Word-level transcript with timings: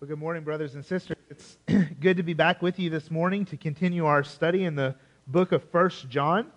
Well, 0.00 0.06
good 0.06 0.20
morning, 0.20 0.44
brothers 0.44 0.76
and 0.76 0.84
sisters. 0.84 1.16
It's 1.28 1.58
good 2.00 2.18
to 2.18 2.22
be 2.22 2.32
back 2.32 2.62
with 2.62 2.78
you 2.78 2.88
this 2.88 3.10
morning 3.10 3.44
to 3.46 3.56
continue 3.56 4.06
our 4.06 4.22
study 4.22 4.62
in 4.62 4.76
the 4.76 4.94
book 5.26 5.50
of 5.50 5.68
First 5.70 6.08
John. 6.08 6.52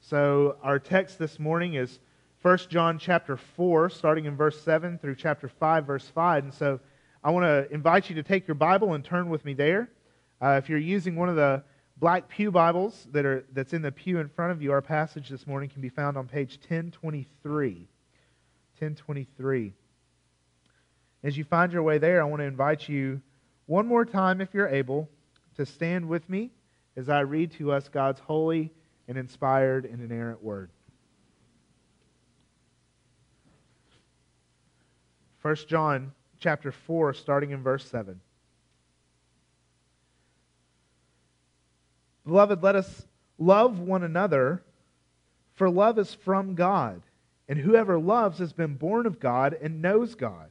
So, 0.00 0.56
our 0.62 0.78
text 0.78 1.18
this 1.18 1.38
morning 1.38 1.74
is 1.74 1.98
First 2.38 2.70
John 2.70 2.98
chapter 2.98 3.36
4, 3.36 3.90
starting 3.90 4.24
in 4.24 4.34
verse 4.34 4.58
7 4.62 4.96
through 4.96 5.16
chapter 5.16 5.46
5, 5.46 5.84
verse 5.84 6.08
5. 6.08 6.44
And 6.44 6.54
so, 6.54 6.80
I 7.22 7.32
want 7.32 7.44
to 7.44 7.70
invite 7.70 8.08
you 8.08 8.14
to 8.14 8.22
take 8.22 8.48
your 8.48 8.54
Bible 8.54 8.94
and 8.94 9.04
turn 9.04 9.28
with 9.28 9.44
me 9.44 9.52
there. 9.52 9.90
Uh, 10.40 10.58
if 10.62 10.70
you're 10.70 10.78
using 10.78 11.16
one 11.16 11.28
of 11.28 11.36
the 11.36 11.64
black 11.98 12.30
pew 12.30 12.50
Bibles 12.50 13.08
that 13.12 13.26
are 13.26 13.44
that's 13.52 13.74
in 13.74 13.82
the 13.82 13.92
pew 13.92 14.20
in 14.20 14.30
front 14.30 14.52
of 14.52 14.62
you, 14.62 14.72
our 14.72 14.80
passage 14.80 15.28
this 15.28 15.46
morning 15.46 15.68
can 15.68 15.82
be 15.82 15.90
found 15.90 16.16
on 16.16 16.28
page 16.28 16.56
1023. 16.66 17.88
1023. 18.78 19.74
As 21.22 21.36
you 21.36 21.44
find 21.44 21.72
your 21.72 21.82
way 21.82 21.98
there, 21.98 22.20
I 22.20 22.24
want 22.24 22.40
to 22.40 22.46
invite 22.46 22.88
you 22.88 23.20
one 23.66 23.86
more 23.86 24.04
time, 24.04 24.40
if 24.40 24.54
you're 24.54 24.68
able, 24.68 25.08
to 25.56 25.66
stand 25.66 26.08
with 26.08 26.28
me 26.28 26.50
as 26.96 27.08
I 27.08 27.20
read 27.20 27.52
to 27.52 27.72
us 27.72 27.88
God's 27.88 28.20
holy 28.20 28.70
and 29.08 29.18
inspired 29.18 29.84
and 29.84 30.00
inerrant 30.00 30.42
word. 30.42 30.70
1 35.42 35.54
John 35.68 36.12
chapter 36.40 36.72
4 36.72 37.14
starting 37.14 37.50
in 37.50 37.62
verse 37.62 37.84
7. 37.88 38.20
Beloved, 42.24 42.62
let 42.62 42.74
us 42.74 43.06
love 43.38 43.78
one 43.78 44.02
another, 44.02 44.62
for 45.54 45.70
love 45.70 45.98
is 45.98 46.12
from 46.12 46.56
God, 46.56 47.02
and 47.48 47.58
whoever 47.58 47.98
loves 47.98 48.38
has 48.40 48.52
been 48.52 48.74
born 48.74 49.06
of 49.06 49.20
God 49.20 49.56
and 49.60 49.80
knows 49.80 50.16
God. 50.16 50.50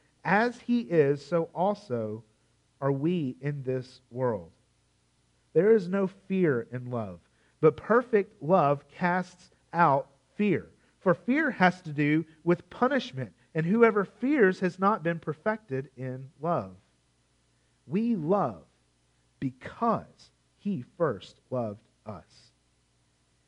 as 0.23 0.59
he 0.61 0.81
is, 0.81 1.25
so 1.25 1.49
also 1.53 2.23
are 2.79 2.91
we 2.91 3.35
in 3.41 3.63
this 3.63 4.01
world. 4.09 4.51
There 5.53 5.75
is 5.75 5.87
no 5.87 6.07
fear 6.07 6.67
in 6.71 6.91
love, 6.91 7.19
but 7.59 7.77
perfect 7.77 8.41
love 8.41 8.87
casts 8.87 9.51
out 9.73 10.07
fear. 10.35 10.69
For 10.99 11.13
fear 11.13 11.51
has 11.51 11.81
to 11.81 11.91
do 11.91 12.25
with 12.43 12.69
punishment, 12.69 13.33
and 13.53 13.65
whoever 13.65 14.05
fears 14.05 14.59
has 14.59 14.79
not 14.79 15.03
been 15.03 15.19
perfected 15.19 15.89
in 15.97 16.29
love. 16.39 16.75
We 17.87 18.15
love 18.15 18.63
because 19.39 20.31
he 20.57 20.85
first 20.97 21.41
loved 21.49 21.81
us. 22.05 22.51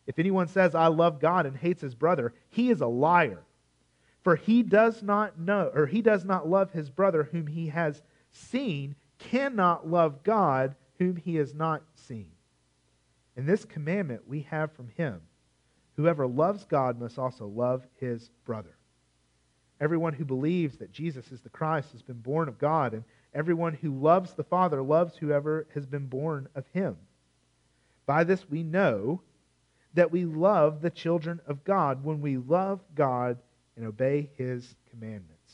If 0.06 0.20
anyone 0.20 0.48
says, 0.48 0.76
I 0.76 0.88
love 0.88 1.22
God 1.22 1.46
and 1.46 1.56
hates 1.56 1.82
his 1.82 1.96
brother, 1.96 2.34
he 2.50 2.70
is 2.70 2.82
a 2.82 2.88
liar. 2.88 3.44
For 4.24 4.36
he 4.38 4.64
does 4.64 5.04
not 5.04 5.38
know, 5.38 5.70
or 5.74 5.86
he 5.86 6.02
does 6.02 6.24
not 6.24 6.48
love 6.48 6.72
his 6.72 6.90
brother 6.90 7.24
whom 7.24 7.48
he 7.48 7.68
has 7.68 8.02
seen, 8.32 8.96
cannot 9.20 9.88
love 9.88 10.24
God 10.24 10.76
whom 10.98 11.18
he 11.18 11.36
has 11.36 11.54
not 11.54 11.84
seen. 11.96 12.32
And 13.36 13.48
this 13.48 13.66
commandment 13.66 14.28
we 14.28 14.42
have 14.42 14.72
from 14.72 14.90
him 14.90 15.22
whoever 15.96 16.26
loves 16.26 16.66
God 16.66 17.00
must 17.00 17.20
also 17.20 17.46
love 17.46 17.86
his 18.00 18.32
brother. 18.46 18.76
Everyone 19.80 20.14
who 20.14 20.26
believes 20.26 20.78
that 20.78 20.92
Jesus 20.92 21.32
is 21.32 21.42
the 21.42 21.50
Christ 21.50 21.92
has 21.92 22.02
been 22.02 22.20
born 22.20 22.48
of 22.48 22.58
God, 22.58 22.94
and 22.94 23.04
everyone 23.34 23.74
who 23.74 24.00
loves 24.00 24.34
the 24.34 24.44
Father 24.44 24.82
loves 24.82 25.18
whoever 25.18 25.68
has 25.74 25.86
been 25.86 26.08
born 26.08 26.48
of 26.56 26.66
him. 26.74 26.98
By 28.06 28.24
this 28.24 28.50
we 28.50 28.64
know 28.64 29.22
that 29.94 30.12
we 30.12 30.26
love 30.26 30.82
the 30.82 30.90
children 30.90 31.40
of 31.46 31.64
God 31.64 32.04
when 32.04 32.22
we 32.22 32.38
love 32.38 32.82
God 32.96 33.38
and 33.76 33.86
obey 33.86 34.30
his 34.38 34.76
commandments. 34.90 35.54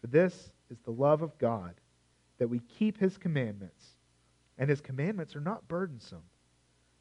For 0.00 0.06
this 0.08 0.52
is 0.70 0.78
the 0.80 0.90
love 0.90 1.22
of 1.22 1.38
God, 1.38 1.74
that 2.38 2.48
we 2.48 2.60
keep 2.60 2.98
his 2.98 3.16
commandments, 3.16 3.84
and 4.58 4.68
his 4.68 4.80
commandments 4.80 5.36
are 5.36 5.40
not 5.40 5.68
burdensome. 5.68 6.22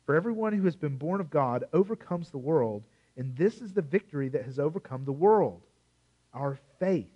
For 0.06 0.16
everyone 0.16 0.54
who 0.54 0.66
has 0.66 0.76
been 0.76 0.98
born 0.98 1.22
of 1.22 1.30
God 1.30 1.64
overcomes 1.74 2.30
the 2.30 2.38
world, 2.38 2.84
and 3.18 3.36
this 3.36 3.62
is 3.62 3.74
the 3.74 3.82
victory 3.82 4.30
that 4.30 4.46
has 4.46 4.60
overcome 4.60 5.06
the 5.06 5.12
world 5.12 5.62
our 6.34 6.58
faith. 6.80 7.12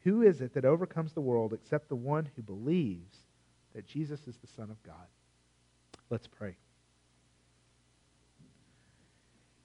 Who 0.00 0.22
is 0.22 0.40
it 0.40 0.54
that 0.54 0.64
overcomes 0.64 1.12
the 1.12 1.20
world 1.20 1.52
except 1.52 1.88
the 1.88 1.96
one 1.96 2.28
who 2.36 2.42
believes 2.42 3.18
that 3.74 3.86
Jesus 3.86 4.26
is 4.26 4.36
the 4.36 4.46
Son 4.46 4.70
of 4.70 4.82
God? 4.82 5.06
Let's 6.10 6.26
pray. 6.26 6.56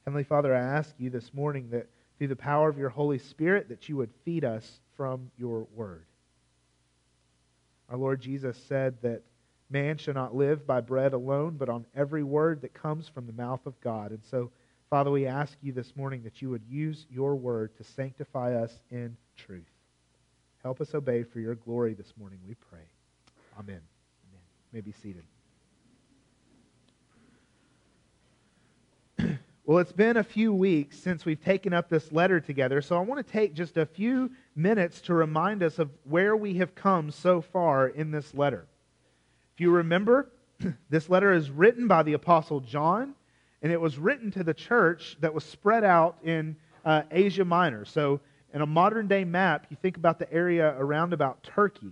Heavenly 0.06 0.24
Father, 0.24 0.56
I 0.56 0.60
ask 0.60 0.96
you 0.98 1.10
this 1.10 1.34
morning 1.34 1.70
that 1.72 1.88
through 2.20 2.28
the 2.28 2.36
power 2.36 2.70
of 2.70 2.78
your 2.78 2.90
Holy 2.90 3.18
Spirit 3.18 3.70
that 3.70 3.90
you 3.90 3.96
would 3.96 4.12
feed 4.26 4.46
us 4.46 4.80
from 4.96 5.32
your 5.38 5.66
word. 5.74 6.06
Our 7.90 7.98
Lord 7.98 8.22
Jesus 8.22 8.58
said 8.68 9.02
that 9.02 9.24
man 9.70 9.98
shall 9.98 10.14
not 10.14 10.36
live 10.36 10.68
by 10.68 10.82
bread 10.82 11.14
alone, 11.14 11.56
but 11.58 11.70
on 11.70 11.86
every 11.96 12.24
word 12.24 12.62
that 12.62 12.74
comes 12.74 13.08
from 13.08 13.26
the 13.26 13.34
mouth 13.34 13.66
of 13.66 13.80
God. 13.82 14.12
And 14.12 14.22
so, 14.30 14.52
Father, 14.90 15.10
we 15.10 15.26
ask 15.26 15.58
you 15.62 15.72
this 15.72 15.96
morning 15.96 16.24
that 16.24 16.42
you 16.42 16.50
would 16.50 16.64
use 16.70 17.06
your 17.10 17.36
word 17.36 17.76
to 17.78 17.84
sanctify 17.84 18.56
us 18.56 18.74
in 18.92 19.16
truth. 19.38 19.64
Help 20.62 20.82
us 20.82 20.94
obey 20.94 21.24
for 21.24 21.40
your 21.40 21.56
glory 21.56 21.94
this 21.94 22.14
morning, 22.20 22.40
we 22.48 22.56
pray. 22.70 22.84
Amen. 23.58 23.82
Amen. 24.30 24.42
May 24.74 24.82
be 24.82 24.92
seated. 24.92 25.24
Well, 29.70 29.78
it's 29.78 29.92
been 29.92 30.18
a 30.18 30.24
few 30.24 30.52
weeks 30.52 30.98
since 30.98 31.26
we've 31.26 31.40
taken 31.40 31.74
up 31.76 31.90
this 31.90 32.12
letter 32.12 32.40
together, 32.40 32.82
so 32.82 32.98
I 32.98 33.02
want 33.02 33.24
to 33.24 33.32
take 33.32 33.54
just 33.54 33.78
a 33.78 33.86
few 33.86 34.32
minutes 34.56 35.00
to 35.02 35.14
remind 35.14 35.62
us 35.62 35.78
of 35.78 35.92
where 36.06 36.36
we 36.36 36.56
have 36.56 36.74
come 36.74 37.12
so 37.12 37.40
far 37.40 37.88
in 37.88 38.10
this 38.10 38.34
letter. 38.34 38.66
If 39.54 39.62
you 39.62 39.70
remember, 39.70 40.32
this 40.90 41.08
letter 41.08 41.34
is 41.34 41.52
written 41.52 41.88
by 41.88 42.02
the 42.02 42.14
Apostle 42.14 42.62
John, 42.62 43.14
and 43.62 43.72
it 43.72 43.80
was 43.80 44.00
written 44.00 44.32
to 44.32 44.44
the 44.44 44.56
church 44.56 45.18
that 45.20 45.36
was 45.36 45.44
spread 45.44 45.84
out 45.84 46.18
in 46.24 46.56
uh, 46.84 47.04
Asia 47.12 47.46
Minor. 47.46 47.86
So, 47.86 48.22
in 48.56 48.62
a 48.62 48.66
modern 48.66 49.08
day 49.08 49.24
map, 49.24 49.68
you 49.70 49.78
think 49.80 49.98
about 49.98 50.18
the 50.18 50.34
area 50.34 50.76
around 50.80 51.14
about 51.14 51.44
Turkey. 51.44 51.92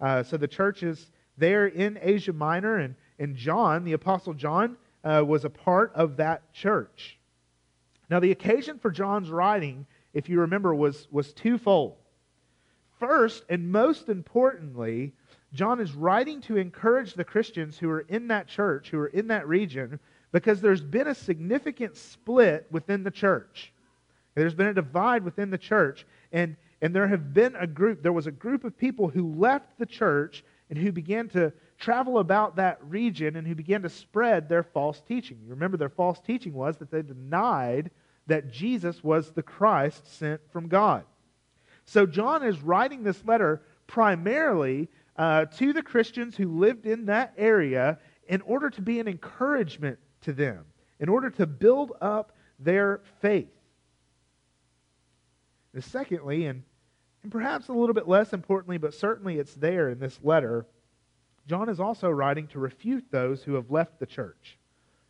Uh, 0.00 0.22
so, 0.22 0.38
the 0.38 0.48
church 0.48 0.82
is 0.82 1.10
there 1.36 1.66
in 1.66 1.98
Asia 2.00 2.32
Minor, 2.32 2.78
and, 2.78 2.94
and 3.18 3.36
John, 3.36 3.84
the 3.84 3.92
Apostle 3.92 4.32
John, 4.32 4.78
uh, 5.04 5.22
was 5.26 5.44
a 5.44 5.50
part 5.50 5.92
of 5.94 6.16
that 6.16 6.54
church. 6.54 7.17
Now, 8.10 8.20
the 8.20 8.32
occasion 8.32 8.78
for 8.78 8.90
John's 8.90 9.30
writing, 9.30 9.86
if 10.14 10.28
you 10.28 10.40
remember, 10.40 10.74
was, 10.74 11.08
was 11.10 11.32
twofold. 11.32 11.96
First, 12.98 13.44
and 13.48 13.70
most 13.70 14.08
importantly, 14.08 15.12
John 15.52 15.80
is 15.80 15.94
writing 15.94 16.40
to 16.42 16.56
encourage 16.56 17.14
the 17.14 17.24
Christians 17.24 17.78
who 17.78 17.90
are 17.90 18.00
in 18.00 18.28
that 18.28 18.48
church, 18.48 18.90
who 18.90 18.98
are 18.98 19.08
in 19.08 19.28
that 19.28 19.46
region, 19.46 20.00
because 20.32 20.60
there's 20.60 20.82
been 20.82 21.06
a 21.06 21.14
significant 21.14 21.96
split 21.96 22.66
within 22.70 23.04
the 23.04 23.10
church. 23.10 23.72
There's 24.34 24.54
been 24.54 24.66
a 24.66 24.74
divide 24.74 25.24
within 25.24 25.50
the 25.50 25.58
church, 25.58 26.06
and, 26.32 26.56
and 26.82 26.94
there 26.94 27.08
have 27.08 27.32
been 27.32 27.56
a 27.56 27.66
group, 27.66 28.02
there 28.02 28.12
was 28.12 28.26
a 28.26 28.32
group 28.32 28.64
of 28.64 28.76
people 28.76 29.08
who 29.08 29.34
left 29.34 29.78
the 29.78 29.86
church 29.86 30.44
and 30.70 30.78
who 30.78 30.92
began 30.92 31.28
to 31.30 31.52
travel 31.78 32.18
about 32.18 32.56
that 32.56 32.78
region 32.84 33.36
and 33.36 33.46
who 33.46 33.54
began 33.54 33.82
to 33.82 33.88
spread 33.88 34.48
their 34.48 34.62
false 34.62 35.00
teaching. 35.00 35.38
You 35.42 35.50
remember 35.50 35.76
their 35.76 35.88
false 35.88 36.20
teaching 36.20 36.52
was 36.52 36.76
that 36.76 36.90
they 36.90 37.02
denied 37.02 37.90
that 38.28 38.50
Jesus 38.50 39.02
was 39.02 39.32
the 39.32 39.42
Christ 39.42 40.18
sent 40.18 40.40
from 40.52 40.68
God. 40.68 41.04
So 41.84 42.06
John 42.06 42.42
is 42.42 42.60
writing 42.60 43.02
this 43.02 43.24
letter 43.24 43.62
primarily 43.86 44.88
uh, 45.16 45.46
to 45.46 45.72
the 45.72 45.82
Christians 45.82 46.36
who 46.36 46.58
lived 46.58 46.86
in 46.86 47.06
that 47.06 47.32
area 47.36 47.98
in 48.28 48.42
order 48.42 48.70
to 48.70 48.82
be 48.82 49.00
an 49.00 49.08
encouragement 49.08 49.98
to 50.20 50.32
them, 50.32 50.64
in 51.00 51.08
order 51.08 51.30
to 51.30 51.46
build 51.46 51.92
up 52.00 52.32
their 52.58 53.00
faith. 53.20 53.48
And 55.72 55.82
secondly, 55.82 56.46
and, 56.46 56.62
and 57.22 57.32
perhaps 57.32 57.68
a 57.68 57.72
little 57.72 57.94
bit 57.94 58.06
less 58.06 58.32
importantly, 58.32 58.78
but 58.78 58.94
certainly 58.94 59.38
it's 59.38 59.54
there 59.54 59.88
in 59.88 59.98
this 59.98 60.20
letter, 60.22 60.66
John 61.46 61.70
is 61.70 61.80
also 61.80 62.10
writing 62.10 62.46
to 62.48 62.58
refute 62.58 63.06
those 63.10 63.42
who 63.42 63.54
have 63.54 63.70
left 63.70 63.98
the 63.98 64.06
church 64.06 64.58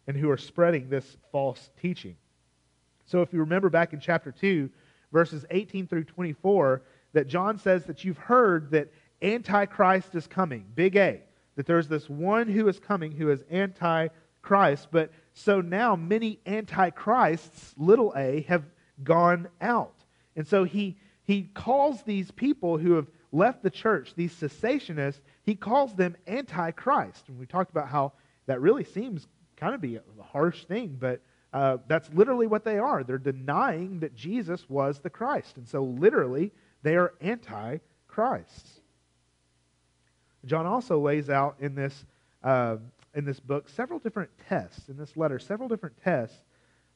and 0.07 0.17
who 0.17 0.31
are 0.31 0.37
spreading 0.37 0.89
this 0.89 1.17
false 1.33 1.71
teaching. 1.81 2.17
So 3.09 3.23
if 3.23 3.33
you 3.33 3.41
remember 3.41 3.71
back 3.71 3.95
in 3.95 4.01
chapter 4.01 4.31
2, 4.31 4.69
verses 5.13 5.47
18 5.51 5.87
through 5.87 6.05
24, 6.05 6.83
that 7.15 7.27
John 7.27 7.59
says 7.59 7.85
that 7.87 8.05
you've 8.05 8.19
heard 8.19 8.71
that 8.73 8.93
Antichrist 9.23 10.15
is 10.15 10.27
coming, 10.27 10.67
big 10.75 10.95
A, 10.97 11.23
that 11.57 11.67
there's 11.67 11.89
this 11.89 12.09
one 12.09 12.49
who 12.49 12.69
is 12.69 12.79
coming 12.79 13.11
who 13.13 13.31
is 13.31 13.43
Antichrist, 13.51 14.89
but 14.93 15.11
so 15.33 15.63
now 15.63 15.97
many 15.97 16.39
Antichrists, 16.47 17.75
little 17.79 18.13
a, 18.15 18.43
have 18.43 18.65
gone 19.03 19.49
out. 19.63 20.05
And 20.37 20.47
so 20.47 20.65
he, 20.65 20.99
he 21.25 21.45
calls 21.55 22.03
these 22.03 22.31
people 22.31 22.77
who 22.77 22.93
have 22.93 23.09
left 23.33 23.63
the 23.63 23.71
church, 23.71 24.13
these 24.17 24.35
cessationists, 24.35 25.21
he 25.45 25.55
calls 25.55 25.95
them 25.95 26.15
Antichrist. 26.27 27.29
And 27.29 27.39
we 27.39 27.47
talked 27.47 27.71
about 27.71 27.89
how 27.89 28.13
that 28.47 28.61
really 28.61 28.85
seems 28.85 29.27
kind 29.57 29.75
of 29.75 29.81
be 29.81 29.97
a 29.97 30.03
harsh 30.23 30.67
thing, 30.67 30.97
but 31.01 31.23
uh, 31.53 31.79
that's 31.87 32.13
literally 32.13 32.47
what 32.47 32.65
they 32.65 32.79
are. 32.79 33.03
They're 33.03 33.19
denying 33.19 34.01
that 34.01 34.15
Jesus 34.15 34.69
was 34.69 34.99
the 34.99 35.11
Christ. 35.11 35.57
And 35.57 35.67
so, 35.67 35.83
literally, 35.83 36.53
they 36.83 36.97
are 36.97 37.15
anti 37.21 37.79
Christ. 38.07 38.81
John 40.45 40.67
also 40.67 41.01
lays 41.01 41.31
out 41.31 41.57
in 41.61 41.75
this, 41.75 42.05
uh, 42.43 42.77
in 43.15 43.25
this 43.25 43.41
book 43.41 43.69
several 43.69 43.99
different 43.99 44.31
tests, 44.49 44.89
in 44.89 44.97
this 44.97 45.17
letter, 45.17 45.39
several 45.39 45.69
different 45.69 45.97
tests. 46.03 46.37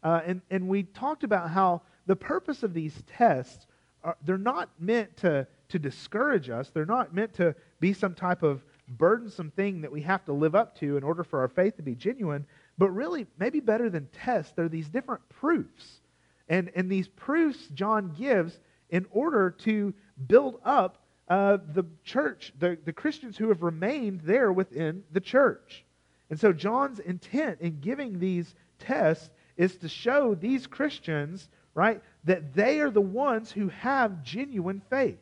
Uh, 0.03 0.21
and, 0.27 0.41
and 0.51 0.69
we 0.69 0.83
talked 0.83 1.25
about 1.25 1.51
how 1.51 1.83
the 2.07 2.17
purpose 2.17 2.63
of 2.63 2.75
these 2.75 3.03
tests, 3.07 3.67
are, 4.05 4.17
they're 4.25 4.39
not 4.39 4.69
meant 4.79 5.17
to, 5.19 5.47
to 5.69 5.79
discourage 5.79 6.51
us. 6.51 6.71
They're 6.71 6.87
not 6.87 7.15
meant 7.15 7.33
to 7.35 7.55
be 7.81 7.93
some 7.93 8.15
type 8.15 8.43
of 8.43 8.65
burdensome 8.89 9.51
thing 9.53 9.81
that 9.81 9.93
we 9.93 10.03
have 10.03 10.25
to 10.25 10.33
live 10.33 10.55
up 10.55 10.79
to 10.81 10.97
in 10.97 11.05
order 11.05 11.25
for 11.25 11.41
our 11.41 11.49
faith 11.49 11.77
to 11.77 11.83
be 11.83 11.95
genuine. 11.95 12.47
But 12.79 12.91
really, 12.91 13.27
maybe 13.39 13.61
better 13.61 13.91
than 13.91 14.09
tests, 14.13 14.53
there 14.55 14.65
are 14.65 14.71
these 14.71 14.89
different 14.89 15.29
proofs. 15.29 16.01
And, 16.49 16.71
and 16.75 16.91
these 16.91 17.09
proofs 17.09 17.69
John 17.75 18.15
gives 18.19 18.59
in 18.91 19.07
order 19.11 19.51
to 19.51 19.95
build 20.27 20.61
up 20.65 20.99
uh, 21.29 21.59
the 21.73 21.85
church, 22.05 22.53
the, 22.59 22.77
the 22.85 22.93
Christians 22.93 23.37
who 23.37 23.49
have 23.49 23.63
remained 23.63 24.21
there 24.23 24.53
within 24.53 25.05
the 25.13 25.21
church. 25.21 25.85
And 26.31 26.39
so 26.39 26.53
John's 26.53 26.99
intent 26.99 27.61
in 27.61 27.81
giving 27.81 28.19
these 28.19 28.55
tests 28.79 29.31
is 29.57 29.77
to 29.77 29.89
show 29.89 30.35
these 30.35 30.67
Christians, 30.67 31.49
right, 31.75 32.03
that 32.25 32.55
they 32.55 32.81
are 32.81 32.91
the 32.91 33.01
ones 33.01 33.53
who 33.53 33.69
have 33.69 34.23
genuine 34.23 34.83
faith. 34.91 35.19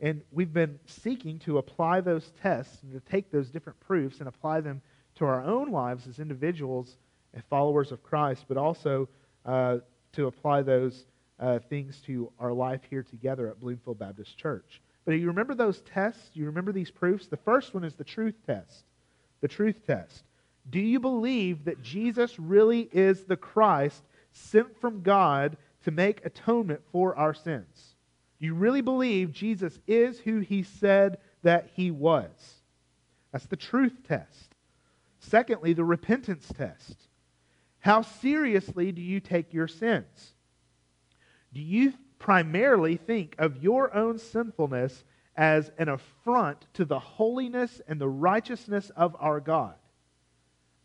And 0.00 0.22
we've 0.30 0.52
been 0.52 0.78
seeking 0.86 1.40
to 1.40 1.58
apply 1.58 2.00
those 2.00 2.32
tests 2.40 2.82
and 2.82 2.92
to 2.92 3.00
take 3.10 3.30
those 3.30 3.50
different 3.50 3.80
proofs 3.80 4.20
and 4.20 4.28
apply 4.28 4.60
them 4.60 4.80
to 5.18 5.24
our 5.24 5.44
own 5.44 5.70
lives 5.70 6.06
as 6.06 6.18
individuals 6.18 6.96
and 7.34 7.42
followers 7.44 7.92
of 7.92 8.02
Christ, 8.02 8.44
but 8.48 8.56
also 8.56 9.08
uh, 9.44 9.78
to 10.12 10.26
apply 10.26 10.62
those 10.62 11.04
uh, 11.40 11.58
things 11.68 12.00
to 12.06 12.32
our 12.38 12.52
life 12.52 12.80
here 12.88 13.02
together 13.02 13.48
at 13.48 13.60
Bloomfield 13.60 13.98
Baptist 13.98 14.36
Church. 14.36 14.80
But 15.04 15.12
you 15.12 15.26
remember 15.26 15.54
those 15.54 15.80
tests? 15.82 16.30
You 16.34 16.46
remember 16.46 16.72
these 16.72 16.90
proofs? 16.90 17.26
The 17.26 17.36
first 17.36 17.74
one 17.74 17.84
is 17.84 17.94
the 17.94 18.04
truth 18.04 18.34
test. 18.46 18.84
The 19.40 19.48
truth 19.48 19.86
test. 19.86 20.24
Do 20.70 20.80
you 20.80 21.00
believe 21.00 21.64
that 21.64 21.82
Jesus 21.82 22.38
really 22.38 22.88
is 22.92 23.24
the 23.24 23.36
Christ 23.36 24.02
sent 24.32 24.78
from 24.80 25.02
God 25.02 25.56
to 25.84 25.90
make 25.90 26.24
atonement 26.24 26.80
for 26.92 27.16
our 27.16 27.32
sins? 27.32 27.94
Do 28.38 28.46
you 28.46 28.54
really 28.54 28.82
believe 28.82 29.32
Jesus 29.32 29.78
is 29.86 30.20
who 30.20 30.40
he 30.40 30.62
said 30.62 31.18
that 31.42 31.70
he 31.74 31.90
was? 31.90 32.28
That's 33.32 33.46
the 33.46 33.56
truth 33.56 33.94
test. 34.06 34.54
Secondly, 35.28 35.74
the 35.74 35.84
repentance 35.84 36.50
test. 36.56 36.96
How 37.80 38.02
seriously 38.02 38.92
do 38.92 39.02
you 39.02 39.20
take 39.20 39.52
your 39.52 39.68
sins? 39.68 40.32
Do 41.52 41.60
you 41.60 41.92
primarily 42.18 42.96
think 42.96 43.34
of 43.38 43.62
your 43.62 43.94
own 43.94 44.18
sinfulness 44.18 45.04
as 45.36 45.70
an 45.78 45.88
affront 45.88 46.66
to 46.74 46.84
the 46.84 46.98
holiness 46.98 47.80
and 47.86 48.00
the 48.00 48.08
righteousness 48.08 48.90
of 48.96 49.16
our 49.20 49.38
God? 49.40 49.74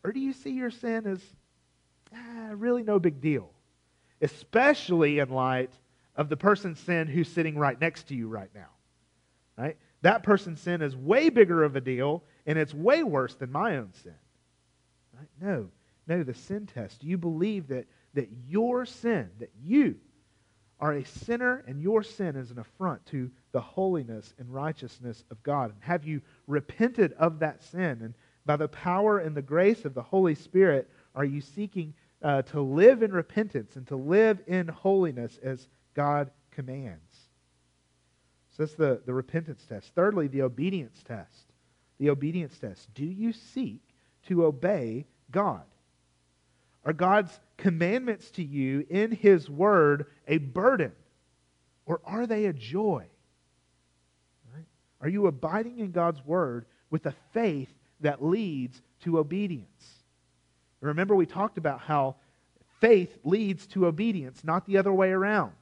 Or 0.04 0.12
do 0.12 0.20
you 0.20 0.34
see 0.34 0.52
your 0.52 0.72
sin 0.72 1.08
as 1.08 1.22
ah, 2.14 2.52
really 2.54 2.84
no 2.84 3.00
big 3.00 3.22
deal? 3.22 3.50
Especially 4.22 5.20
in 5.20 5.30
light 5.30 5.72
of 6.16 6.30
the 6.30 6.38
person's 6.38 6.80
sin 6.80 7.08
who's 7.08 7.30
sitting 7.30 7.58
right 7.58 7.80
next 7.80 8.10
to 8.10 8.16
you 8.16 8.28
right 8.28 8.52
now. 8.54 8.70
Right? 9.58 9.78
That 10.02 10.24
person's 10.24 10.60
sin 10.60 10.82
is 10.82 10.96
way 10.96 11.30
bigger 11.30 11.64
of 11.64 11.76
a 11.76 11.82
deal, 11.82 12.24
and 12.46 12.60
it's 12.60 12.74
way 12.74 13.04
worse 13.04 13.36
than 13.36 13.52
my 13.52 13.78
own 13.78 13.94
sin. 13.94 14.14
Right? 15.18 15.28
No. 15.42 15.70
No, 16.08 16.24
the 16.24 16.34
sin 16.34 16.66
test. 16.66 17.04
You 17.04 17.18
believe 17.18 17.68
that, 17.68 17.86
that 18.14 18.30
your 18.48 18.86
sin, 18.86 19.30
that 19.40 19.52
you 19.64 19.96
are 20.80 20.94
a 20.94 21.06
sinner 21.06 21.64
and 21.66 21.82
your 21.82 22.04
sin 22.04 22.36
is 22.36 22.52
an 22.52 22.60
affront 22.60 23.06
to 23.08 23.32
the 23.54 23.62
holiness 23.62 24.34
and 24.38 24.54
righteousness 24.54 25.24
of 25.32 25.42
God? 25.44 25.72
And 25.72 25.82
have 25.82 26.06
you 26.06 26.22
repented 26.48 27.14
of 27.14 27.40
that 27.40 27.64
sin? 27.64 28.02
And 28.02 28.14
by 28.46 28.58
the 28.58 28.68
power 28.68 29.20
and 29.20 29.36
the 29.36 29.42
grace 29.42 29.86
of 29.86 29.94
the 29.94 30.02
Holy 30.02 30.36
Spirit, 30.36 30.90
are 31.16 31.24
you 31.24 31.40
seeking 31.40 31.94
uh, 32.22 32.42
to 32.42 32.62
live 32.62 33.02
in 33.02 33.14
repentance 33.14 33.78
and 33.78 33.88
to 33.88 33.96
live 33.96 34.42
in 34.48 34.68
holiness 34.68 35.40
as 35.42 35.68
God 35.94 36.32
commands? 36.52 37.00
So 38.52 38.64
that's 38.64 38.76
the, 38.76 39.02
the 39.06 39.14
repentance 39.14 39.66
test. 39.68 39.94
Thirdly, 39.96 40.28
the 40.28 40.42
obedience 40.42 41.02
test. 41.08 41.46
The 41.98 42.10
obedience 42.10 42.58
test. 42.58 42.94
Do 42.94 43.06
you 43.06 43.32
seek 43.32 43.82
to 44.28 44.46
obey 44.46 45.06
God? 45.32 45.64
Are 46.86 46.94
God's 46.94 47.40
commandments 47.58 48.30
to 48.32 48.44
you 48.44 48.86
in 48.90 49.12
His 49.12 49.50
Word 49.50 50.08
a 50.28 50.38
burden? 50.38 50.92
Or 51.86 52.02
are 52.06 52.28
they 52.28 52.46
a 52.46 52.54
joy? 52.54 53.06
Right? 54.54 54.66
Are 55.02 55.10
you 55.10 55.28
abiding 55.28 55.80
in 55.80 55.92
God's 55.92 56.24
Word 56.26 56.66
with 56.90 57.06
a 57.06 57.16
faith 57.34 57.74
that 58.02 58.24
leads 58.24 58.82
to 59.02 59.20
obedience? 59.20 60.04
Remember, 60.82 61.16
we 61.16 61.26
talked 61.26 61.58
about 61.58 61.80
how 61.80 62.16
faith 62.82 63.18
leads 63.24 63.66
to 63.68 63.86
obedience, 63.86 64.44
not 64.44 64.66
the 64.66 64.78
other 64.78 64.92
way 64.92 65.12
around. 65.12 65.54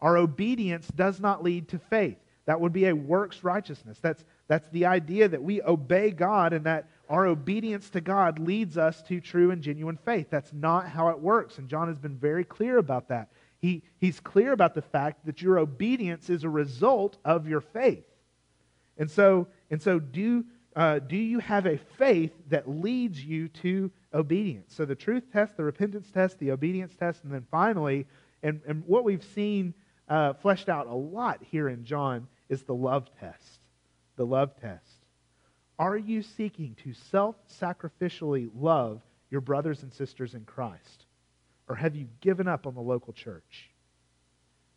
Our 0.00 0.16
obedience 0.16 0.88
does 0.88 1.20
not 1.20 1.42
lead 1.42 1.68
to 1.68 1.78
faith. 1.78 2.16
That 2.46 2.60
would 2.60 2.72
be 2.72 2.86
a 2.86 2.94
works 2.94 3.44
righteousness. 3.44 3.98
That's, 4.00 4.24
that's 4.48 4.68
the 4.70 4.86
idea 4.86 5.28
that 5.28 5.42
we 5.42 5.60
obey 5.62 6.10
God 6.10 6.52
and 6.52 6.64
that 6.64 6.88
our 7.08 7.26
obedience 7.26 7.90
to 7.90 8.00
God 8.00 8.38
leads 8.38 8.76
us 8.76 9.02
to 9.02 9.20
true 9.20 9.50
and 9.50 9.62
genuine 9.62 9.98
faith. 10.04 10.28
That's 10.30 10.52
not 10.52 10.88
how 10.88 11.08
it 11.08 11.18
works. 11.18 11.58
And 11.58 11.68
John 11.68 11.88
has 11.88 11.98
been 11.98 12.16
very 12.16 12.44
clear 12.44 12.78
about 12.78 13.08
that. 13.08 13.30
He, 13.58 13.82
he's 13.98 14.20
clear 14.20 14.52
about 14.52 14.74
the 14.74 14.82
fact 14.82 15.24
that 15.26 15.40
your 15.40 15.58
obedience 15.58 16.30
is 16.30 16.44
a 16.44 16.48
result 16.48 17.16
of 17.24 17.48
your 17.48 17.60
faith. 17.60 18.04
And 18.98 19.10
so, 19.10 19.46
and 19.70 19.80
so 19.80 19.98
do, 19.98 20.44
uh, 20.74 20.98
do 21.00 21.16
you 21.16 21.38
have 21.38 21.66
a 21.66 21.78
faith 21.98 22.32
that 22.48 22.68
leads 22.68 23.24
you 23.24 23.48
to 23.48 23.90
obedience? 24.12 24.74
So 24.74 24.84
the 24.84 24.94
truth 24.94 25.24
test, 25.32 25.56
the 25.56 25.64
repentance 25.64 26.10
test, 26.10 26.38
the 26.38 26.50
obedience 26.50 26.94
test, 26.96 27.24
and 27.24 27.32
then 27.32 27.46
finally, 27.50 28.06
and, 28.42 28.60
and 28.66 28.84
what 28.86 29.04
we've 29.04 29.24
seen 29.24 29.74
uh, 30.08 30.34
fleshed 30.34 30.68
out 30.68 30.86
a 30.86 30.94
lot 30.94 31.40
here 31.42 31.68
in 31.68 31.84
John 31.84 32.28
is 32.48 32.62
the 32.62 32.74
love 32.74 33.08
test. 33.18 33.60
The 34.16 34.26
love 34.26 34.54
test. 34.60 34.95
Are 35.78 35.96
you 35.96 36.22
seeking 36.22 36.76
to 36.84 36.94
self 36.94 37.36
sacrificially 37.48 38.50
love 38.54 39.02
your 39.30 39.40
brothers 39.40 39.82
and 39.82 39.92
sisters 39.92 40.34
in 40.34 40.44
Christ? 40.44 41.06
Or 41.68 41.74
have 41.74 41.96
you 41.96 42.08
given 42.20 42.48
up 42.48 42.66
on 42.66 42.74
the 42.74 42.80
local 42.80 43.12
church? 43.12 43.70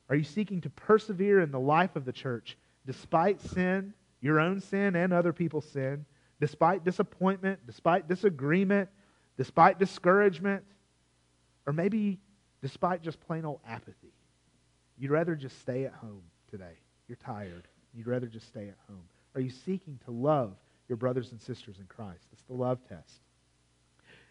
Are 0.10 0.16
you 0.16 0.24
seeking 0.24 0.62
to 0.62 0.70
persevere 0.70 1.40
in 1.40 1.52
the 1.52 1.60
life 1.60 1.96
of 1.96 2.06
the 2.06 2.12
church 2.12 2.58
despite 2.86 3.40
sin, 3.40 3.94
your 4.22 4.40
own 4.40 4.60
sin 4.60 4.96
and 4.96 5.14
other 5.14 5.32
people's 5.32 5.70
sin, 5.70 6.06
despite 6.42 6.84
disappointment, 6.84 7.60
despite 7.68 8.08
disagreement, 8.08 8.90
despite 9.38 9.78
discouragement, 9.78 10.64
or 11.68 11.74
maybe 11.74 12.20
despite 12.62 13.04
just 13.04 13.22
plain 13.22 13.46
old 13.46 13.60
apathy. 13.68 14.14
You'd 14.98 15.12
rather 15.12 15.36
just 15.36 15.60
stay 15.62 15.86
at 15.86 15.94
home 15.94 16.24
today. 16.50 16.80
You're 17.08 17.18
tired. 17.18 17.68
You'd 17.94 18.08
rather 18.08 18.28
just 18.28 18.48
stay 18.48 18.68
at 18.68 18.78
home. 18.88 19.04
Are 19.36 19.42
you 19.42 19.50
seeking 19.50 20.00
to 20.06 20.12
love 20.12 20.56
your 20.90 20.98
brothers 20.98 21.32
and 21.32 21.40
sisters 21.42 21.78
in 21.80 21.86
Christ? 21.86 22.26
That's 22.32 22.44
the 22.44 22.54
love 22.54 22.80
test. 22.90 23.22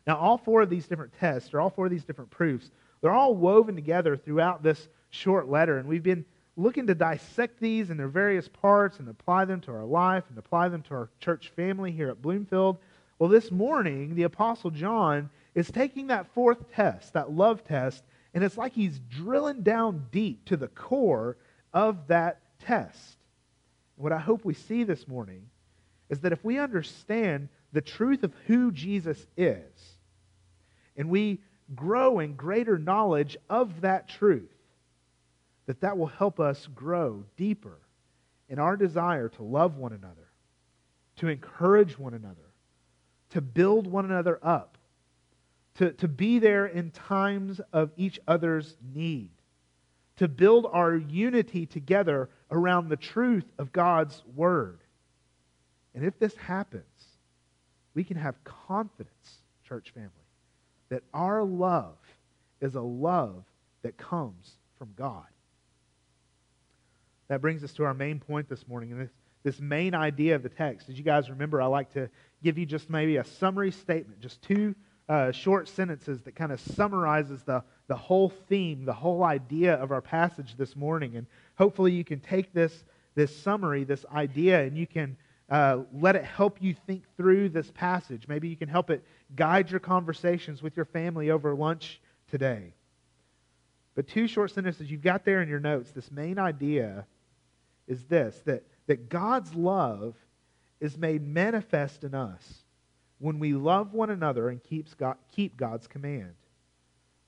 Now, 0.06 0.16
all 0.16 0.38
four 0.38 0.62
of 0.62 0.70
these 0.70 0.86
different 0.86 1.12
tests, 1.18 1.54
or 1.54 1.60
all 1.60 1.70
four 1.70 1.86
of 1.86 1.90
these 1.90 2.04
different 2.04 2.30
proofs, 2.30 2.70
they're 3.00 3.12
all 3.12 3.34
woven 3.34 3.74
together 3.74 4.16
throughout 4.16 4.62
this 4.62 4.88
short 5.10 5.48
letter. 5.48 5.78
And 5.78 5.88
we've 5.88 6.02
been 6.02 6.24
looking 6.56 6.86
to 6.88 6.94
dissect 6.94 7.60
these 7.60 7.90
in 7.90 7.96
their 7.96 8.08
various 8.08 8.48
parts 8.48 8.98
and 8.98 9.08
apply 9.08 9.44
them 9.44 9.60
to 9.62 9.70
our 9.72 9.84
life 9.84 10.24
and 10.28 10.38
apply 10.38 10.68
them 10.68 10.82
to 10.82 10.94
our 10.94 11.08
church 11.20 11.52
family 11.54 11.92
here 11.92 12.08
at 12.08 12.20
Bloomfield. 12.20 12.78
Well, 13.18 13.28
this 13.28 13.50
morning, 13.50 14.14
the 14.14 14.24
Apostle 14.24 14.70
John 14.70 15.30
is 15.54 15.70
taking 15.70 16.08
that 16.08 16.32
fourth 16.34 16.72
test, 16.72 17.12
that 17.12 17.30
love 17.30 17.64
test, 17.64 18.02
and 18.34 18.42
it's 18.42 18.56
like 18.56 18.72
he's 18.72 18.98
drilling 19.10 19.62
down 19.62 20.06
deep 20.10 20.44
to 20.46 20.56
the 20.56 20.68
core 20.68 21.36
of 21.72 22.06
that 22.08 22.40
test. 22.60 23.16
What 23.96 24.12
I 24.12 24.18
hope 24.18 24.44
we 24.44 24.54
see 24.54 24.84
this 24.84 25.06
morning 25.06 25.48
is 26.08 26.20
that 26.20 26.32
if 26.32 26.42
we 26.44 26.58
understand 26.58 27.48
the 27.72 27.80
truth 27.80 28.22
of 28.22 28.32
who 28.46 28.72
Jesus 28.72 29.26
is, 29.36 29.96
and 30.96 31.10
we 31.10 31.40
grow 31.74 32.18
in 32.18 32.34
greater 32.34 32.78
knowledge 32.78 33.36
of 33.48 33.82
that 33.82 34.08
truth, 34.08 34.50
that 35.66 35.82
that 35.82 35.98
will 35.98 36.06
help 36.06 36.40
us 36.40 36.66
grow 36.74 37.24
deeper 37.36 37.78
in 38.48 38.58
our 38.58 38.76
desire 38.76 39.28
to 39.28 39.42
love 39.42 39.76
one 39.76 39.92
another, 39.92 40.28
to 41.16 41.28
encourage 41.28 41.98
one 41.98 42.14
another, 42.14 42.36
to 43.30 43.40
build 43.40 43.86
one 43.86 44.06
another 44.06 44.38
up, 44.42 44.78
to, 45.74 45.92
to 45.92 46.08
be 46.08 46.38
there 46.38 46.66
in 46.66 46.90
times 46.90 47.60
of 47.72 47.90
each 47.96 48.18
other's 48.26 48.76
need, 48.94 49.30
to 50.16 50.26
build 50.26 50.66
our 50.72 50.96
unity 50.96 51.66
together 51.66 52.30
around 52.50 52.88
the 52.88 52.96
truth 52.96 53.44
of 53.58 53.70
God's 53.70 54.22
Word. 54.34 54.80
And 55.94 56.04
if 56.04 56.18
this 56.18 56.34
happens, 56.36 56.84
we 57.94 58.04
can 58.04 58.16
have 58.16 58.42
confidence, 58.44 59.42
church 59.66 59.90
family, 59.90 60.10
that 60.88 61.02
our 61.12 61.42
love 61.42 61.96
is 62.60 62.74
a 62.74 62.80
love 62.80 63.44
that 63.82 63.96
comes 63.96 64.52
from 64.78 64.90
God. 64.96 65.26
That 67.28 67.40
brings 67.40 67.62
us 67.62 67.72
to 67.74 67.84
our 67.84 67.94
main 67.94 68.20
point 68.20 68.48
this 68.48 68.66
morning, 68.66 68.92
and 68.92 69.00
this, 69.02 69.10
this 69.42 69.60
main 69.60 69.94
idea 69.94 70.34
of 70.34 70.42
the 70.42 70.48
text. 70.48 70.88
As 70.88 70.96
you 70.96 71.04
guys 71.04 71.28
remember, 71.28 71.60
I 71.60 71.66
like 71.66 71.92
to 71.94 72.08
give 72.42 72.58
you 72.58 72.66
just 72.66 72.88
maybe 72.88 73.16
a 73.16 73.24
summary 73.24 73.70
statement, 73.70 74.20
just 74.20 74.40
two 74.42 74.74
uh, 75.08 75.32
short 75.32 75.68
sentences 75.68 76.20
that 76.22 76.36
kind 76.36 76.52
of 76.52 76.60
summarizes 76.60 77.42
the, 77.42 77.62
the 77.86 77.96
whole 77.96 78.28
theme, 78.48 78.84
the 78.84 78.92
whole 78.92 79.24
idea 79.24 79.74
of 79.74 79.90
our 79.90 80.02
passage 80.02 80.56
this 80.56 80.76
morning. 80.76 81.16
And 81.16 81.26
hopefully 81.56 81.92
you 81.92 82.04
can 82.04 82.20
take 82.20 82.52
this, 82.52 82.84
this 83.14 83.34
summary, 83.36 83.84
this 83.84 84.04
idea, 84.14 84.62
and 84.62 84.76
you 84.76 84.86
can 84.86 85.16
uh, 85.50 85.78
let 85.92 86.16
it 86.16 86.24
help 86.24 86.58
you 86.60 86.74
think 86.86 87.04
through 87.16 87.48
this 87.48 87.70
passage. 87.70 88.28
Maybe 88.28 88.48
you 88.48 88.56
can 88.56 88.68
help 88.68 88.90
it 88.90 89.02
guide 89.34 89.70
your 89.70 89.80
conversations 89.80 90.62
with 90.62 90.76
your 90.76 90.84
family 90.84 91.30
over 91.30 91.54
lunch 91.54 92.00
today. 92.30 92.74
But 93.94 94.06
two 94.06 94.28
short 94.28 94.50
sentences 94.50 94.90
you've 94.90 95.02
got 95.02 95.24
there 95.24 95.42
in 95.42 95.48
your 95.48 95.60
notes. 95.60 95.90
This 95.90 96.10
main 96.10 96.38
idea 96.38 97.06
is 97.86 98.04
this 98.04 98.40
that, 98.44 98.62
that 98.86 99.08
God's 99.08 99.54
love 99.54 100.14
is 100.80 100.96
made 100.96 101.26
manifest 101.26 102.04
in 102.04 102.14
us 102.14 102.62
when 103.18 103.38
we 103.38 103.52
love 103.52 103.94
one 103.94 104.10
another 104.10 104.48
and 104.50 104.62
keeps 104.62 104.94
God, 104.94 105.16
keep 105.34 105.56
God's 105.56 105.86
command. 105.86 106.34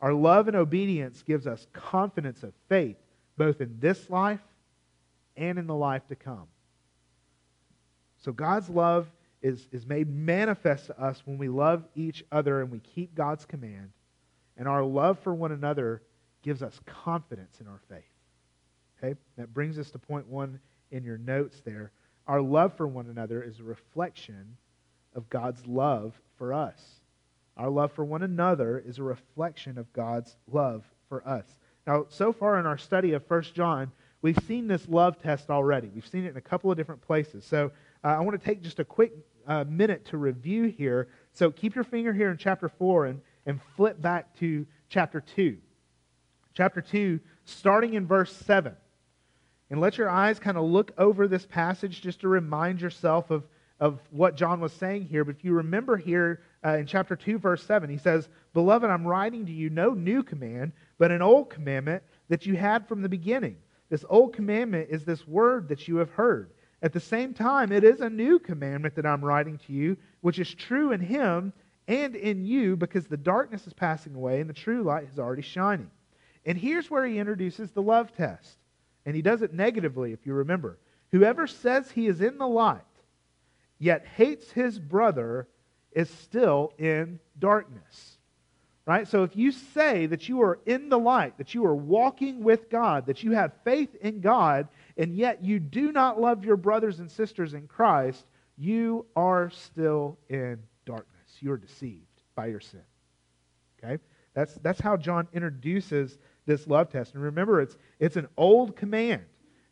Our 0.00 0.12
love 0.12 0.46
and 0.46 0.56
obedience 0.56 1.22
gives 1.22 1.46
us 1.46 1.66
confidence 1.72 2.42
of 2.42 2.52
faith, 2.68 2.96
both 3.36 3.60
in 3.60 3.78
this 3.80 4.08
life 4.08 4.40
and 5.36 5.58
in 5.58 5.66
the 5.66 5.74
life 5.74 6.06
to 6.08 6.14
come. 6.14 6.46
So 8.20 8.32
God's 8.32 8.68
love 8.68 9.10
is, 9.42 9.68
is 9.72 9.86
made 9.86 10.08
manifest 10.08 10.86
to 10.86 11.00
us 11.00 11.22
when 11.24 11.38
we 11.38 11.48
love 11.48 11.84
each 11.94 12.24
other 12.30 12.60
and 12.60 12.70
we 12.70 12.80
keep 12.80 13.14
God's 13.14 13.44
command. 13.44 13.90
And 14.56 14.68
our 14.68 14.84
love 14.84 15.18
for 15.20 15.34
one 15.34 15.52
another 15.52 16.02
gives 16.42 16.62
us 16.62 16.78
confidence 16.86 17.60
in 17.60 17.66
our 17.66 17.80
faith. 17.88 18.04
Okay? 18.98 19.18
That 19.36 19.54
brings 19.54 19.78
us 19.78 19.90
to 19.92 19.98
point 19.98 20.26
one 20.26 20.60
in 20.90 21.04
your 21.04 21.18
notes 21.18 21.62
there. 21.64 21.92
Our 22.26 22.40
love 22.40 22.74
for 22.76 22.86
one 22.86 23.06
another 23.06 23.42
is 23.42 23.60
a 23.60 23.64
reflection 23.64 24.56
of 25.14 25.28
God's 25.30 25.66
love 25.66 26.20
for 26.36 26.52
us. 26.52 27.00
Our 27.56 27.70
love 27.70 27.92
for 27.92 28.04
one 28.04 28.22
another 28.22 28.82
is 28.84 28.98
a 28.98 29.02
reflection 29.02 29.78
of 29.78 29.92
God's 29.92 30.36
love 30.50 30.84
for 31.08 31.26
us. 31.26 31.44
Now, 31.86 32.06
so 32.08 32.32
far 32.32 32.58
in 32.58 32.66
our 32.66 32.78
study 32.78 33.12
of 33.14 33.28
1 33.28 33.42
John, 33.54 33.90
we've 34.22 34.38
seen 34.46 34.66
this 34.66 34.86
love 34.88 35.20
test 35.20 35.50
already. 35.50 35.90
We've 35.94 36.06
seen 36.06 36.24
it 36.24 36.30
in 36.30 36.36
a 36.36 36.42
couple 36.42 36.70
of 36.70 36.76
different 36.76 37.02
places. 37.02 37.44
So 37.44 37.72
uh, 38.04 38.09
I 38.09 38.21
want 38.21 38.40
to 38.40 38.45
take 38.45 38.62
just 38.62 38.78
a 38.78 38.85
quick 38.85 39.12
uh, 39.47 39.64
minute 39.64 40.04
to 40.07 40.16
review 40.16 40.64
here. 40.64 41.09
So 41.33 41.50
keep 41.50 41.75
your 41.75 41.85
finger 41.85 42.12
here 42.12 42.30
in 42.30 42.37
chapter 42.37 42.69
4 42.69 43.07
and, 43.07 43.21
and 43.47 43.61
flip 43.76 44.00
back 44.00 44.37
to 44.38 44.66
chapter 44.88 45.21
2. 45.21 45.57
Chapter 46.54 46.80
2, 46.80 47.21
starting 47.45 47.95
in 47.95 48.07
verse 48.07 48.33
7. 48.33 48.75
And 49.71 49.80
let 49.80 49.99
your 49.99 50.11
eyes 50.11 50.38
kind 50.38 50.57
of 50.57 50.64
look 50.64 50.92
over 50.99 51.28
this 51.28 51.47
passage 51.47 52.02
just 52.02 52.21
to 52.21 52.28
remind 52.28 52.80
yourself 52.80 53.30
of 53.30 53.45
of 53.80 53.99
what 54.11 54.37
John 54.37 54.61
was 54.61 54.73
saying 54.75 55.07
here. 55.07 55.25
But 55.25 55.37
if 55.37 55.45
you 55.45 55.54
remember 55.54 55.97
here 55.97 56.42
uh, 56.64 56.76
in 56.76 56.87
chapter 56.87 57.16
2, 57.16 57.38
verse 57.38 57.64
7, 57.64 57.88
he 57.88 57.97
says, 57.97 58.28
Beloved, 58.52 58.88
I'm 58.88 59.07
writing 59.07 59.47
to 59.47 59.52
you 59.52 59.71
no 59.71 59.95
new 59.95 60.23
command, 60.23 60.73
but 60.99 61.11
an 61.11 61.23
old 61.23 61.49
commandment 61.49 62.02
that 62.28 62.45
you 62.45 62.57
had 62.57 62.87
from 62.87 63.00
the 63.00 63.09
beginning. 63.09 63.57
This 63.88 64.04
old 64.09 64.35
commandment 64.35 64.88
is 64.90 65.04
this 65.04 65.26
word 65.26 65.69
that 65.69 65.88
you 65.88 65.97
have 65.97 66.11
heard. 66.11 66.50
At 66.82 66.92
the 66.92 67.00
same 67.00 67.34
time, 67.34 67.72
it 67.72 67.84
is 67.84 68.00
a 68.00 68.08
new 68.08 68.38
commandment 68.38 68.94
that 68.94 69.06
I'm 69.06 69.25
writing 69.25 69.58
to 69.66 69.72
you, 69.72 69.96
which 70.22 70.38
is 70.38 70.54
true 70.54 70.92
in 70.92 71.00
him 71.00 71.52
and 71.88 72.16
in 72.16 72.44
you, 72.44 72.76
because 72.76 73.06
the 73.06 73.16
darkness 73.16 73.66
is 73.66 73.72
passing 73.72 74.14
away 74.14 74.40
and 74.40 74.49
the 74.49 74.54
true 74.54 74.82
light 74.82 75.08
is 75.10 75.18
already 75.18 75.42
shining. 75.42 75.90
And 76.46 76.56
here's 76.56 76.90
where 76.90 77.04
he 77.04 77.18
introduces 77.18 77.70
the 77.70 77.82
love 77.82 78.14
test. 78.16 78.56
And 79.04 79.14
he 79.14 79.22
does 79.22 79.42
it 79.42 79.52
negatively, 79.52 80.12
if 80.12 80.26
you 80.26 80.34
remember. 80.34 80.78
Whoever 81.12 81.46
says 81.46 81.90
he 81.90 82.06
is 82.06 82.20
in 82.20 82.38
the 82.38 82.46
light 82.46 82.82
yet 83.80 84.06
hates 84.06 84.52
his 84.52 84.78
brother 84.78 85.49
is 85.90 86.08
still 86.08 86.72
in 86.78 87.18
darkness. 87.40 88.18
Right? 88.87 89.08
So 89.08 89.25
if 89.25 89.37
you 89.37 89.52
say 89.52 90.06
that 90.06 90.28
you 90.28 90.42
are 90.42 90.58
in 90.66 90.88
the 90.88 90.99
light, 90.99 91.38
that 91.38 91.54
you 91.54 91.64
are 91.64 91.75
walking 91.75 92.42
with 92.42 92.70
God, 92.70 93.06
that 93.06 93.22
you 93.22 93.32
have 93.32 93.52
faith 93.64 93.94
in 94.00 94.20
God, 94.20 94.68
and 94.97 95.14
yet 95.14 95.44
you 95.44 95.59
do 95.59 95.92
not 95.92 96.20
love 96.20 96.44
your 96.44 96.56
brothers 96.56 97.00
and 97.00 97.11
sisters 97.11 97.54
in 97.54 97.66
Christ, 97.66 98.26
you 98.56 99.06
are 99.16 99.50
still 99.50 100.18
in 100.28 100.59
darkness. 100.85 101.37
You 101.40 101.52
are 101.52 101.56
deceived 101.56 102.04
by 102.35 102.47
your 102.47 102.61
sin. 102.61 102.82
Okay? 103.82 104.02
That's, 104.35 104.54
that's 104.62 104.80
how 104.80 104.97
John 104.97 105.26
introduces 105.32 106.18
this 106.47 106.66
love 106.66 106.90
test. 106.90 107.14
And 107.14 107.23
remember, 107.23 107.61
it's, 107.61 107.76
it's 107.99 108.16
an 108.16 108.28
old 108.37 108.76
command. 108.76 109.23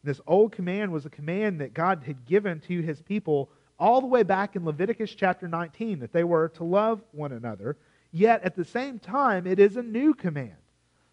This 0.04 0.20
old 0.26 0.52
command 0.52 0.92
was 0.92 1.06
a 1.06 1.10
command 1.10 1.60
that 1.60 1.74
God 1.74 2.02
had 2.06 2.24
given 2.24 2.60
to 2.60 2.80
his 2.80 3.02
people 3.02 3.50
all 3.78 4.00
the 4.00 4.06
way 4.06 4.22
back 4.22 4.56
in 4.56 4.64
Leviticus 4.64 5.14
chapter 5.14 5.46
19 5.46 6.00
that 6.00 6.12
they 6.12 6.24
were 6.24 6.48
to 6.50 6.64
love 6.64 7.02
one 7.12 7.32
another. 7.32 7.76
Yet 8.10 8.42
at 8.42 8.56
the 8.56 8.64
same 8.64 8.98
time, 8.98 9.46
it 9.46 9.58
is 9.58 9.76
a 9.76 9.82
new 9.82 10.14
command. 10.14 10.56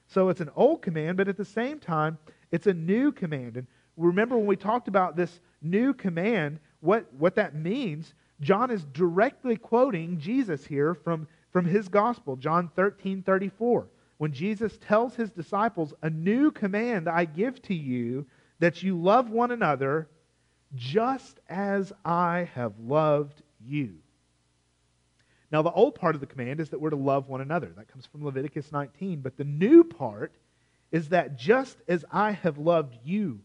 So 0.07 0.29
it's 0.29 0.41
an 0.41 0.51
old 0.55 0.81
command, 0.81 1.17
but 1.17 1.27
at 1.27 1.37
the 1.37 1.45
same 1.45 1.79
time, 1.79 2.17
it's 2.51 2.67
a 2.67 2.73
new 2.73 3.11
command. 3.11 3.57
And 3.57 3.67
remember 3.97 4.37
when 4.37 4.47
we 4.47 4.55
talked 4.55 4.87
about 4.87 5.15
this 5.15 5.39
new 5.61 5.93
command, 5.93 6.59
what, 6.79 7.11
what 7.13 7.35
that 7.35 7.55
means, 7.55 8.13
John 8.41 8.71
is 8.71 8.83
directly 8.85 9.55
quoting 9.55 10.19
Jesus 10.19 10.65
here 10.65 10.93
from, 10.93 11.27
from 11.51 11.65
his 11.65 11.87
gospel, 11.87 12.35
John 12.35 12.69
13 12.75 13.23
34. 13.23 13.87
When 14.17 14.31
Jesus 14.31 14.77
tells 14.77 15.15
his 15.15 15.31
disciples, 15.31 15.93
A 16.01 16.09
new 16.09 16.51
command 16.51 17.09
I 17.09 17.25
give 17.25 17.61
to 17.63 17.73
you, 17.73 18.25
that 18.59 18.83
you 18.83 18.99
love 18.99 19.29
one 19.29 19.51
another 19.51 20.09
just 20.73 21.39
as 21.49 21.91
I 22.03 22.49
have 22.55 22.73
loved 22.79 23.41
you. 23.65 23.95
Now, 25.51 25.61
the 25.61 25.71
old 25.71 25.95
part 25.95 26.15
of 26.15 26.21
the 26.21 26.27
command 26.27 26.59
is 26.59 26.69
that 26.69 26.81
we're 26.81 26.89
to 26.89 26.95
love 26.95 27.29
one 27.29 27.41
another. 27.41 27.71
That 27.75 27.87
comes 27.87 28.05
from 28.05 28.25
Leviticus 28.25 28.71
19. 28.71 29.21
But 29.21 29.37
the 29.37 29.43
new 29.43 29.83
part 29.83 30.33
is 30.91 31.09
that 31.09 31.37
just 31.37 31.77
as 31.87 32.03
I 32.11 32.31
have 32.31 32.57
loved 32.57 32.97
you 33.03 33.39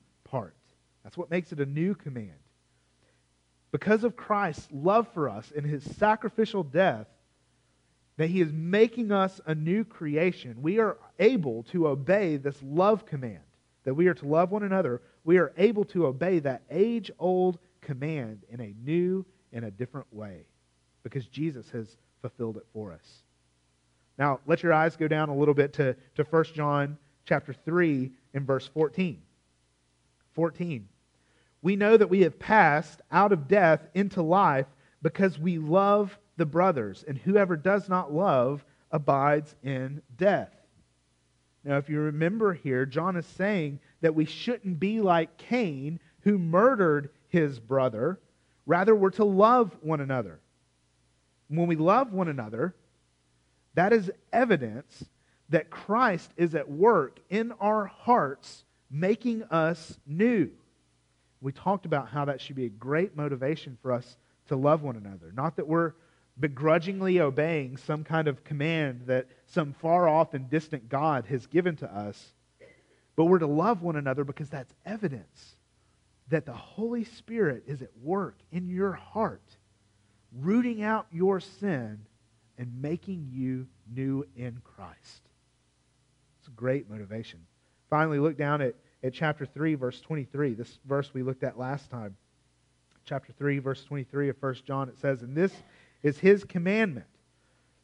That's 1.02 1.16
what 1.16 1.30
makes 1.30 1.52
it 1.52 1.60
a 1.60 1.66
new 1.66 1.94
command. 1.94 2.32
Because 3.72 4.04
of 4.04 4.16
Christ's 4.16 4.68
love 4.72 5.08
for 5.14 5.28
us 5.28 5.52
and 5.56 5.64
his 5.64 5.84
sacrificial 5.96 6.62
death, 6.62 7.06
that 8.16 8.28
he 8.28 8.40
is 8.40 8.52
making 8.52 9.12
us 9.12 9.40
a 9.46 9.54
new 9.54 9.84
creation, 9.84 10.60
we 10.60 10.78
are 10.78 10.98
able 11.18 11.62
to 11.64 11.88
obey 11.88 12.36
this 12.36 12.60
love 12.62 13.06
command 13.06 13.40
that 13.84 13.94
we 13.94 14.08
are 14.08 14.14
to 14.14 14.26
love 14.26 14.50
one 14.50 14.62
another, 14.62 15.00
we 15.24 15.38
are 15.38 15.52
able 15.56 15.84
to 15.86 16.06
obey 16.06 16.38
that 16.40 16.62
age 16.70 17.10
old 17.18 17.58
command 17.80 18.42
in 18.50 18.60
a 18.60 18.74
new 18.84 19.24
and 19.52 19.64
a 19.64 19.70
different 19.70 20.06
way 20.12 20.44
because 21.02 21.26
Jesus 21.26 21.70
has 21.70 21.96
fulfilled 22.20 22.56
it 22.56 22.66
for 22.72 22.92
us. 22.92 23.22
Now, 24.18 24.40
let 24.46 24.62
your 24.62 24.72
eyes 24.72 24.96
go 24.96 25.08
down 25.08 25.30
a 25.30 25.34
little 25.34 25.54
bit 25.54 25.72
to, 25.74 25.96
to 26.16 26.24
1 26.24 26.44
John 26.54 26.98
chapter 27.24 27.54
3 27.54 28.12
and 28.34 28.46
verse 28.46 28.68
14. 28.68 29.22
14. 30.34 30.88
We 31.62 31.76
know 31.76 31.96
that 31.96 32.10
we 32.10 32.22
have 32.22 32.38
passed 32.38 33.00
out 33.10 33.32
of 33.32 33.48
death 33.48 33.86
into 33.94 34.22
life 34.22 34.66
because 35.02 35.38
we 35.38 35.58
love 35.58 36.18
the 36.36 36.46
brothers, 36.46 37.04
and 37.06 37.18
whoever 37.18 37.56
does 37.56 37.88
not 37.88 38.12
love 38.12 38.64
abides 38.90 39.54
in 39.62 40.02
death. 40.16 40.54
Now, 41.64 41.76
if 41.76 41.90
you 41.90 42.00
remember 42.00 42.54
here, 42.54 42.86
John 42.86 43.16
is 43.16 43.26
saying 43.26 43.80
that 44.00 44.14
we 44.14 44.24
shouldn't 44.24 44.80
be 44.80 45.00
like 45.00 45.36
Cain, 45.36 46.00
who 46.22 46.38
murdered 46.38 47.10
his 47.28 47.60
brother. 47.60 48.18
Rather, 48.66 48.94
we're 48.94 49.10
to 49.10 49.24
love 49.24 49.76
one 49.82 50.00
another. 50.00 50.40
When 51.48 51.66
we 51.66 51.76
love 51.76 52.12
one 52.12 52.28
another, 52.28 52.74
that 53.74 53.92
is 53.92 54.10
evidence 54.32 55.04
that 55.50 55.70
Christ 55.70 56.30
is 56.36 56.54
at 56.54 56.70
work 56.70 57.18
in 57.28 57.52
our 57.60 57.86
hearts, 57.86 58.64
making 58.90 59.44
us 59.44 59.98
new. 60.06 60.50
We 61.40 61.52
talked 61.52 61.86
about 61.86 62.08
how 62.08 62.26
that 62.26 62.40
should 62.40 62.56
be 62.56 62.66
a 62.66 62.70
great 62.70 63.16
motivation 63.16 63.78
for 63.80 63.92
us 63.92 64.16
to 64.48 64.56
love 64.56 64.82
one 64.82 64.96
another. 64.96 65.32
Not 65.34 65.56
that 65.56 65.66
we're 65.66 65.92
begrudgingly 66.38 67.20
obeying 67.20 67.76
some 67.76 68.04
kind 68.04 68.28
of 68.28 68.44
command 68.44 69.02
that 69.06 69.26
some 69.46 69.72
far 69.74 70.08
off 70.08 70.34
and 70.34 70.50
distant 70.50 70.88
God 70.88 71.26
has 71.26 71.46
given 71.46 71.76
to 71.76 71.94
us, 71.94 72.32
but 73.16 73.26
we're 73.26 73.38
to 73.38 73.46
love 73.46 73.82
one 73.82 73.96
another 73.96 74.24
because 74.24 74.48
that's 74.48 74.72
evidence 74.84 75.56
that 76.28 76.46
the 76.46 76.52
Holy 76.52 77.04
Spirit 77.04 77.64
is 77.66 77.82
at 77.82 77.90
work 78.02 78.36
in 78.52 78.68
your 78.68 78.92
heart, 78.92 79.56
rooting 80.32 80.82
out 80.82 81.06
your 81.10 81.40
sin 81.40 82.00
and 82.56 82.82
making 82.82 83.28
you 83.32 83.66
new 83.92 84.24
in 84.36 84.60
Christ. 84.64 85.22
It's 86.38 86.48
a 86.48 86.52
great 86.52 86.88
motivation. 86.88 87.40
Finally, 87.90 88.20
look 88.20 88.38
down 88.38 88.62
at, 88.62 88.74
at 89.02 89.12
chapter 89.12 89.44
3, 89.44 89.74
verse 89.74 90.00
23, 90.00 90.54
this 90.54 90.78
verse 90.86 91.12
we 91.12 91.22
looked 91.22 91.42
at 91.42 91.58
last 91.58 91.90
time. 91.90 92.16
Chapter 93.04 93.32
3, 93.32 93.58
verse 93.58 93.84
23 93.84 94.28
of 94.28 94.36
1 94.40 94.54
John, 94.64 94.88
it 94.88 94.98
says, 94.98 95.22
And 95.22 95.36
this 95.36 95.52
is 96.02 96.16
his 96.18 96.44
commandment, 96.44 97.06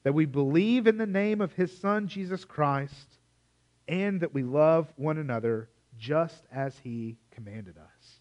that 0.05 0.15
we 0.15 0.25
believe 0.25 0.87
in 0.87 0.97
the 0.97 1.07
name 1.07 1.41
of 1.41 1.53
his 1.53 1.77
Son, 1.77 2.07
Jesus 2.07 2.45
Christ, 2.45 3.19
and 3.89 4.21
that 4.21 4.33
we 4.33 4.45
love 4.45 4.87
one 4.97 5.19
another 5.19 5.69
just 5.99 6.45
as 6.53 6.79
he 6.85 7.17
commanded 7.33 7.77
us. 7.77 8.21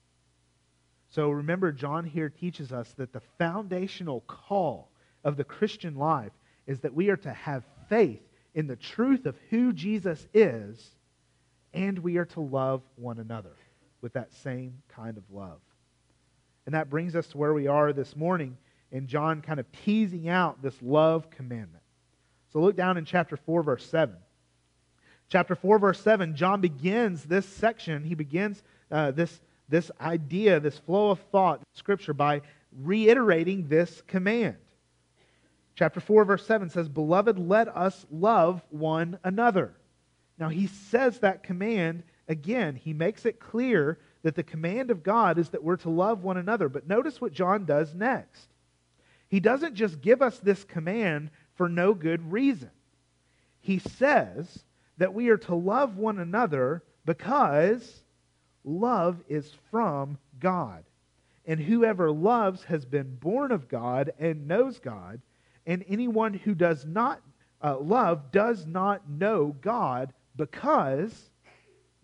So 1.09 1.29
remember, 1.29 1.71
John 1.71 2.03
here 2.03 2.29
teaches 2.29 2.71
us 2.73 2.91
that 2.97 3.13
the 3.13 3.21
foundational 3.37 4.21
call 4.21 4.89
of 5.23 5.37
the 5.37 5.43
Christian 5.43 5.95
life 5.95 6.33
is 6.67 6.79
that 6.81 6.93
we 6.93 7.09
are 7.09 7.17
to 7.17 7.31
have 7.31 7.63
faith 7.89 8.21
in 8.53 8.67
the 8.67 8.75
truth 8.75 9.25
of 9.25 9.37
who 9.49 9.71
Jesus 9.71 10.27
is, 10.33 10.95
and 11.75 12.00
we 12.00 12.17
are 12.17 12.25
to 12.25 12.39
love 12.39 12.82
one 12.96 13.20
another 13.20 13.55
with 14.01 14.13
that 14.13 14.34
same 14.34 14.82
kind 14.88 15.17
of 15.17 15.24
love. 15.32 15.60
And 16.65 16.74
that 16.74 16.89
brings 16.89 17.15
us 17.15 17.27
to 17.27 17.38
where 17.38 17.53
we 17.53 17.67
are 17.67 17.94
this 17.94 18.15
morning 18.15 18.58
in 18.91 19.08
John 19.08 19.41
kind 19.41 19.60
of 19.60 19.65
teasing 19.84 20.29
out 20.29 20.62
this 20.62 20.82
love 20.82 21.29
commandment. 21.29 21.84
So 22.51 22.60
look 22.60 22.75
down 22.75 22.98
in 22.98 23.05
chapter 23.05 23.36
4, 23.36 23.62
verse 23.62 23.86
7. 23.86 24.15
Chapter 25.27 25.55
4, 25.55 25.79
verse 25.79 26.00
7, 26.00 26.36
John 26.36 26.62
begins 26.62 27.24
this 27.24 27.46
section, 27.48 28.03
he 28.03 28.15
begins 28.15 28.63
uh, 28.91 29.12
this, 29.12 29.41
this 29.67 29.91
idea, 30.00 30.60
this 30.60 30.77
flow 30.77 31.10
of 31.10 31.20
thought, 31.32 31.62
Scripture, 31.74 32.13
by 32.13 32.41
reiterating 32.84 33.67
this 33.67 34.01
command. 34.08 34.55
Chapter 35.75 36.00
4, 36.00 36.25
verse 36.25 36.46
7 36.46 36.70
says, 36.70 36.88
Beloved, 36.88 37.38
let 37.39 37.67
us 37.75 38.05
love 38.12 38.62
one 38.70 39.20
another. 39.24 39.74
Now, 40.37 40.49
he 40.49 40.67
says 40.67 41.19
that 41.19 41.43
command 41.43 42.03
again. 42.27 42.75
He 42.75 42.93
makes 42.93 43.25
it 43.25 43.39
clear 43.39 44.00
that 44.24 44.35
the 44.35 44.43
command 44.43 44.91
of 44.91 45.03
God 45.03 45.37
is 45.37 45.50
that 45.50 45.63
we're 45.63 45.77
to 45.77 45.89
love 45.89 46.24
one 46.24 46.37
another. 46.37 46.67
But 46.67 46.87
notice 46.87 47.21
what 47.21 47.31
John 47.33 47.65
does 47.65 47.93
next. 47.93 48.50
He 49.29 49.39
doesn't 49.39 49.75
just 49.75 50.01
give 50.01 50.21
us 50.21 50.39
this 50.39 50.63
command 50.63 51.29
for 51.55 51.69
no 51.69 51.93
good 51.93 52.31
reason. 52.31 52.71
He 53.59 53.79
says 53.79 54.63
that 54.98 55.13
we 55.13 55.29
are 55.29 55.37
to 55.37 55.55
love 55.55 55.98
one 55.98 56.19
another 56.19 56.83
because 57.05 58.03
love 58.63 59.24
is 59.27 59.51
from 59.71 60.17
God. 60.39 60.83
And 61.45 61.59
whoever 61.59 62.11
loves 62.11 62.63
has 62.63 62.85
been 62.85 63.15
born 63.15 63.51
of 63.51 63.67
God 63.67 64.11
and 64.19 64.48
knows 64.48 64.79
God. 64.79 65.21
And 65.65 65.85
anyone 65.87 66.33
who 66.33 66.55
does 66.55 66.85
not 66.85 67.21
uh, 67.63 67.77
love 67.79 68.31
does 68.31 68.65
not 68.65 69.09
know 69.09 69.55
God 69.61 70.13
because 70.35 71.29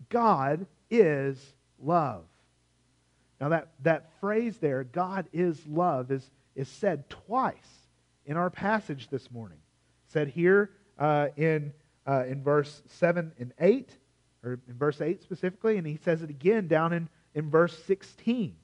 God 0.08 0.66
is 0.90 1.54
love. 1.78 2.24
Now, 3.40 3.48
that, 3.50 3.72
that 3.82 4.10
phrase 4.20 4.58
there, 4.58 4.84
God 4.84 5.26
is 5.32 5.66
love, 5.66 6.10
is 6.10 6.30
is 6.54 6.68
said 6.68 7.08
twice 7.08 7.88
in 8.26 8.36
our 8.36 8.50
passage 8.50 9.08
this 9.08 9.30
morning. 9.30 9.58
Said 10.08 10.28
here 10.28 10.70
uh, 10.98 11.28
in, 11.36 11.72
uh, 12.06 12.24
in 12.26 12.42
verse 12.42 12.82
7 12.86 13.32
and 13.38 13.52
8, 13.58 13.90
or 14.44 14.58
in 14.68 14.74
verse 14.74 15.00
8 15.00 15.22
specifically, 15.22 15.78
and 15.78 15.86
he 15.86 15.98
says 16.04 16.22
it 16.22 16.30
again 16.30 16.68
down 16.68 16.92
in, 16.92 17.08
in 17.34 17.50
verse 17.50 17.76
16 17.84 18.54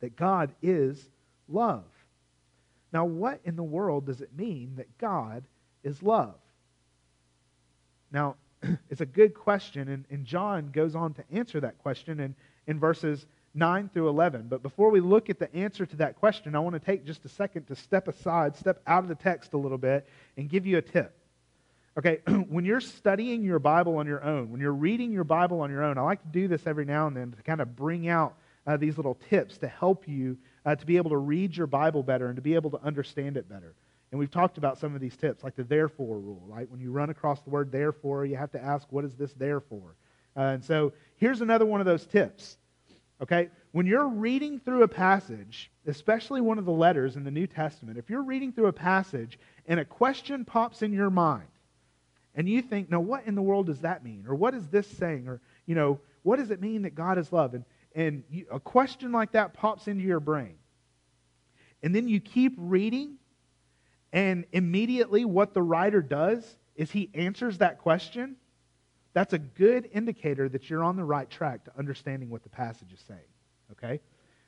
that 0.00 0.16
God 0.16 0.52
is 0.62 1.08
love. 1.48 1.84
Now, 2.92 3.04
what 3.04 3.40
in 3.44 3.56
the 3.56 3.62
world 3.62 4.06
does 4.06 4.20
it 4.20 4.36
mean 4.36 4.74
that 4.76 4.98
God 4.98 5.44
is 5.84 6.02
love? 6.02 6.36
Now, 8.10 8.36
it's 8.90 9.00
a 9.00 9.06
good 9.06 9.34
question, 9.34 9.88
and, 9.88 10.04
and 10.10 10.24
John 10.24 10.70
goes 10.70 10.94
on 10.94 11.14
to 11.14 11.24
answer 11.30 11.60
that 11.60 11.78
question 11.78 12.20
in, 12.20 12.34
in 12.66 12.78
verses 12.78 13.26
9 13.54 13.90
through 13.92 14.08
11. 14.08 14.46
But 14.48 14.62
before 14.62 14.90
we 14.90 15.00
look 15.00 15.30
at 15.30 15.38
the 15.38 15.54
answer 15.54 15.86
to 15.86 15.96
that 15.96 16.16
question, 16.16 16.54
I 16.54 16.60
want 16.60 16.74
to 16.74 16.80
take 16.80 17.04
just 17.04 17.24
a 17.24 17.28
second 17.28 17.66
to 17.66 17.76
step 17.76 18.08
aside, 18.08 18.56
step 18.56 18.82
out 18.86 19.02
of 19.02 19.08
the 19.08 19.14
text 19.14 19.52
a 19.52 19.58
little 19.58 19.78
bit, 19.78 20.08
and 20.36 20.48
give 20.48 20.66
you 20.66 20.78
a 20.78 20.82
tip. 20.82 21.14
Okay, 21.98 22.20
when 22.48 22.64
you're 22.64 22.80
studying 22.80 23.42
your 23.42 23.58
Bible 23.58 23.96
on 23.96 24.06
your 24.06 24.22
own, 24.22 24.50
when 24.50 24.60
you're 24.60 24.72
reading 24.72 25.12
your 25.12 25.24
Bible 25.24 25.60
on 25.60 25.70
your 25.70 25.82
own, 25.82 25.98
I 25.98 26.02
like 26.02 26.22
to 26.22 26.28
do 26.28 26.48
this 26.48 26.66
every 26.66 26.84
now 26.84 27.06
and 27.06 27.16
then 27.16 27.32
to 27.32 27.42
kind 27.42 27.60
of 27.60 27.74
bring 27.74 28.08
out 28.08 28.34
uh, 28.66 28.76
these 28.76 28.96
little 28.96 29.18
tips 29.28 29.58
to 29.58 29.68
help 29.68 30.06
you 30.06 30.36
uh, 30.64 30.76
to 30.76 30.86
be 30.86 30.96
able 30.96 31.10
to 31.10 31.16
read 31.16 31.56
your 31.56 31.66
Bible 31.66 32.02
better 32.02 32.26
and 32.26 32.36
to 32.36 32.42
be 32.42 32.54
able 32.54 32.70
to 32.70 32.82
understand 32.84 33.36
it 33.36 33.48
better. 33.48 33.74
And 34.10 34.18
we've 34.18 34.30
talked 34.30 34.58
about 34.58 34.78
some 34.78 34.94
of 34.94 35.00
these 35.00 35.16
tips, 35.16 35.44
like 35.44 35.54
the 35.54 35.64
therefore 35.64 36.18
rule, 36.18 36.42
right? 36.46 36.70
When 36.70 36.80
you 36.80 36.90
run 36.92 37.10
across 37.10 37.40
the 37.42 37.50
word 37.50 37.70
therefore, 37.70 38.24
you 38.24 38.36
have 38.36 38.52
to 38.52 38.62
ask, 38.62 38.86
what 38.90 39.04
is 39.04 39.14
this 39.14 39.32
there 39.34 39.60
for? 39.60 39.96
Uh, 40.36 40.40
and 40.40 40.64
so 40.64 40.92
here's 41.16 41.40
another 41.40 41.66
one 41.66 41.80
of 41.80 41.86
those 41.86 42.06
tips. 42.06 42.56
Okay? 43.20 43.48
When 43.72 43.86
you're 43.86 44.08
reading 44.08 44.60
through 44.60 44.82
a 44.82 44.88
passage, 44.88 45.70
especially 45.86 46.40
one 46.40 46.58
of 46.58 46.64
the 46.64 46.72
letters 46.72 47.16
in 47.16 47.24
the 47.24 47.30
New 47.30 47.46
Testament, 47.46 47.98
if 47.98 48.08
you're 48.08 48.22
reading 48.22 48.52
through 48.52 48.68
a 48.68 48.72
passage 48.72 49.38
and 49.66 49.80
a 49.80 49.84
question 49.84 50.44
pops 50.44 50.82
in 50.82 50.92
your 50.92 51.10
mind, 51.10 51.48
and 52.34 52.48
you 52.48 52.62
think, 52.62 52.88
now 52.88 53.00
what 53.00 53.26
in 53.26 53.34
the 53.34 53.42
world 53.42 53.66
does 53.66 53.80
that 53.80 54.04
mean? 54.04 54.24
Or 54.28 54.34
what 54.34 54.54
is 54.54 54.68
this 54.68 54.86
saying? 54.86 55.26
Or, 55.26 55.40
you 55.66 55.74
know, 55.74 55.98
what 56.22 56.36
does 56.36 56.50
it 56.50 56.60
mean 56.60 56.82
that 56.82 56.94
God 56.94 57.18
is 57.18 57.32
love? 57.32 57.54
And, 57.54 57.64
and 57.94 58.22
you, 58.30 58.46
a 58.50 58.60
question 58.60 59.10
like 59.10 59.32
that 59.32 59.54
pops 59.54 59.88
into 59.88 60.04
your 60.04 60.20
brain. 60.20 60.54
And 61.82 61.92
then 61.94 62.06
you 62.06 62.20
keep 62.20 62.54
reading, 62.56 63.16
and 64.12 64.44
immediately 64.52 65.24
what 65.24 65.54
the 65.54 65.62
writer 65.62 66.02
does 66.02 66.56
is 66.76 66.90
he 66.90 67.10
answers 67.14 67.58
that 67.58 67.78
question 67.78 68.36
that's 69.18 69.32
a 69.32 69.38
good 69.38 69.88
indicator 69.92 70.48
that 70.48 70.70
you're 70.70 70.84
on 70.84 70.94
the 70.94 71.04
right 71.04 71.28
track 71.28 71.64
to 71.64 71.72
understanding 71.76 72.30
what 72.30 72.44
the 72.44 72.48
passage 72.48 72.92
is 72.92 73.00
saying. 73.08 73.20
Okay? 73.72 74.00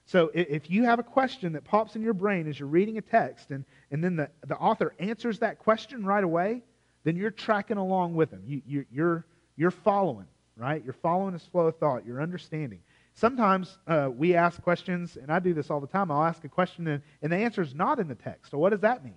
So 0.06 0.30
if 0.32 0.70
you 0.70 0.84
have 0.84 0.98
a 0.98 1.02
question 1.02 1.54
that 1.54 1.64
pops 1.64 1.96
in 1.96 2.02
your 2.02 2.14
brain 2.14 2.48
as 2.48 2.58
you're 2.58 2.68
reading 2.68 2.98
a 2.98 3.00
text 3.00 3.50
and, 3.50 3.64
and 3.90 4.02
then 4.02 4.16
the, 4.16 4.30
the 4.46 4.56
author 4.56 4.94
answers 4.98 5.40
that 5.40 5.58
question 5.58 6.04
right 6.04 6.22
away, 6.22 6.62
then 7.04 7.16
you're 7.16 7.30
tracking 7.32 7.78
along 7.78 8.14
with 8.14 8.30
him. 8.30 8.42
You, 8.46 8.62
you, 8.66 8.84
you're, 8.92 9.26
you're 9.56 9.70
following, 9.70 10.26
right? 10.56 10.82
You're 10.84 10.92
following 10.92 11.32
his 11.32 11.44
flow 11.44 11.66
of 11.66 11.76
thought. 11.78 12.04
You're 12.06 12.22
understanding. 12.22 12.80
Sometimes 13.14 13.78
uh, 13.86 14.08
we 14.16 14.34
ask 14.34 14.62
questions, 14.62 15.16
and 15.16 15.32
I 15.32 15.38
do 15.38 15.52
this 15.52 15.70
all 15.70 15.80
the 15.80 15.86
time. 15.86 16.10
I'll 16.10 16.24
ask 16.24 16.44
a 16.44 16.48
question, 16.48 16.86
and, 16.86 17.02
and 17.22 17.32
the 17.32 17.36
answer 17.36 17.62
is 17.62 17.74
not 17.74 17.98
in 17.98 18.08
the 18.08 18.14
text. 18.14 18.50
So 18.50 18.58
what 18.58 18.70
does 18.70 18.80
that 18.80 19.04
mean? 19.04 19.14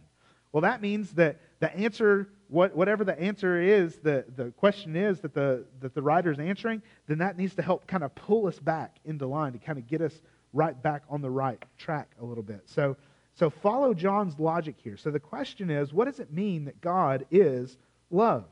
Well, 0.54 0.62
that 0.62 0.82
means 0.82 1.12
that 1.14 1.42
the 1.60 1.76
answer, 1.76 2.30
what, 2.48 2.76
whatever 2.76 3.04
the 3.04 3.20
answer 3.20 3.60
is, 3.60 3.98
the, 3.98 4.24
the 4.36 4.52
question 4.52 4.96
is 4.96 5.20
that 5.22 5.34
the, 5.34 5.66
that 5.82 5.96
the 5.96 6.02
writer 6.02 6.32
is 6.32 6.40
answering, 6.40 6.82
then 7.08 7.18
that 7.18 7.38
needs 7.38 7.56
to 7.56 7.64
help 7.64 7.88
kind 7.88 8.04
of 8.04 8.14
pull 8.16 8.48
us 8.48 8.60
back 8.60 8.98
into 9.04 9.26
line 9.26 9.52
to 9.54 9.58
kind 9.58 9.80
of 9.80 9.88
get 9.88 10.00
us 10.00 10.22
right 10.54 10.82
back 10.82 11.04
on 11.10 11.22
the 11.22 11.30
right 11.30 11.62
track 11.78 12.12
a 12.22 12.24
little 12.24 12.44
bit. 12.44 12.62
So, 12.66 12.96
so 13.34 13.50
follow 13.50 13.96
John's 13.96 14.40
logic 14.40 14.76
here. 14.78 14.96
So 14.96 15.10
the 15.10 15.20
question 15.20 15.72
is, 15.72 15.92
what 15.92 16.06
does 16.06 16.20
it 16.20 16.32
mean 16.32 16.66
that 16.66 16.80
God 16.80 17.26
is 17.32 17.76
love? 18.12 18.46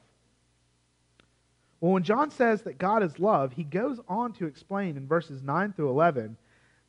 Well, 1.82 1.94
when 1.94 2.04
John 2.04 2.32
says 2.32 2.64
that 2.64 2.80
God 2.80 3.04
is 3.04 3.20
love, 3.20 3.54
he 3.54 3.64
goes 3.64 4.00
on 4.08 4.34
to 4.34 4.48
explain 4.48 4.98
in 4.98 5.08
verses 5.08 5.44
9 5.44 5.74
through 5.74 5.90
11 5.90 6.36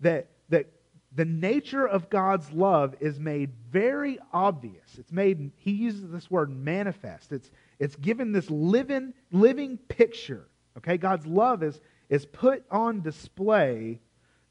that, 0.00 0.28
that 0.48 0.66
the 1.14 1.24
nature 1.24 1.86
of 1.86 2.08
God's 2.08 2.50
love 2.52 2.94
is 3.00 3.18
made 3.18 3.50
very 3.70 4.18
obvious. 4.32 4.98
It's 4.98 5.12
made, 5.12 5.52
he 5.56 5.72
uses 5.72 6.10
this 6.10 6.30
word 6.30 6.50
manifest. 6.50 7.32
It's, 7.32 7.50
it's 7.78 7.96
given 7.96 8.32
this 8.32 8.48
living, 8.50 9.12
living 9.30 9.76
picture. 9.76 10.48
Okay, 10.78 10.96
God's 10.96 11.26
love 11.26 11.62
is, 11.62 11.80
is 12.08 12.24
put 12.24 12.64
on 12.70 13.02
display 13.02 14.00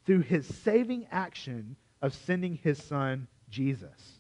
through 0.06 0.22
his 0.22 0.48
saving 0.64 1.08
action 1.12 1.76
of 2.02 2.14
sending 2.14 2.56
his 2.56 2.82
son, 2.84 3.28
Jesus. 3.50 4.20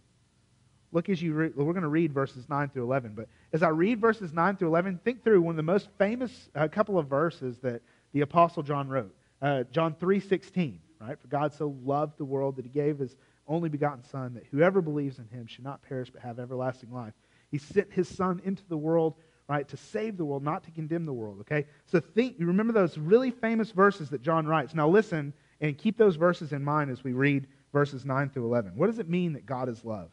Look 0.91 1.10
as 1.10 1.21
you 1.21 1.34
we're 1.34 1.73
going 1.73 1.82
to 1.84 1.88
read 1.88 2.12
verses 2.12 2.49
9 2.49 2.69
through 2.69 2.84
11, 2.84 3.13
but 3.15 3.27
as 3.54 3.63
I 3.63 3.69
read 3.69 4.01
verses 4.01 4.34
9 4.34 4.58
through 4.58 4.67
11, 4.69 4.99
think 5.04 5.23
through 5.23 5.41
one 5.41 5.54
of 5.54 5.58
the 5.58 5.63
most 5.63 5.89
famous 5.97 6.49
uh, 6.56 6.67
couple 6.67 6.97
of 6.97 7.08
verses 7.08 7.58
that 7.60 7.82
the 8.13 8.21
Apostle 8.21 8.63
John 8.63 8.89
wrote. 8.89 9.15
Uh, 9.41 9.63
John 9.71 9.93
3.16 9.93 10.80
right? 11.01 11.19
For 11.19 11.27
God 11.27 11.53
so 11.53 11.75
loved 11.83 12.17
the 12.17 12.25
world 12.25 12.55
that 12.57 12.65
he 12.65 12.69
gave 12.69 12.99
his 12.99 13.15
only 13.47 13.69
begotten 13.69 14.03
Son, 14.03 14.33
that 14.35 14.45
whoever 14.51 14.81
believes 14.81 15.19
in 15.19 15.27
him 15.27 15.47
should 15.47 15.63
not 15.63 15.81
perish 15.81 16.09
but 16.09 16.21
have 16.21 16.39
everlasting 16.39 16.91
life. 16.91 17.13
He 17.49 17.57
sent 17.57 17.91
his 17.91 18.07
Son 18.07 18.41
into 18.45 18.63
the 18.69 18.77
world, 18.77 19.15
right, 19.47 19.67
to 19.67 19.77
save 19.77 20.17
the 20.17 20.25
world, 20.25 20.43
not 20.43 20.63
to 20.63 20.71
condemn 20.71 21.05
the 21.05 21.13
world, 21.13 21.39
okay? 21.41 21.65
So 21.85 21.99
think, 21.99 22.39
you 22.39 22.45
remember 22.45 22.71
those 22.71 22.97
really 22.97 23.31
famous 23.31 23.71
verses 23.71 24.09
that 24.11 24.21
John 24.21 24.45
writes. 24.45 24.73
Now 24.73 24.87
listen 24.87 25.33
and 25.59 25.77
keep 25.77 25.97
those 25.97 26.15
verses 26.15 26.53
in 26.53 26.63
mind 26.63 26.91
as 26.91 27.03
we 27.03 27.13
read 27.13 27.47
verses 27.73 28.05
9 28.05 28.29
through 28.29 28.45
11. 28.45 28.73
What 28.75 28.87
does 28.87 28.99
it 28.99 29.09
mean 29.09 29.33
that 29.33 29.45
God 29.45 29.69
is 29.69 29.83
love? 29.83 30.09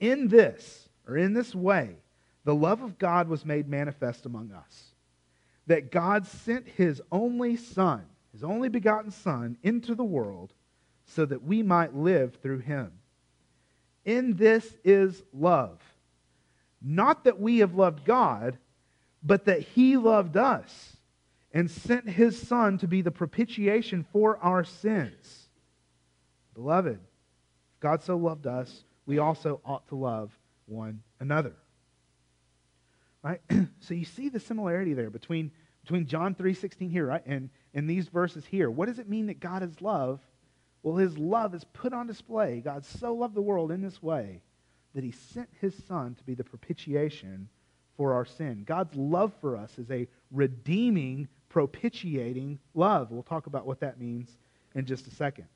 In 0.00 0.28
this, 0.28 0.88
or 1.06 1.16
in 1.16 1.34
this 1.34 1.54
way, 1.54 1.96
the 2.44 2.54
love 2.54 2.82
of 2.82 2.98
God 2.98 3.28
was 3.28 3.44
made 3.44 3.68
manifest 3.68 4.24
among 4.26 4.50
us. 4.52 4.94
That 5.66 5.92
God 5.92 6.26
sent 6.26 6.66
his 6.66 7.02
only 7.12 7.56
Son 7.56 8.04
his 8.32 8.44
only 8.44 8.68
begotten 8.68 9.10
Son, 9.10 9.56
into 9.62 9.94
the 9.94 10.04
world 10.04 10.52
so 11.04 11.24
that 11.24 11.42
we 11.42 11.62
might 11.62 11.94
live 11.94 12.36
through 12.36 12.60
him. 12.60 12.92
In 14.04 14.36
this 14.36 14.76
is 14.84 15.22
love. 15.32 15.80
Not 16.80 17.24
that 17.24 17.40
we 17.40 17.58
have 17.58 17.74
loved 17.74 18.04
God, 18.04 18.58
but 19.22 19.44
that 19.46 19.60
he 19.60 19.96
loved 19.96 20.36
us 20.36 20.96
and 21.52 21.70
sent 21.70 22.08
his 22.08 22.40
Son 22.40 22.78
to 22.78 22.86
be 22.86 23.02
the 23.02 23.10
propitiation 23.10 24.06
for 24.12 24.38
our 24.38 24.64
sins. 24.64 25.48
Beloved, 26.54 27.00
if 27.74 27.80
God 27.80 28.02
so 28.02 28.16
loved 28.16 28.46
us, 28.46 28.84
we 29.04 29.18
also 29.18 29.60
ought 29.64 29.86
to 29.88 29.96
love 29.96 30.30
one 30.66 31.02
another. 31.18 31.54
Right? 33.22 33.40
so 33.80 33.94
you 33.94 34.04
see 34.04 34.28
the 34.28 34.40
similarity 34.40 34.94
there 34.94 35.10
between, 35.10 35.50
between 35.82 36.06
John 36.06 36.34
3.16 36.34 36.90
here, 36.90 37.06
right? 37.06 37.22
And, 37.26 37.50
in 37.74 37.86
these 37.86 38.08
verses 38.08 38.44
here. 38.44 38.70
What 38.70 38.86
does 38.86 38.98
it 38.98 39.08
mean 39.08 39.26
that 39.26 39.40
God 39.40 39.62
is 39.62 39.80
love? 39.80 40.20
Well, 40.82 40.96
his 40.96 41.16
love 41.18 41.54
is 41.54 41.64
put 41.64 41.92
on 41.92 42.06
display. 42.06 42.60
God 42.60 42.84
so 42.84 43.14
loved 43.14 43.34
the 43.34 43.42
world 43.42 43.70
in 43.70 43.82
this 43.82 44.02
way 44.02 44.42
that 44.94 45.04
he 45.04 45.12
sent 45.12 45.48
his 45.60 45.74
son 45.86 46.14
to 46.16 46.24
be 46.24 46.34
the 46.34 46.44
propitiation 46.44 47.48
for 47.96 48.14
our 48.14 48.24
sin. 48.24 48.64
God's 48.66 48.94
love 48.96 49.32
for 49.40 49.56
us 49.56 49.78
is 49.78 49.90
a 49.90 50.08
redeeming, 50.32 51.28
propitiating 51.48 52.58
love. 52.74 53.10
We'll 53.10 53.22
talk 53.22 53.46
about 53.46 53.66
what 53.66 53.80
that 53.80 54.00
means 54.00 54.36
in 54.74 54.86
just 54.86 55.06
a 55.06 55.14
second. 55.14 55.46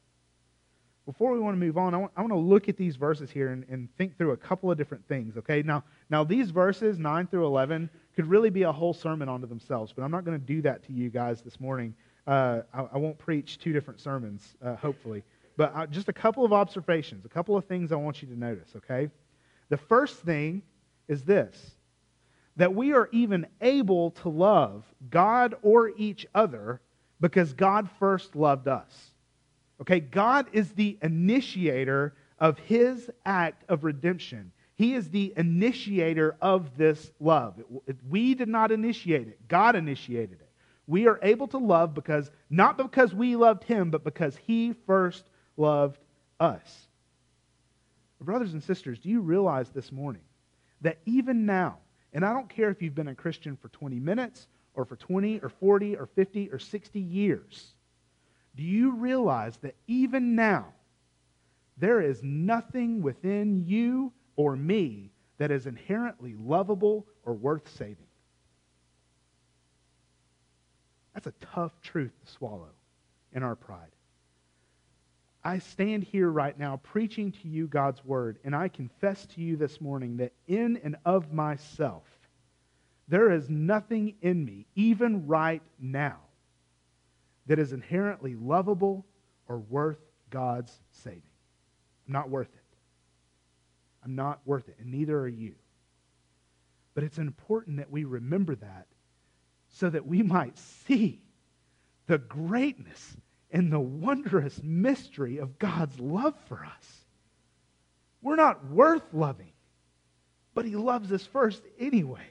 Before 1.06 1.32
we 1.32 1.38
want 1.38 1.54
to 1.54 1.58
move 1.58 1.76
on, 1.76 1.94
I 1.94 1.98
want, 1.98 2.12
I 2.16 2.20
want 2.20 2.32
to 2.32 2.38
look 2.38 2.68
at 2.68 2.76
these 2.76 2.96
verses 2.96 3.30
here 3.30 3.50
and, 3.50 3.64
and 3.68 3.94
think 3.96 4.16
through 4.16 4.32
a 4.32 4.36
couple 4.36 4.70
of 4.70 4.78
different 4.78 5.06
things, 5.06 5.36
okay? 5.36 5.62
Now, 5.62 5.84
now, 6.08 6.24
these 6.24 6.50
verses, 6.50 6.98
9 6.98 7.26
through 7.26 7.44
11, 7.44 7.90
could 8.14 8.26
really 8.26 8.50
be 8.50 8.62
a 8.62 8.72
whole 8.72 8.94
sermon 8.94 9.28
onto 9.28 9.46
themselves, 9.46 9.92
but 9.92 10.02
I'm 10.02 10.10
not 10.10 10.24
going 10.24 10.38
to 10.38 10.46
do 10.46 10.62
that 10.62 10.82
to 10.84 10.92
you 10.92 11.10
guys 11.10 11.42
this 11.42 11.60
morning. 11.60 11.94
Uh, 12.26 12.62
I, 12.72 12.82
I, 12.94 12.98
won't 12.98 13.18
preach 13.18 13.58
two 13.58 13.72
different 13.72 14.00
sermons, 14.00 14.56
uh, 14.64 14.76
hopefully. 14.76 15.22
But 15.56 15.72
uh, 15.74 15.86
just 15.86 16.08
a 16.08 16.12
couple 16.12 16.44
of 16.44 16.52
observations, 16.52 17.24
a 17.24 17.28
couple 17.28 17.56
of 17.56 17.64
things 17.66 17.92
I 17.92 17.96
want 17.96 18.22
you 18.22 18.28
to 18.28 18.38
notice, 18.38 18.70
okay? 18.76 19.10
The 19.68 19.76
first 19.76 20.16
thing 20.16 20.62
is 21.08 21.22
this 21.22 21.72
that 22.56 22.72
we 22.72 22.92
are 22.92 23.08
even 23.10 23.46
able 23.60 24.12
to 24.12 24.28
love 24.28 24.84
God 25.10 25.56
or 25.62 25.90
each 25.96 26.24
other 26.36 26.80
because 27.20 27.52
God 27.52 27.88
first 27.98 28.36
loved 28.36 28.68
us. 28.68 29.10
Okay, 29.80 29.98
God 29.98 30.46
is 30.52 30.70
the 30.70 30.96
initiator 31.02 32.14
of 32.38 32.58
his 32.60 33.10
act 33.26 33.64
of 33.68 33.82
redemption. 33.82 34.52
He 34.76 34.94
is 34.94 35.10
the 35.10 35.32
initiator 35.36 36.36
of 36.40 36.76
this 36.76 37.12
love. 37.20 37.62
We 38.08 38.34
did 38.34 38.48
not 38.48 38.72
initiate 38.72 39.28
it, 39.28 39.48
God 39.48 39.76
initiated 39.76 40.40
it. 40.40 40.50
We 40.86 41.06
are 41.06 41.18
able 41.22 41.48
to 41.48 41.58
love 41.58 41.94
because, 41.94 42.30
not 42.50 42.76
because 42.76 43.14
we 43.14 43.36
loved 43.36 43.64
him, 43.64 43.90
but 43.90 44.04
because 44.04 44.36
he 44.36 44.74
first 44.86 45.24
loved 45.56 45.98
us. 46.38 46.88
Brothers 48.20 48.52
and 48.52 48.62
sisters, 48.62 48.98
do 48.98 49.08
you 49.08 49.20
realize 49.20 49.70
this 49.70 49.90
morning 49.90 50.22
that 50.82 50.98
even 51.06 51.46
now, 51.46 51.78
and 52.12 52.24
I 52.24 52.32
don't 52.32 52.48
care 52.48 52.70
if 52.70 52.82
you've 52.82 52.94
been 52.94 53.08
a 53.08 53.14
Christian 53.14 53.56
for 53.56 53.68
20 53.68 53.98
minutes 53.98 54.46
or 54.74 54.84
for 54.84 54.96
20 54.96 55.40
or 55.40 55.48
40 55.48 55.96
or 55.96 56.06
50 56.06 56.50
or 56.50 56.58
60 56.58 57.00
years, 57.00 57.74
do 58.56 58.62
you 58.62 58.92
realize 58.92 59.56
that 59.58 59.74
even 59.86 60.34
now, 60.34 60.66
there 61.76 62.00
is 62.00 62.22
nothing 62.22 63.02
within 63.02 63.64
you 63.66 64.12
or 64.36 64.56
me 64.56 65.10
that 65.38 65.50
is 65.50 65.66
inherently 65.66 66.34
lovable 66.38 67.06
or 67.24 67.34
worth 67.34 67.68
saving. 67.76 68.06
That's 71.14 71.26
a 71.26 71.34
tough 71.54 71.72
truth 71.82 72.12
to 72.24 72.32
swallow 72.32 72.70
in 73.32 73.42
our 73.42 73.54
pride. 73.54 73.90
I 75.44 75.58
stand 75.58 76.04
here 76.04 76.30
right 76.30 76.58
now 76.58 76.80
preaching 76.82 77.30
to 77.32 77.48
you 77.48 77.66
God's 77.66 78.02
word, 78.04 78.38
and 78.44 78.56
I 78.56 78.68
confess 78.68 79.26
to 79.34 79.42
you 79.42 79.56
this 79.56 79.80
morning 79.80 80.16
that 80.16 80.32
in 80.46 80.80
and 80.82 80.96
of 81.04 81.32
myself, 81.32 82.04
there 83.08 83.30
is 83.30 83.50
nothing 83.50 84.14
in 84.22 84.44
me, 84.44 84.66
even 84.74 85.26
right 85.26 85.62
now, 85.78 86.16
that 87.46 87.58
is 87.58 87.74
inherently 87.74 88.34
lovable 88.34 89.04
or 89.46 89.58
worth 89.58 89.98
God's 90.30 90.72
saving. 90.90 91.22
Not 92.08 92.30
worth 92.30 92.48
it. 92.48 92.63
I'm 94.04 94.14
not 94.14 94.40
worth 94.44 94.68
it, 94.68 94.76
and 94.78 94.90
neither 94.90 95.18
are 95.18 95.28
you. 95.28 95.54
But 96.94 97.04
it's 97.04 97.18
important 97.18 97.78
that 97.78 97.90
we 97.90 98.04
remember 98.04 98.54
that 98.54 98.86
so 99.70 99.90
that 99.90 100.06
we 100.06 100.22
might 100.22 100.56
see 100.58 101.20
the 102.06 102.18
greatness 102.18 103.16
and 103.50 103.72
the 103.72 103.80
wondrous 103.80 104.60
mystery 104.62 105.38
of 105.38 105.58
God's 105.58 105.98
love 105.98 106.34
for 106.48 106.64
us. 106.64 107.04
We're 108.22 108.36
not 108.36 108.68
worth 108.70 109.02
loving, 109.12 109.52
but 110.54 110.64
He 110.64 110.76
loves 110.76 111.10
us 111.12 111.26
first 111.26 111.62
anyway. 111.78 112.26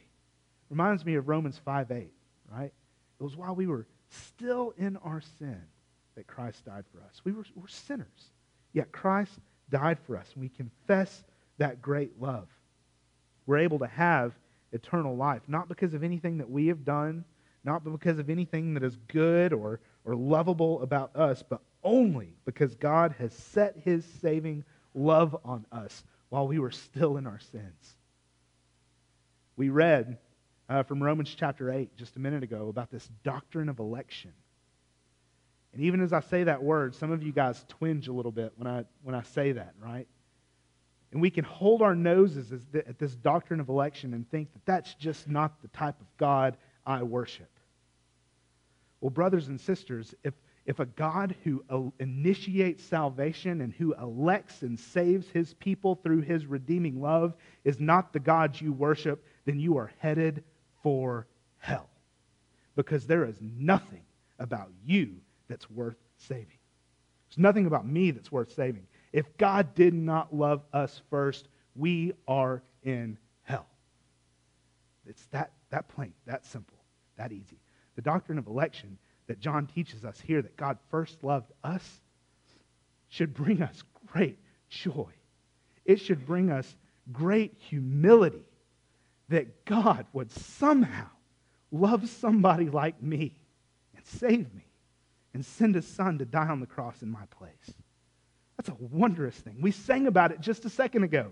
Reminds 0.70 1.06
me 1.06 1.16
of 1.16 1.28
Romans 1.28 1.60
5 1.64 1.92
8, 1.92 2.12
right? 2.52 2.74
It 3.20 3.24
was 3.24 3.36
while 3.36 3.56
we 3.56 3.68
were 3.68 3.86
still 4.10 4.74
in 4.78 4.98
our 4.98 5.22
sin 5.40 5.62
that 6.16 6.28
Christ 6.28 6.66
died 6.66 6.86
for 6.92 7.02
us. 7.02 7.22
We 7.24 7.32
were, 7.32 7.46
we're 7.56 7.68
sinners, 7.68 8.32
yet 8.74 8.92
Christ 8.92 9.40
died 9.70 9.98
for 10.06 10.18
us, 10.18 10.30
and 10.34 10.42
we 10.42 10.50
confess 10.50 11.24
that 11.58 11.82
great 11.82 12.20
love. 12.20 12.48
We're 13.46 13.58
able 13.58 13.80
to 13.80 13.88
have 13.88 14.34
eternal 14.72 15.16
life, 15.16 15.42
not 15.48 15.68
because 15.68 15.94
of 15.94 16.04
anything 16.04 16.38
that 16.40 16.50
we 16.50 16.68
have 16.68 16.84
done, 16.84 17.26
not 17.64 17.84
because 17.84 18.20
of 18.20 18.30
anything 18.30 18.74
that 18.74 18.84
is 18.84 18.98
good 19.08 19.54
or, 19.54 19.80
or 20.06 20.16
lovable 20.16 20.82
about 20.82 21.16
us, 21.16 21.44
but 21.48 21.62
only 21.84 22.36
because 22.46 22.76
God 22.76 23.16
has 23.20 23.34
set 23.34 23.78
his 23.84 24.06
saving 24.22 24.64
love 24.94 25.36
on 25.46 25.66
us 25.72 26.04
while 26.30 26.48
we 26.48 26.60
were 26.60 26.72
still 26.72 27.18
in 27.18 27.28
our 27.28 27.40
sins. 27.40 27.96
We 29.56 29.70
read 29.70 30.18
uh, 30.70 30.84
from 30.84 31.02
Romans 31.02 31.34
chapter 31.38 31.72
8 31.72 31.96
just 31.96 32.16
a 32.16 32.20
minute 32.20 32.44
ago 32.44 32.70
about 32.70 32.90
this 32.90 33.08
doctrine 33.24 33.70
of 33.70 33.80
election. 33.80 34.34
And 35.74 35.84
even 35.84 36.02
as 36.02 36.14
I 36.14 36.22
say 36.22 36.44
that 36.44 36.64
word, 36.64 36.96
some 36.96 37.12
of 37.12 37.24
you 37.24 37.32
guys 37.32 37.64
twinge 37.68 38.08
a 38.08 38.14
little 38.14 38.32
bit 38.32 38.54
when 38.56 38.68
I, 38.68 38.86
when 39.02 39.16
I 39.16 39.24
say 39.24 39.54
that, 39.54 39.74
right? 39.80 40.08
And 41.14 41.22
we 41.22 41.30
can 41.30 41.46
hold 41.46 41.84
our 41.84 41.94
noses 41.94 42.52
at 42.74 42.98
this 42.98 43.16
doctrine 43.16 43.60
of 43.60 43.70
election 43.70 44.16
and 44.16 44.28
think 44.32 44.52
that 44.54 44.66
that's 44.66 44.96
just 44.96 45.30
not 45.30 45.62
the 45.62 45.68
type 45.68 46.02
of 46.02 46.08
God 46.18 46.58
I 46.88 47.04
worship. 47.04 47.52
Well, 49.00 49.12
brothers 49.12 49.48
and 49.48 49.62
sisters, 49.62 50.16
if, 50.24 50.34
if 50.66 50.80
a 50.80 50.88
God 50.88 51.36
who 51.44 51.64
initiates 52.00 52.84
salvation 52.84 53.62
and 53.62 53.72
who 53.74 53.94
elects 53.94 54.64
and 54.64 54.80
saves 54.80 55.30
his 55.30 55.54
people 55.54 56.00
through 56.02 56.22
his 56.22 56.48
redeeming 56.48 57.00
love 57.00 57.36
is 57.64 57.80
not 57.80 58.12
the 58.12 58.20
God 58.20 58.60
you 58.60 58.74
worship, 58.74 59.24
then 59.46 59.60
you 59.60 59.78
are 59.78 59.92
headed 60.00 60.44
for 60.82 61.28
hell. 61.60 61.90
Because 62.76 63.06
there 63.06 63.26
is 63.26 63.38
nothing 63.40 64.02
about 64.40 64.72
you 64.84 65.18
that's 65.48 65.70
worth 65.70 65.98
saving. 66.18 66.58
There's 67.30 67.38
nothing 67.38 67.68
about 67.68 67.86
me 67.86 68.10
that's 68.10 68.32
worth 68.32 68.52
saving. 68.56 68.88
If 69.14 69.38
God 69.38 69.76
did 69.76 69.94
not 69.94 70.36
love 70.36 70.64
us 70.74 71.02
first, 71.12 71.48
we 71.76 72.14
are 72.28 72.64
in 72.82 73.18
hell. 73.44 73.68
It's 75.08 75.26
that, 75.28 75.52
that 75.70 75.88
plain, 75.88 76.14
that 76.26 76.46
simple, 76.46 76.80
that 77.18 77.32
easy. 77.32 77.60
The 77.96 78.02
doctrine 78.02 78.40
of 78.40 78.48
election 78.48 78.98
that 79.28 79.40
John 79.40 79.68
teaches 79.68 80.04
us 80.04 80.20
here 80.20 80.42
that 80.42 80.58
God 80.58 80.80
first 80.90 81.24
loved 81.24 81.52
us 81.64 82.02
should 83.08 83.36
bring 83.36 83.62
us 83.62 83.84
great 84.08 84.40
joy. 84.68 85.12
It 85.86 86.00
should 86.00 86.26
bring 86.26 86.50
us 86.50 86.76
great 87.12 87.54
humility 87.70 88.48
that 89.30 89.66
God 89.66 90.08
would 90.14 90.32
somehow 90.32 91.08
love 91.72 92.10
somebody 92.10 92.70
like 92.70 93.02
me 93.02 93.36
and 93.96 94.06
save 94.06 94.54
me 94.54 94.66
and 95.34 95.46
send 95.46 95.76
his 95.76 95.88
son 95.88 96.18
to 96.18 96.26
die 96.26 96.48
on 96.48 96.60
the 96.60 96.66
cross 96.66 97.02
in 97.02 97.10
my 97.10 97.26
place. 97.30 97.76
That's 98.58 98.70
a 98.70 98.76
wondrous 98.80 99.36
thing. 99.36 99.58
We 99.62 99.72
sang 99.72 100.08
about 100.08 100.32
it 100.32 100.40
just 100.40 100.66
a 100.66 100.70
second 100.70 101.04
ago. 101.04 101.32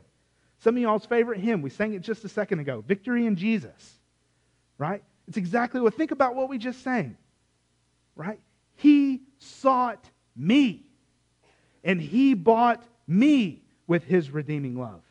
Some 0.60 0.76
of 0.76 0.82
y'all's 0.82 1.06
favorite 1.06 1.40
hymn, 1.40 1.62
we 1.62 1.70
sang 1.70 1.94
it 1.94 2.02
just 2.02 2.24
a 2.24 2.30
second 2.30 2.60
ago 2.60 2.84
Victory 2.88 3.26
in 3.26 3.36
Jesus, 3.36 4.00
right? 4.78 5.04
It's 5.28 5.38
exactly 5.38 5.82
what, 5.82 5.96
think 5.96 6.12
about 6.12 6.36
what 6.36 6.50
we 6.50 6.58
just 6.58 6.84
sang, 6.84 7.18
right? 8.16 8.40
He 8.76 9.22
sought 9.38 10.10
me, 10.36 10.86
and 11.84 12.02
he 12.02 12.34
bought 12.34 12.84
me 13.08 13.64
with 13.88 14.04
his 14.04 14.32
redeeming 14.32 14.76
love. 14.76 15.02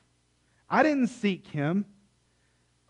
I 0.68 0.83
didn't 0.83 1.09
seek 1.09 1.46
him. 1.46 1.85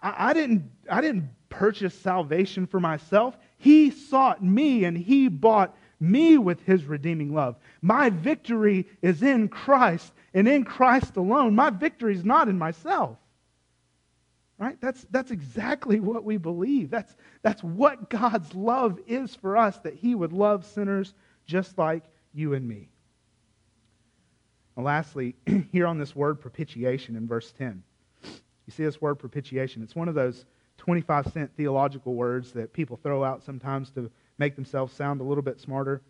I, 0.02 0.30
I, 0.30 0.32
didn't, 0.32 0.70
I 0.90 1.00
didn't 1.00 1.30
purchase 1.48 1.94
salvation 1.94 2.66
for 2.66 2.80
myself. 2.80 3.36
He 3.58 3.90
sought 3.90 4.42
me 4.42 4.84
and 4.84 4.96
he 4.96 5.28
bought 5.28 5.76
me 6.00 6.38
with 6.38 6.64
his 6.64 6.84
redeeming 6.84 7.34
love. 7.34 7.56
My 7.82 8.10
victory 8.10 8.88
is 9.02 9.22
in 9.22 9.48
Christ 9.48 10.12
and 10.34 10.48
in 10.48 10.64
Christ 10.64 11.16
alone. 11.16 11.54
My 11.54 11.70
victory 11.70 12.14
is 12.14 12.24
not 12.24 12.48
in 12.48 12.58
myself. 12.58 13.18
Right? 14.58 14.76
That's, 14.80 15.06
that's 15.10 15.30
exactly 15.30 16.00
what 16.00 16.24
we 16.24 16.36
believe. 16.36 16.90
That's, 16.90 17.14
that's 17.42 17.62
what 17.62 18.10
God's 18.10 18.54
love 18.54 18.98
is 19.06 19.34
for 19.34 19.56
us, 19.56 19.78
that 19.78 19.94
he 19.94 20.14
would 20.14 20.32
love 20.32 20.66
sinners 20.66 21.14
just 21.46 21.78
like 21.78 22.04
you 22.34 22.52
and 22.54 22.66
me. 22.66 22.90
And 24.76 24.84
lastly, 24.84 25.34
here 25.72 25.86
on 25.86 25.98
this 25.98 26.14
word 26.14 26.40
propitiation 26.40 27.16
in 27.16 27.26
verse 27.26 27.52
10. 27.52 27.82
You 28.22 28.72
see 28.72 28.84
this 28.84 29.00
word 29.00 29.16
propitiation. 29.16 29.82
It's 29.82 29.96
one 29.96 30.08
of 30.08 30.14
those 30.14 30.44
25 30.76 31.32
cent 31.32 31.50
theological 31.56 32.14
words 32.14 32.52
that 32.52 32.72
people 32.72 32.98
throw 33.02 33.24
out 33.24 33.42
sometimes 33.42 33.90
to 33.90 34.10
make 34.40 34.56
themselves 34.56 34.92
sound 34.92 35.20
a 35.20 35.24
little 35.24 35.42
bit 35.42 35.60
smarter. 35.60 36.02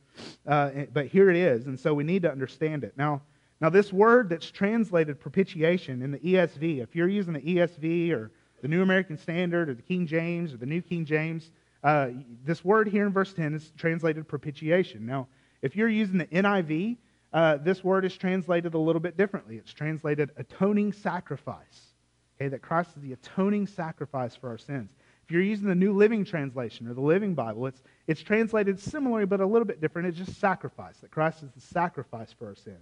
Uh, 0.47 0.71
but 0.93 1.07
here 1.07 1.29
it 1.29 1.37
is, 1.37 1.67
and 1.67 1.79
so 1.79 1.93
we 1.93 2.05
need 2.05 2.23
to 2.23 2.31
understand 2.31 2.85
it. 2.85 2.95
Now, 2.97 3.21
now, 3.61 3.69
this 3.69 3.93
word 3.93 4.31
that's 4.31 4.51
translated 4.51 5.21
propitiation 5.21 6.01
in 6.01 6.13
the 6.13 6.19
ESV, 6.19 6.83
if 6.83 6.97
you're 6.97 7.09
using 7.09 7.35
the 7.35 7.41
ESV 7.43 8.11
or 8.13 8.31
the 8.63 8.69
New 8.69 8.81
American 8.81 9.19
Standard 9.19 9.69
or 9.69 9.75
the 9.75 9.83
King 9.83 10.07
James 10.07 10.55
or 10.55 10.57
the 10.57 10.67
New 10.67 10.81
King 10.81 11.05
James, 11.05 11.51
uh, 11.85 12.09
this 12.43 12.65
word 12.65 12.89
here 12.89 13.07
in 13.07 13.13
verse 13.13 13.35
10 13.35 13.55
is 13.55 13.71
translated 13.77 14.27
propitiation. 14.27 15.05
Now, 15.05 15.29
if 15.61 15.77
you're 15.77 15.91
using 15.91 16.17
the 16.17 16.27
NIV, 16.27 16.97
uh, 17.35 17.59
this 17.59 17.85
word 17.85 18.07
is 18.07 18.17
translated 18.17 18.73
a 18.73 18.79
little 18.79 19.01
bit 19.01 19.19
differently. 19.19 19.57
It's 19.57 19.75
translated 19.75 20.31
atoning 20.39 20.95
sacrifice. 20.95 21.93
Okay, 22.37 22.49
that 22.49 22.63
Christ 22.63 22.91
is 22.97 23.03
the 23.03 23.13
atoning 23.13 23.67
sacrifice 23.67 24.35
for 24.35 24.49
our 24.49 24.59
sins. 24.59 24.91
If 25.31 25.35
you're 25.35 25.45
using 25.45 25.69
the 25.69 25.77
New 25.77 25.93
Living 25.93 26.25
Translation 26.25 26.89
or 26.89 26.95
the 26.95 27.01
Living 27.01 27.35
Bible, 27.35 27.69
it's, 27.69 27.81
it's 28.09 28.21
translated 28.21 28.81
similarly 28.81 29.27
but 29.27 29.39
a 29.39 29.47
little 29.47 29.65
bit 29.65 29.81
different. 29.81 30.09
It's 30.09 30.19
just 30.19 30.41
sacrifice, 30.41 30.97
that 30.97 31.13
Christ 31.13 31.45
is 31.45 31.51
the 31.53 31.61
sacrifice 31.61 32.33
for 32.33 32.49
our 32.49 32.57
sin. 32.57 32.79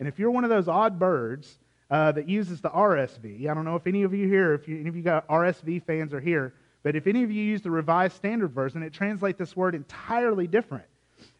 And 0.00 0.08
if 0.08 0.18
you're 0.18 0.32
one 0.32 0.42
of 0.42 0.50
those 0.50 0.66
odd 0.66 0.98
birds 0.98 1.56
uh, 1.92 2.10
that 2.10 2.28
uses 2.28 2.60
the 2.60 2.70
RSV, 2.70 3.48
I 3.48 3.54
don't 3.54 3.64
know 3.64 3.76
if 3.76 3.86
any 3.86 4.02
of 4.02 4.12
you 4.12 4.26
here, 4.26 4.54
if 4.54 4.66
you, 4.66 4.80
any 4.80 4.88
of 4.88 4.96
you 4.96 5.02
got 5.02 5.24
RSV 5.28 5.84
fans 5.84 6.12
are 6.12 6.18
here, 6.18 6.54
but 6.82 6.96
if 6.96 7.06
any 7.06 7.22
of 7.22 7.30
you 7.30 7.40
use 7.40 7.62
the 7.62 7.70
Revised 7.70 8.16
Standard 8.16 8.50
Version, 8.50 8.82
it 8.82 8.92
translates 8.92 9.38
this 9.38 9.54
word 9.54 9.76
entirely 9.76 10.48
different. 10.48 10.86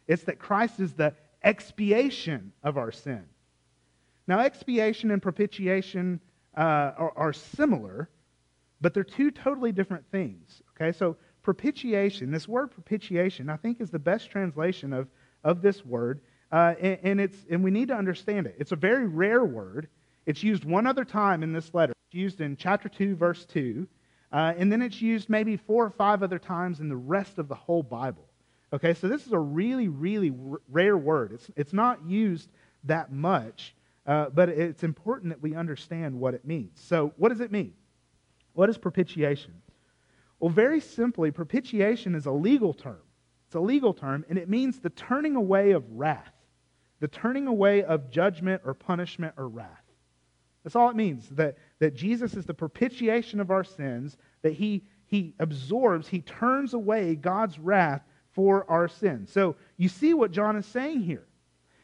It's 0.07 0.23
that 0.23 0.39
Christ 0.39 0.79
is 0.79 0.93
the 0.93 1.13
expiation 1.43 2.53
of 2.63 2.77
our 2.77 2.93
sin. 2.93 3.25
Now, 4.25 4.39
expiation 4.39 5.11
and 5.11 5.21
propitiation 5.21 6.21
uh, 6.55 6.61
are, 6.97 7.11
are 7.17 7.33
similar, 7.33 8.07
but 8.81 8.93
they're 8.93 9.03
two 9.03 9.31
totally 9.31 9.71
different 9.71 10.05
things. 10.11 10.61
Okay, 10.75 10.95
so 10.95 11.17
propitiation, 11.43 12.31
this 12.31 12.47
word 12.47 12.71
propitiation, 12.71 13.49
I 13.49 13.57
think 13.57 13.79
is 13.79 13.89
the 13.89 13.99
best 13.99 14.29
translation 14.29 14.93
of, 14.93 15.07
of 15.43 15.61
this 15.61 15.85
word, 15.85 16.21
uh, 16.51 16.75
and, 16.79 16.99
and, 17.03 17.21
it's, 17.21 17.37
and 17.49 17.63
we 17.63 17.71
need 17.71 17.87
to 17.89 17.95
understand 17.95 18.47
it. 18.47 18.55
It's 18.59 18.71
a 18.71 18.75
very 18.75 19.07
rare 19.07 19.45
word. 19.45 19.87
It's 20.25 20.43
used 20.43 20.65
one 20.65 20.87
other 20.87 21.05
time 21.05 21.43
in 21.43 21.53
this 21.53 21.73
letter. 21.73 21.93
It's 22.09 22.15
used 22.15 22.41
in 22.41 22.57
chapter 22.57 22.89
2, 22.89 23.15
verse 23.15 23.45
2, 23.45 23.87
uh, 24.31 24.53
and 24.57 24.71
then 24.71 24.81
it's 24.81 25.01
used 25.01 25.29
maybe 25.29 25.55
four 25.55 25.85
or 25.85 25.91
five 25.91 26.23
other 26.23 26.39
times 26.39 26.79
in 26.79 26.89
the 26.89 26.95
rest 26.95 27.37
of 27.37 27.47
the 27.47 27.55
whole 27.55 27.83
Bible. 27.83 28.25
Okay, 28.73 28.93
so 28.93 29.07
this 29.07 29.25
is 29.25 29.31
a 29.31 29.39
really, 29.39 29.87
really 29.87 30.31
r- 30.31 30.61
rare 30.69 30.97
word. 30.97 31.31
It's, 31.31 31.49
it's 31.55 31.73
not 31.73 32.03
used 32.05 32.49
that 32.83 33.11
much. 33.11 33.75
Uh, 34.05 34.29
but 34.29 34.49
it's 34.49 34.83
important 34.83 35.31
that 35.31 35.41
we 35.41 35.55
understand 35.55 36.19
what 36.19 36.35
it 36.35 36.45
means. 36.45 36.79
So, 36.79 37.11
what 37.17 37.29
does 37.29 37.39
it 37.39 37.51
mean? 37.51 37.73
What 38.55 38.69
is 38.69 38.77
propitiation? 38.77 39.53
Well, 40.39 40.49
very 40.49 40.79
simply, 40.79 41.29
propitiation 41.31 42.15
is 42.15 42.25
a 42.25 42.31
legal 42.31 42.73
term. 42.73 43.01
It's 43.47 43.55
a 43.55 43.59
legal 43.59 43.93
term, 43.93 44.25
and 44.27 44.37
it 44.37 44.49
means 44.49 44.79
the 44.79 44.89
turning 44.89 45.35
away 45.35 45.71
of 45.71 45.83
wrath, 45.91 46.33
the 46.99 47.07
turning 47.07 47.47
away 47.47 47.83
of 47.83 48.09
judgment 48.09 48.63
or 48.65 48.73
punishment 48.73 49.35
or 49.37 49.47
wrath. 49.47 49.83
That's 50.63 50.75
all 50.75 50.89
it 50.89 50.95
means, 50.95 51.29
that, 51.29 51.57
that 51.79 51.95
Jesus 51.95 52.33
is 52.33 52.45
the 52.45 52.53
propitiation 52.53 53.39
of 53.39 53.51
our 53.51 53.63
sins, 53.63 54.17
that 54.41 54.53
he, 54.53 54.83
he 55.05 55.35
absorbs, 55.39 56.07
he 56.07 56.21
turns 56.21 56.73
away 56.73 57.15
God's 57.15 57.59
wrath 57.59 58.01
for 58.31 58.69
our 58.69 58.87
sins. 58.87 59.31
So 59.31 59.55
you 59.77 59.89
see 59.89 60.13
what 60.13 60.31
John 60.31 60.55
is 60.55 60.65
saying 60.65 61.01
here. 61.01 61.27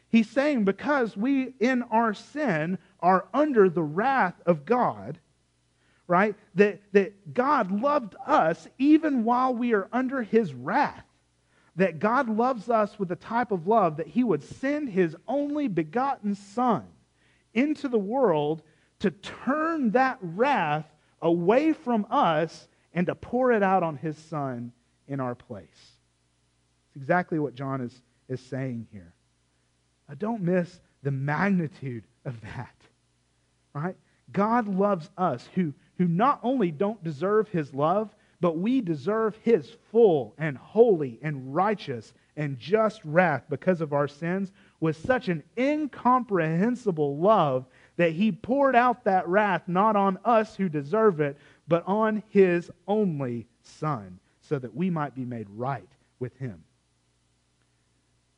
He's 0.10 0.30
saying 0.30 0.66
because 0.66 1.16
we 1.16 1.54
in 1.60 1.84
our 1.84 2.14
sin 2.14 2.80
are 3.00 3.28
under 3.34 3.70
the 3.70 3.84
wrath 3.84 4.42
of 4.46 4.66
God, 4.66 5.20
right? 6.12 6.36
That, 6.56 6.82
that 6.92 7.34
God 7.34 7.72
loved 7.72 8.16
us 8.28 8.68
even 8.78 9.24
while 9.24 9.56
we 9.56 9.74
are 9.74 9.88
under 9.94 10.22
his 10.22 10.54
wrath. 10.54 11.06
That 11.78 12.00
God 12.00 12.28
loves 12.28 12.70
us 12.70 13.00
with 13.00 13.08
the 13.08 13.16
type 13.16 13.54
of 13.54 13.66
love 13.66 13.96
that 13.96 14.08
he 14.08 14.26
would 14.26 14.44
send 14.44 14.90
his 14.90 15.16
only 15.26 15.70
begotten 15.70 16.36
Son 16.36 16.84
into 17.54 17.88
the 17.88 17.98
world 17.98 18.62
to 19.00 19.12
turn 19.12 19.92
that 19.92 20.18
wrath 20.22 20.86
away 21.22 21.72
from 21.72 22.06
us 22.12 22.68
and 22.94 23.08
to 23.08 23.16
pour 23.16 23.54
it 23.54 23.64
out 23.64 23.82
on 23.82 23.96
his 23.96 24.18
Son 24.18 24.74
in 25.08 25.22
our 25.22 25.34
place. 25.34 25.66
It's 26.88 26.98
exactly 26.98 27.40
what 27.40 27.56
John 27.56 27.80
is, 27.80 28.02
is 28.28 28.42
saying 28.42 28.88
here. 28.92 29.14
Uh, 30.10 30.16
don't 30.20 30.42
miss 30.42 30.82
the 31.04 31.12
magnitude 31.12 32.04
of 32.26 32.42
that. 32.42 32.76
Right? 33.74 33.96
God 34.32 34.68
loves 34.68 35.10
us 35.18 35.48
who, 35.56 35.74
who 36.02 36.08
not 36.08 36.40
only 36.42 36.72
don't 36.72 37.04
deserve 37.04 37.48
his 37.50 37.76
love, 37.76 38.16
but 38.40 38.58
we 38.58 38.82
deserve 38.82 39.38
his 39.44 39.70
full 39.92 40.34
and 40.40 40.58
holy 40.58 41.20
and 41.22 41.54
righteous 41.54 42.12
and 42.36 42.58
just 42.58 43.00
wrath 43.06 43.44
because 43.52 43.82
of 43.82 43.94
our 43.94 44.08
sins 44.08 44.52
with 44.80 44.98
such 44.98 45.30
an 45.30 45.44
incomprehensible 45.60 47.18
love 47.18 47.68
that 47.98 48.14
he 48.14 48.32
poured 48.32 48.76
out 48.76 49.04
that 49.04 49.28
wrath 49.28 49.62
not 49.68 49.96
on 49.96 50.18
us 50.26 50.56
who 50.56 50.68
deserve 50.70 51.20
it, 51.20 51.38
but 51.68 51.84
on 51.86 52.24
his 52.30 52.72
only 52.88 53.46
Son, 53.62 54.20
so 54.42 54.58
that 54.58 54.76
we 54.76 54.90
might 54.90 55.14
be 55.14 55.24
made 55.24 55.46
right 55.52 55.88
with 56.18 56.36
him. 56.38 56.64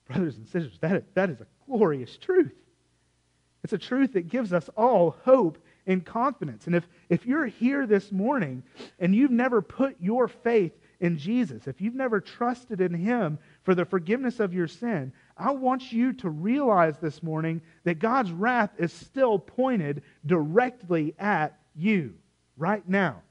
Brothers 0.10 0.36
and 0.36 0.45
sisters, 0.45 0.78
that, 0.82 1.15
that 1.15 1.30
is 1.30 1.39
a 1.39 1.47
glorious 1.65 2.17
truth. 2.17 2.52
It's 3.63 3.71
a 3.71 3.78
truth 3.78 4.12
that 4.13 4.28
gives 4.28 4.52
us 4.52 4.69
all 4.76 5.15
hope 5.23 5.58
and 5.86 6.06
confidence. 6.06 6.67
And 6.67 6.76
if, 6.76 6.88
if 7.10 7.26
you're 7.26 7.46
here 7.46 7.86
this 7.86 8.12
morning 8.12 8.63
and 9.00 9.15
you've 9.15 9.32
never 9.32 9.62
put 9.62 9.96
your 10.00 10.28
faith 10.28 10.74
in 11.00 11.17
Jesus, 11.17 11.67
if 11.67 11.82
you've 11.82 11.96
never 11.96 12.22
trusted 12.22 12.82
in 12.82 12.93
Him 12.93 13.38
for 13.63 13.76
the 13.76 13.86
forgiveness 13.86 14.39
of 14.39 14.54
your 14.54 14.67
sin, 14.67 15.12
I 15.38 15.52
want 15.52 15.91
you 15.91 16.13
to 16.13 16.30
realize 16.30 16.98
this 16.98 17.22
morning 17.22 17.62
that 17.84 18.00
God's 18.00 18.32
wrath 18.32 18.72
is 18.78 18.93
still 18.93 19.39
pointed 19.39 20.04
directly 20.26 21.15
at 21.19 21.60
you 21.76 22.13
right 22.58 22.88
now. 22.88 23.22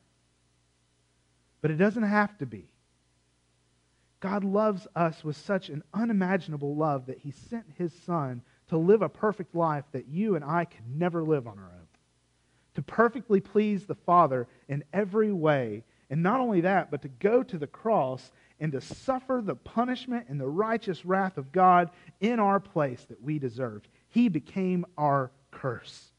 But 1.60 1.70
it 1.70 1.76
doesn't 1.76 2.02
have 2.02 2.36
to 2.38 2.46
be. 2.46 2.68
God 4.22 4.44
loves 4.44 4.86
us 4.94 5.24
with 5.24 5.36
such 5.36 5.68
an 5.68 5.82
unimaginable 5.92 6.76
love 6.76 7.06
that 7.06 7.18
he 7.18 7.32
sent 7.32 7.64
his 7.76 7.92
son 8.06 8.42
to 8.68 8.78
live 8.78 9.02
a 9.02 9.08
perfect 9.08 9.54
life 9.54 9.84
that 9.92 10.08
you 10.08 10.36
and 10.36 10.44
I 10.44 10.64
could 10.64 10.86
never 10.88 11.24
live 11.24 11.46
on 11.48 11.58
our 11.58 11.64
own. 11.64 11.81
To 12.74 12.82
perfectly 12.82 13.40
please 13.40 13.86
the 13.86 13.94
Father 13.94 14.48
in 14.68 14.84
every 14.92 15.32
way. 15.32 15.84
And 16.10 16.22
not 16.22 16.40
only 16.40 16.62
that, 16.62 16.90
but 16.90 17.02
to 17.02 17.08
go 17.08 17.42
to 17.42 17.58
the 17.58 17.66
cross 17.66 18.32
and 18.60 18.72
to 18.72 18.80
suffer 18.80 19.40
the 19.42 19.54
punishment 19.54 20.26
and 20.28 20.40
the 20.40 20.48
righteous 20.48 21.04
wrath 21.04 21.36
of 21.38 21.52
God 21.52 21.90
in 22.20 22.38
our 22.38 22.60
place 22.60 23.04
that 23.08 23.22
we 23.22 23.38
deserved. 23.38 23.88
He 24.08 24.28
became 24.28 24.86
our 24.96 25.30
curse. 25.50 26.12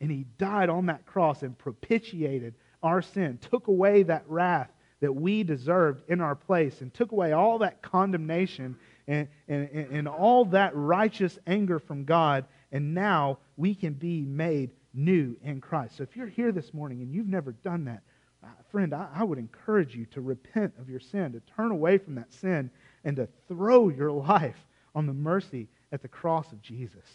And 0.00 0.10
he 0.10 0.26
died 0.38 0.68
on 0.68 0.86
that 0.86 1.06
cross 1.06 1.42
and 1.42 1.56
propitiated 1.56 2.54
our 2.82 3.00
sin, 3.02 3.38
took 3.38 3.68
away 3.68 4.02
that 4.04 4.24
wrath 4.28 4.70
that 5.00 5.12
we 5.12 5.42
deserved 5.42 6.02
in 6.08 6.20
our 6.20 6.34
place 6.34 6.80
and 6.80 6.92
took 6.92 7.12
away 7.12 7.32
all 7.32 7.58
that 7.58 7.82
condemnation 7.82 8.76
and, 9.06 9.28
and, 9.48 9.68
and 9.68 10.08
all 10.08 10.46
that 10.46 10.74
righteous 10.74 11.38
anger 11.46 11.78
from 11.78 12.04
God, 12.04 12.46
and 12.72 12.94
now 12.94 13.38
we 13.56 13.74
can 13.74 13.94
be 13.94 14.22
made 14.22 14.70
new 14.94 15.36
in 15.42 15.60
Christ. 15.60 15.96
So 15.96 16.02
if 16.02 16.16
you're 16.16 16.26
here 16.26 16.52
this 16.52 16.72
morning 16.72 17.02
and 17.02 17.12
you've 17.12 17.28
never 17.28 17.52
done 17.52 17.84
that, 17.86 18.02
uh, 18.42 18.48
friend, 18.70 18.94
I, 18.94 19.08
I 19.14 19.24
would 19.24 19.38
encourage 19.38 19.94
you 19.94 20.06
to 20.06 20.20
repent 20.20 20.74
of 20.78 20.88
your 20.88 21.00
sin, 21.00 21.32
to 21.32 21.40
turn 21.56 21.70
away 21.70 21.98
from 21.98 22.14
that 22.16 22.32
sin, 22.32 22.70
and 23.04 23.16
to 23.16 23.28
throw 23.48 23.88
your 23.88 24.12
life 24.12 24.66
on 24.94 25.06
the 25.06 25.12
mercy 25.12 25.68
at 25.92 26.02
the 26.02 26.08
cross 26.08 26.52
of 26.52 26.62
Jesus. 26.62 27.08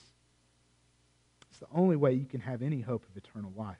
It's 1.49 1.59
the 1.59 1.67
only 1.73 1.95
way 1.95 2.13
you 2.13 2.25
can 2.25 2.41
have 2.41 2.61
any 2.61 2.81
hope 2.81 3.05
of 3.09 3.17
eternal 3.17 3.51
life. 3.55 3.77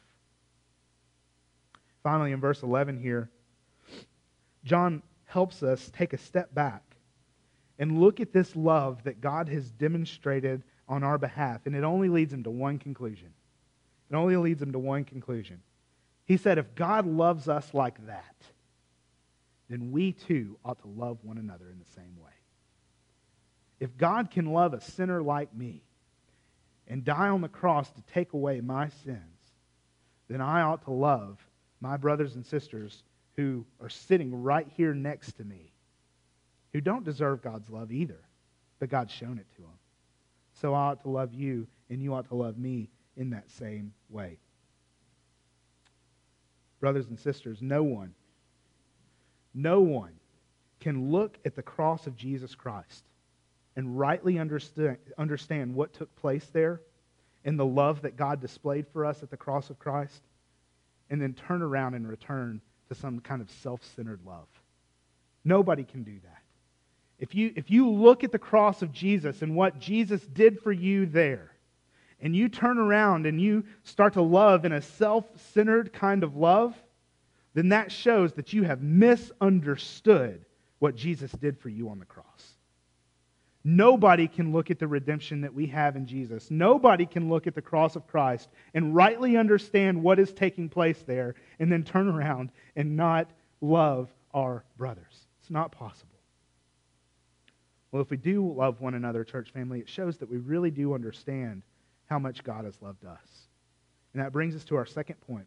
Finally, 2.04 2.32
in 2.32 2.40
verse 2.40 2.64
11 2.64 3.00
here, 3.00 3.30
John 4.64 5.02
helps 5.26 5.64
us 5.64 5.92
take 5.94 6.14
a 6.14 6.18
step 6.18 6.54
back 6.54 6.84
and 7.78 8.00
look 8.00 8.20
at 8.20 8.34
this 8.34 8.56
love 8.56 9.04
that 9.04 9.22
God 9.22 9.48
has 9.50 9.72
demonstrated 9.72 10.64
on 10.88 11.04
our 11.04 11.18
behalf. 11.18 11.66
And 11.66 11.76
it 11.76 11.84
only 11.84 12.10
leads 12.10 12.34
him 12.34 12.44
to 12.44 12.50
one 12.50 12.80
conclusion. 12.80 13.30
It 14.10 14.16
only 14.16 14.38
leads 14.38 14.62
him 14.62 14.72
to 14.72 14.80
one 14.80 15.04
conclusion. 15.04 15.62
He 16.26 16.38
said, 16.38 16.58
if 16.58 16.76
God 16.76 17.06
loves 17.06 17.48
us 17.48 17.74
like 17.74 18.06
that, 18.08 18.36
then 19.70 19.92
we 19.92 20.14
too 20.14 20.58
ought 20.66 20.82
to 20.82 20.88
love 20.88 21.20
one 21.24 21.38
another 21.38 21.70
in 21.70 21.80
the 21.80 21.92
same 21.96 22.16
way. 22.24 22.32
If 23.80 23.98
God 23.98 24.32
can 24.32 24.52
love 24.52 24.74
a 24.74 24.82
sinner 24.82 25.22
like 25.22 25.56
me 25.56 25.84
and 26.88 27.06
die 27.06 27.30
on 27.30 27.42
the 27.42 27.48
cross 27.48 27.90
to 27.92 28.02
take 28.14 28.34
away 28.34 28.62
my 28.62 28.90
sins, 29.04 29.20
then 30.28 30.42
I 30.42 30.62
ought 30.62 30.84
to 30.86 30.92
love 30.92 31.38
my 31.82 31.98
brothers 31.98 32.36
and 32.36 32.46
sisters 32.46 33.04
who 33.38 33.66
are 33.82 33.90
sitting 33.90 34.44
right 34.44 34.68
here 34.76 34.94
next 34.94 35.34
to 35.38 35.44
me, 35.44 35.72
who 36.74 36.82
don't 36.82 37.06
deserve 37.06 37.42
God's 37.42 37.70
love 37.70 37.92
either, 37.92 38.20
but 38.80 38.90
God's 38.90 39.14
shown 39.14 39.38
it 39.38 39.48
to 39.56 39.62
them. 39.62 39.80
So 40.62 40.74
I 40.74 40.88
ought 40.90 41.02
to 41.04 41.10
love 41.10 41.34
you, 41.34 41.68
and 41.90 42.02
you 42.02 42.14
ought 42.14 42.28
to 42.30 42.36
love 42.36 42.58
me 42.58 42.90
in 43.20 43.32
that 43.32 43.52
same 43.52 43.94
way. 44.10 44.40
Brothers 46.80 47.08
and 47.08 47.20
sisters, 47.20 47.62
no 47.62 47.84
one, 47.84 48.16
no 49.54 49.82
one 49.82 50.14
can 50.80 51.12
look 51.12 51.38
at 51.44 51.56
the 51.56 51.62
cross 51.62 52.08
of 52.08 52.16
Jesus 52.16 52.56
Christ 52.56 53.04
and 53.76 54.00
rightly 54.00 54.40
understand, 54.40 55.76
what 55.76 55.94
took 55.94 56.16
place 56.16 56.46
there 56.54 56.82
and 57.44 57.60
the 57.60 57.66
love 57.66 58.02
that 58.02 58.16
God 58.16 58.40
displayed 58.40 58.88
for 58.92 59.06
us 59.06 59.22
at 59.22 59.30
the 59.30 59.38
cross 59.38 59.70
of 59.70 59.80
Christ, 59.80 60.22
and 61.10 61.22
then 61.22 61.34
turn 61.34 61.62
around 61.62 61.94
and 61.94 62.08
return 62.08 62.62
to 62.88 62.96
some 62.96 63.20
kind 63.20 63.42
of 63.42 63.50
self 63.50 63.82
centered 63.96 64.20
love. 64.26 64.48
Nobody 65.44 65.84
can 65.84 66.04
do 66.04 66.20
that. 66.24 66.42
If 67.20 67.36
you, 67.36 67.52
if 67.56 67.70
you 67.70 67.90
look 67.90 68.24
at 68.24 68.32
the 68.32 68.40
cross 68.40 68.82
of 68.82 68.92
Jesus 68.92 69.42
and 69.42 69.56
what 69.56 69.80
Jesus 69.80 70.22
did 70.22 70.60
for 70.60 70.72
you 70.72 71.06
there, 71.06 71.52
and 72.22 72.36
you 72.36 72.50
turn 72.50 72.78
around 72.78 73.26
and 73.26 73.40
you 73.42 73.64
start 73.84 74.14
to 74.14 74.22
love 74.22 74.66
in 74.66 74.72
a 74.72 74.82
self 74.82 75.26
centered 75.54 75.94
kind 75.94 76.24
of 76.24 76.36
love, 76.36 76.76
then 77.54 77.70
that 77.70 77.92
shows 77.92 78.34
that 78.34 78.54
you 78.54 78.64
have 78.64 78.82
misunderstood 78.82 80.46
what 80.80 80.96
Jesus 80.96 81.32
did 81.32 81.58
for 81.60 81.70
you 81.70 81.90
on 81.90 82.00
the 82.00 82.06
cross. 82.06 82.56
Nobody 83.64 84.28
can 84.28 84.54
look 84.54 84.72
at 84.72 84.80
the 84.80 84.88
redemption 84.88 85.42
that 85.42 85.54
we 85.54 85.68
have 85.68 85.98
in 85.98 86.06
Jesus. 86.06 86.50
Nobody 86.50 87.06
can 87.06 87.28
look 87.28 87.46
at 87.46 87.56
the 87.56 87.62
cross 87.62 87.96
of 87.98 88.08
Christ 88.08 88.50
and 88.74 88.96
rightly 88.96 89.36
understand 89.36 90.02
what 90.02 90.18
is 90.18 90.32
taking 90.32 90.70
place 90.70 91.04
there 91.06 91.36
and 91.60 91.72
then 91.72 91.84
turn 91.84 92.08
around 92.08 92.52
and 92.78 92.96
not 92.96 93.30
love 93.60 94.10
our 94.34 94.64
brothers. 94.78 95.28
It's 95.42 95.50
not 95.50 95.74
possible. 95.74 96.16
Well, 97.92 98.02
if 98.02 98.10
we 98.10 98.18
do 98.18 98.54
love 98.54 98.80
one 98.80 98.94
another, 98.94 99.24
church 99.24 99.52
family, 99.52 99.80
it 99.80 99.90
shows 99.90 100.18
that 100.18 100.30
we 100.30 100.38
really 100.38 100.72
do 100.72 100.94
understand 100.94 101.64
how 102.10 102.20
much 102.20 102.44
God 102.44 102.66
has 102.66 102.82
loved 102.82 103.06
us. 103.06 103.48
And 104.14 104.24
that 104.24 104.34
brings 104.34 104.56
us 104.56 104.64
to 104.66 104.76
our 104.76 104.86
second 104.86 105.22
point. 105.22 105.46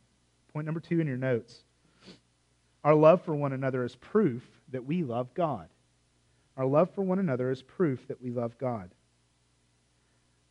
Point 0.53 0.67
number 0.67 0.81
two 0.81 1.01
in 1.01 1.07
your 1.07 1.17
notes. 1.17 1.65
Our 2.85 2.95
love 2.95 3.23
for 3.23 3.35
one 3.35 3.53
another 3.53 3.85
is 3.85 3.97
proof 3.97 4.43
that 4.71 4.85
we 4.85 5.03
love 5.03 5.33
God. 5.35 5.69
Our 6.57 6.67
love 6.67 6.91
for 6.95 7.03
one 7.03 7.19
another 7.19 7.51
is 7.51 7.63
proof 7.63 8.07
that 8.09 8.23
we 8.23 8.31
love 8.31 8.59
God. 8.59 8.91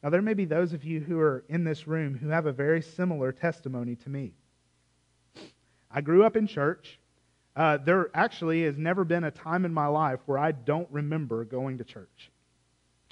Now, 0.04 0.10
there 0.10 0.22
may 0.22 0.34
be 0.34 0.46
those 0.46 0.74
of 0.74 0.84
you 0.84 1.00
who 1.00 1.20
are 1.20 1.44
in 1.48 1.64
this 1.64 1.88
room 1.88 2.18
who 2.18 2.30
have 2.30 2.48
a 2.48 2.52
very 2.52 2.82
similar 2.82 3.32
testimony 3.32 3.96
to 3.98 4.10
me. 4.10 4.34
I 5.92 6.02
grew 6.02 6.24
up 6.24 6.36
in 6.36 6.48
church. 6.48 7.00
Uh, 7.56 7.78
there 7.78 8.10
actually 8.14 8.64
has 8.64 8.78
never 8.78 9.04
been 9.04 9.26
a 9.26 9.32
time 9.32 9.64
in 9.64 9.74
my 9.74 9.88
life 9.88 10.20
where 10.26 10.40
I 10.40 10.54
don't 10.54 10.88
remember 10.90 11.46
going 11.46 11.78
to 11.78 11.84
church. 11.84 12.32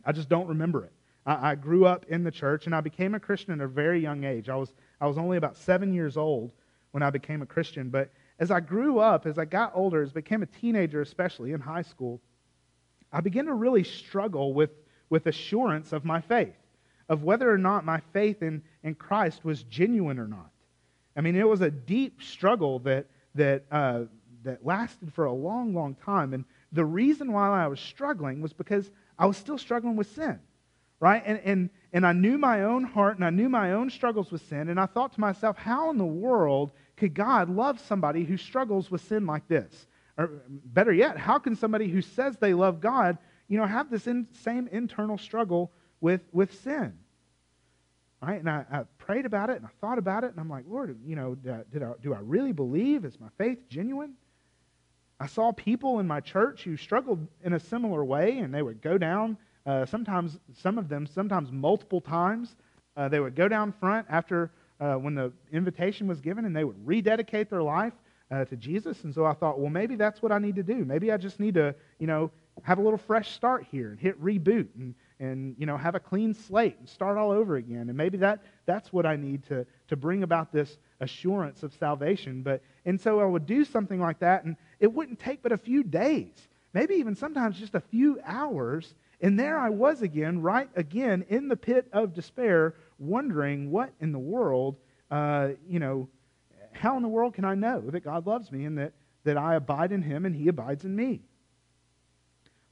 I 0.04 0.14
just 0.14 0.30
don't 0.30 0.48
remember 0.48 0.86
it. 0.86 0.94
I, 1.30 1.52
I 1.52 1.56
grew 1.56 1.86
up 1.86 2.06
in 2.10 2.24
the 2.24 2.32
church 2.32 2.66
and 2.66 2.76
I 2.76 2.82
became 2.82 3.14
a 3.14 3.20
Christian 3.20 3.54
at 3.54 3.62
a 3.62 3.68
very 3.68 4.02
young 4.02 4.24
age. 4.24 4.50
I 4.50 4.56
was, 4.56 4.74
I 5.00 5.08
was 5.08 5.18
only 5.18 5.38
about 5.38 5.56
seven 5.56 5.94
years 5.94 6.18
old 6.18 6.52
when 6.92 7.04
I 7.04 7.12
became 7.12 7.42
a 7.44 7.46
Christian. 7.46 7.90
But 7.90 8.12
as 8.40 8.50
I 8.50 8.60
grew 8.60 9.00
up, 9.00 9.28
as 9.28 9.38
I 9.38 9.46
got 9.46 9.72
older, 9.76 10.02
as 10.02 10.10
I 10.10 10.14
became 10.14 10.42
a 10.42 10.48
teenager, 10.48 11.02
especially 11.02 11.52
in 11.52 11.62
high 11.62 11.84
school, 11.84 12.20
I 13.14 13.22
began 13.22 13.46
to 13.46 13.54
really 13.54 13.84
struggle 13.84 14.54
with, 14.54 14.72
with 15.10 15.28
assurance 15.28 15.94
of 15.94 16.04
my 16.04 16.20
faith, 16.20 16.56
of 17.08 17.24
whether 17.24 17.52
or 17.52 17.58
not 17.58 17.86
my 17.86 18.02
faith 18.12 18.42
in, 18.42 18.64
in 18.84 18.96
Christ 18.96 19.46
was 19.46 19.64
genuine 19.64 20.20
or 20.20 20.28
not. 20.28 20.50
I 21.16 21.22
mean, 21.22 21.36
it 21.36 21.48
was 21.48 21.62
a 21.62 21.72
deep 21.72 22.24
struggle 22.24 22.80
that, 22.80 23.08
that, 23.36 23.66
uh, 23.72 24.04
that 24.44 24.66
lasted 24.66 25.14
for 25.14 25.26
a 25.26 25.34
long, 25.34 25.74
long 25.74 25.96
time. 25.96 26.34
And 26.34 26.46
the 26.72 26.86
reason 26.86 27.32
why 27.32 27.64
I 27.64 27.68
was 27.68 27.80
struggling 27.80 28.42
was 28.42 28.54
because 28.54 28.90
I 29.18 29.26
was 29.26 29.38
still 29.38 29.58
struggling 29.58 29.96
with 29.96 30.10
sin, 30.12 30.40
right? 31.00 31.24
And, 31.26 31.40
and, 31.44 31.70
and 31.94 32.06
I 32.06 32.14
knew 32.14 32.38
my 32.38 32.64
own 32.64 32.84
heart 32.84 33.16
and 33.16 33.26
I 33.26 33.30
knew 33.30 33.50
my 33.50 33.72
own 33.74 33.90
struggles 33.90 34.32
with 34.32 34.46
sin. 34.48 34.70
And 34.70 34.80
I 34.80 34.86
thought 34.86 35.14
to 35.14 35.20
myself, 35.20 35.58
how 35.58 35.90
in 35.90 35.98
the 35.98 36.06
world 36.06 36.72
could 36.98 37.14
God 37.14 37.50
love 37.50 37.80
somebody 37.80 38.24
who 38.24 38.38
struggles 38.38 38.92
with 38.92 39.02
sin 39.02 39.26
like 39.26 39.48
this? 39.48 39.88
Or 40.18 40.42
better 40.48 40.92
yet, 40.92 41.18
how 41.18 41.40
can 41.40 41.56
somebody 41.56 41.88
who 41.88 42.02
says 42.02 42.36
they 42.38 42.54
love 42.54 42.82
God, 42.82 43.18
you 43.48 43.58
know, 43.58 43.66
have 43.66 43.90
this 43.90 44.08
in, 44.08 44.28
same 44.34 44.68
internal 44.68 45.18
struggle 45.18 45.72
with, 46.02 46.22
with 46.34 46.54
sin? 46.62 46.94
Right? 48.22 48.40
And 48.40 48.50
I, 48.50 48.66
I, 48.70 48.84
prayed 48.98 49.26
about 49.26 49.50
it 49.50 49.56
and 49.56 49.66
I 49.66 49.70
thought 49.80 49.98
about 49.98 50.26
it 50.26 50.32
and 50.32 50.40
I'm 50.40 50.50
like, 50.50 50.66
Lord, 50.68 51.00
you 51.06 51.16
know, 51.16 51.36
did 51.36 51.52
I, 51.54 51.62
did 51.72 51.84
I, 51.84 51.94
do 52.04 52.14
I 52.14 52.20
really 52.20 52.52
believe? 52.52 53.06
Is 53.06 53.18
my 53.20 53.30
faith 53.38 53.70
genuine? 53.70 54.14
I 55.20 55.28
saw 55.28 55.52
people 55.52 56.00
in 56.00 56.08
my 56.08 56.20
church 56.20 56.64
who 56.64 56.78
struggled 56.78 57.26
in 57.44 57.54
a 57.54 57.60
similar 57.60 58.04
way 58.04 58.40
and 58.40 58.54
they 58.54 58.62
would 58.62 58.82
go 58.82 58.98
down, 58.98 59.38
uh, 59.70 59.86
sometimes, 59.86 60.40
some 60.64 60.80
of 60.80 60.90
them, 60.90 61.06
sometimes 61.06 61.52
multiple 61.52 62.02
times. 62.02 62.56
Uh, 62.98 63.08
they 63.08 63.20
would 63.20 63.36
go 63.36 63.48
down 63.48 63.72
front 63.80 64.08
after 64.10 64.52
uh, 64.80 64.96
when 64.96 65.14
the 65.14 65.32
invitation 65.52 66.08
was 66.08 66.20
given 66.20 66.46
and 66.46 66.56
they 66.56 66.64
would 66.64 66.88
rededicate 66.88 67.50
their 67.52 67.62
life 67.62 67.94
uh, 68.32 68.46
to 68.46 68.56
Jesus. 68.56 69.04
And 69.04 69.14
so 69.14 69.26
I 69.26 69.34
thought, 69.34 69.60
well, 69.60 69.70
maybe 69.70 69.96
that's 69.96 70.24
what 70.24 70.32
I 70.32 70.40
need 70.40 70.56
to 70.56 70.64
do. 70.64 70.84
Maybe 70.86 71.12
I 71.12 71.18
just 71.18 71.40
need 71.40 71.54
to, 71.54 71.76
you 72.00 72.08
know, 72.08 72.32
have 72.64 72.80
a 72.80 72.82
little 72.82 72.98
fresh 72.98 73.32
start 73.32 73.66
here 73.72 73.92
and 73.92 74.00
hit 74.00 74.20
reboot 74.22 74.68
and, 74.76 74.96
and 75.20 75.56
you 75.60 75.68
know, 75.68 75.78
have 75.78 75.94
a 75.94 76.00
clean 76.00 76.34
slate 76.34 76.78
and 76.80 76.90
start 76.90 77.18
all 77.18 77.32
over 77.32 77.58
again. 77.58 77.90
And 77.90 77.96
maybe 77.96 78.18
that, 78.18 78.42
that's 78.66 78.92
what 78.92 79.06
I 79.06 79.16
need 79.18 79.44
to, 79.50 79.68
to 79.90 79.96
bring 79.96 80.24
about 80.24 80.52
this 80.52 80.80
assurance 81.00 81.62
of 81.62 81.74
salvation. 81.74 82.42
But, 82.42 82.64
and 82.86 83.00
so 83.00 83.20
I 83.20 83.26
would 83.26 83.46
do 83.46 83.64
something 83.64 84.00
like 84.00 84.20
that, 84.20 84.46
and 84.46 84.56
it 84.80 84.92
wouldn't 84.92 85.20
take 85.20 85.44
but 85.44 85.52
a 85.52 85.58
few 85.58 85.84
days, 85.84 86.34
maybe 86.74 86.96
even 86.96 87.16
sometimes 87.16 87.60
just 87.60 87.76
a 87.76 87.80
few 87.80 88.20
hours. 88.26 88.96
And 89.22 89.40
there 89.40 89.58
I 89.58 89.70
was 89.70 90.02
again, 90.02 90.42
right 90.42 90.70
again 90.76 91.26
in 91.30 91.48
the 91.48 91.58
pit 91.58 91.88
of 91.92 92.14
despair, 92.14 92.76
wondering 92.98 93.70
what 93.70 93.92
in 94.00 94.12
the 94.12 94.20
world, 94.20 94.78
uh, 95.12 95.50
you 95.68 95.80
know, 95.80 96.08
how 96.72 96.96
in 96.96 97.04
the 97.04 97.10
world 97.10 97.34
can 97.34 97.46
I 97.46 97.56
know 97.56 97.82
that 97.82 98.02
God 98.02 98.26
loves 98.26 98.52
me 98.52 98.66
and 98.66 98.78
that, 98.78 98.94
that 99.26 99.38
I 99.38 99.56
abide 99.56 99.92
in 99.92 100.02
him 100.02 100.26
and 100.26 100.36
he 100.36 100.48
abides 100.48 100.86
in 100.86 100.96
me? 100.96 101.22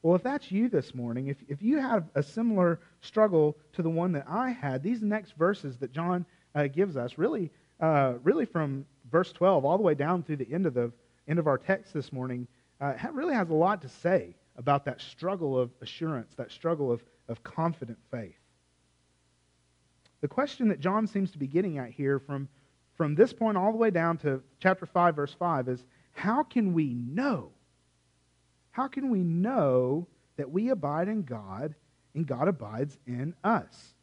Well, 0.02 0.14
if 0.14 0.22
that's 0.22 0.50
you 0.50 0.68
this 0.68 0.94
morning, 0.94 1.26
if, 1.26 1.36
if 1.48 1.60
you 1.60 1.78
have 1.80 2.08
a 2.14 2.22
similar 2.22 2.80
struggle 3.00 3.58
to 3.72 3.82
the 3.82 3.90
one 3.90 4.12
that 4.12 4.26
I 4.28 4.50
had, 4.50 4.82
these 4.82 5.02
next 5.02 5.32
verses 5.32 5.76
that 5.78 5.92
John 5.92 6.24
uh, 6.54 6.68
gives 6.68 6.96
us, 6.96 7.18
really, 7.18 7.50
uh, 7.80 8.14
really 8.22 8.46
from 8.46 8.86
verse 9.10 9.32
12 9.32 9.64
all 9.64 9.76
the 9.76 9.82
way 9.82 9.94
down 9.94 10.22
through 10.22 10.36
the 10.36 10.50
end 10.52 10.66
of 10.66 10.74
the 10.74 10.92
end 11.26 11.38
of 11.38 11.46
our 11.46 11.58
text 11.58 11.92
this 11.92 12.12
morning, 12.12 12.46
uh, 12.80 12.94
really 13.12 13.34
has 13.34 13.50
a 13.50 13.54
lot 13.54 13.82
to 13.82 13.88
say 13.88 14.34
about 14.58 14.84
that 14.84 15.00
struggle 15.00 15.58
of 15.58 15.70
assurance, 15.80 16.34
that 16.34 16.52
struggle 16.52 16.92
of, 16.92 17.02
of 17.28 17.42
confident 17.42 17.98
faith. 18.10 18.36
The 20.20 20.28
question 20.28 20.68
that 20.68 20.80
John 20.80 21.06
seems 21.06 21.30
to 21.30 21.38
be 21.38 21.46
getting 21.46 21.78
at 21.78 21.90
here 21.90 22.18
from 22.18 22.48
from 22.98 23.14
this 23.14 23.32
point 23.32 23.56
all 23.56 23.70
the 23.70 23.78
way 23.78 23.90
down 23.90 24.18
to 24.18 24.42
chapter 24.58 24.84
5, 24.84 25.14
verse 25.14 25.32
5 25.38 25.68
is 25.68 25.84
how 26.12 26.42
can 26.42 26.74
we 26.74 26.94
know? 26.94 27.52
How 28.72 28.88
can 28.88 29.08
we 29.08 29.20
know 29.20 30.08
that 30.36 30.50
we 30.50 30.70
abide 30.70 31.06
in 31.06 31.22
God 31.22 31.76
and 32.14 32.26
God 32.26 32.48
abides 32.48 32.98
in 33.06 33.34
us? 33.44 33.94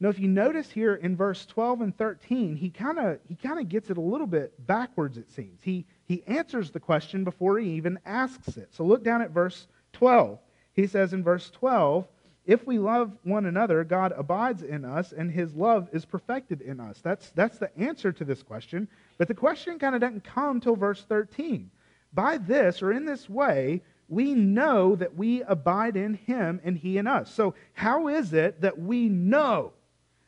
Now, 0.00 0.08
if 0.08 0.18
you 0.18 0.26
notice 0.26 0.70
here 0.70 0.94
in 0.94 1.16
verse 1.16 1.44
12 1.46 1.82
and 1.82 1.96
13, 1.96 2.56
he 2.56 2.70
kind 2.70 2.98
of 2.98 3.18
he 3.28 3.36
kind 3.36 3.60
of 3.60 3.68
gets 3.68 3.90
it 3.90 3.98
a 3.98 4.00
little 4.00 4.26
bit 4.26 4.66
backwards, 4.66 5.18
it 5.18 5.30
seems. 5.30 5.62
He, 5.62 5.86
he 6.04 6.22
answers 6.26 6.70
the 6.70 6.80
question 6.80 7.24
before 7.24 7.58
he 7.58 7.70
even 7.70 7.98
asks 8.04 8.56
it. 8.56 8.74
So 8.74 8.84
look 8.84 9.04
down 9.04 9.22
at 9.22 9.30
verse 9.30 9.66
12. 9.92 10.38
he 10.72 10.86
says 10.86 11.12
in 11.12 11.22
verse 11.22 11.50
12, 11.50 12.06
if 12.44 12.66
we 12.66 12.78
love 12.78 13.12
one 13.22 13.46
another, 13.46 13.84
God 13.84 14.12
abides 14.16 14.62
in 14.62 14.84
us 14.84 15.12
and 15.12 15.30
his 15.30 15.54
love 15.54 15.88
is 15.92 16.04
perfected 16.04 16.60
in 16.60 16.80
us. 16.80 17.00
That's, 17.00 17.30
that's 17.30 17.58
the 17.58 17.76
answer 17.78 18.10
to 18.12 18.24
this 18.24 18.42
question. 18.42 18.88
But 19.16 19.28
the 19.28 19.34
question 19.34 19.78
kind 19.78 19.94
of 19.94 20.00
doesn't 20.00 20.24
come 20.24 20.60
till 20.60 20.74
verse 20.74 21.04
13. 21.04 21.70
By 22.12 22.38
this, 22.38 22.82
or 22.82 22.92
in 22.92 23.04
this 23.04 23.30
way, 23.30 23.82
we 24.08 24.34
know 24.34 24.96
that 24.96 25.16
we 25.16 25.42
abide 25.42 25.96
in 25.96 26.14
him 26.14 26.60
and 26.64 26.76
he 26.76 26.98
in 26.98 27.06
us. 27.06 27.32
So, 27.32 27.54
how 27.72 28.08
is 28.08 28.34
it 28.34 28.60
that 28.60 28.78
we 28.78 29.08
know 29.08 29.72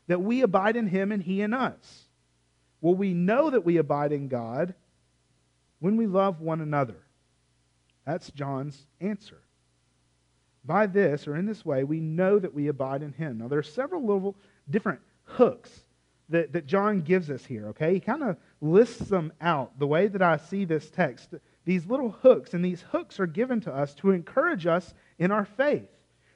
that 0.07 0.21
we 0.21 0.41
abide 0.41 0.75
in 0.75 0.87
him 0.87 1.11
and 1.11 1.21
he 1.21 1.41
in 1.41 1.53
us? 1.53 2.07
Well, 2.81 2.95
we 2.95 3.13
know 3.13 3.51
that 3.51 3.65
we 3.65 3.77
abide 3.77 4.11
in 4.11 4.27
God 4.27 4.73
when 5.85 5.97
we 5.97 6.07
love 6.07 6.41
one 6.41 6.61
another. 6.61 6.97
That's 8.07 8.31
John's 8.31 8.87
answer. 8.99 9.37
By 10.63 10.87
this, 10.87 11.27
or 11.27 11.35
in 11.35 11.45
this 11.45 11.63
way, 11.63 11.83
we 11.83 11.99
know 11.99 12.39
that 12.39 12.55
we 12.55 12.69
abide 12.69 13.03
in 13.03 13.13
him. 13.13 13.37
Now, 13.37 13.49
there 13.49 13.59
are 13.59 13.61
several 13.61 14.01
little 14.01 14.35
different 14.67 14.99
hooks 15.25 15.69
that, 16.29 16.53
that 16.53 16.65
John 16.65 17.01
gives 17.01 17.29
us 17.29 17.45
here, 17.45 17.67
okay? 17.67 17.93
He 17.93 17.99
kind 17.99 18.23
of 18.23 18.37
lists 18.61 19.09
them 19.09 19.31
out 19.41 19.77
the 19.77 19.85
way 19.85 20.07
that 20.07 20.23
I 20.23 20.37
see 20.37 20.65
this 20.65 20.89
text. 20.89 21.35
These 21.65 21.85
little 21.85 22.09
hooks, 22.09 22.55
and 22.55 22.65
these 22.65 22.81
hooks 22.81 23.19
are 23.19 23.27
given 23.27 23.61
to 23.61 23.71
us 23.71 23.93
to 23.97 24.09
encourage 24.09 24.65
us 24.65 24.91
in 25.19 25.29
our 25.29 25.45
faith. 25.45 25.87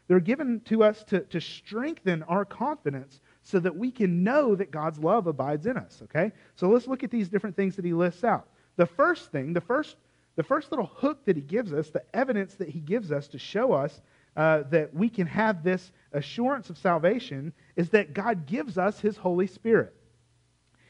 They're 0.08 0.20
given 0.20 0.62
to 0.66 0.84
us 0.84 1.04
to, 1.06 1.22
to 1.22 1.42
strengthen 1.42 2.22
our 2.22 2.46
confidence 2.46 3.20
so 3.42 3.58
that 3.62 3.76
we 3.76 3.90
can 3.90 4.24
know 4.24 4.54
that 4.54 4.70
God's 4.70 5.00
love 5.00 5.26
abides 5.26 5.66
in 5.66 5.76
us, 5.76 6.04
okay? 6.04 6.34
So 6.54 6.70
let's 6.70 6.86
look 6.86 7.04
at 7.04 7.10
these 7.10 7.30
different 7.30 7.56
things 7.56 7.76
that 7.78 7.86
he 7.86 7.94
lists 7.94 8.24
out. 8.24 8.48
The 8.80 8.86
first 8.86 9.34
thing, 9.34 9.52
the 9.52 9.60
first, 9.60 9.98
the 10.38 10.44
first 10.44 10.72
little 10.72 10.86
hook 10.86 11.26
that 11.26 11.36
he 11.36 11.42
gives 11.42 11.74
us, 11.74 11.90
the 11.90 12.04
evidence 12.14 12.54
that 12.56 12.70
he 12.70 12.80
gives 12.80 13.12
us 13.12 13.28
to 13.28 13.38
show 13.38 13.74
us 13.74 14.00
uh, 14.38 14.64
that 14.70 14.94
we 14.94 15.10
can 15.10 15.28
have 15.28 15.66
this 15.66 15.92
assurance 16.14 16.70
of 16.70 16.78
salvation 16.78 17.52
is 17.76 17.90
that 17.90 18.14
God 18.14 18.46
gives 18.46 18.78
us 18.78 18.98
his 18.98 19.18
Holy 19.18 19.48
Spirit. 19.48 19.94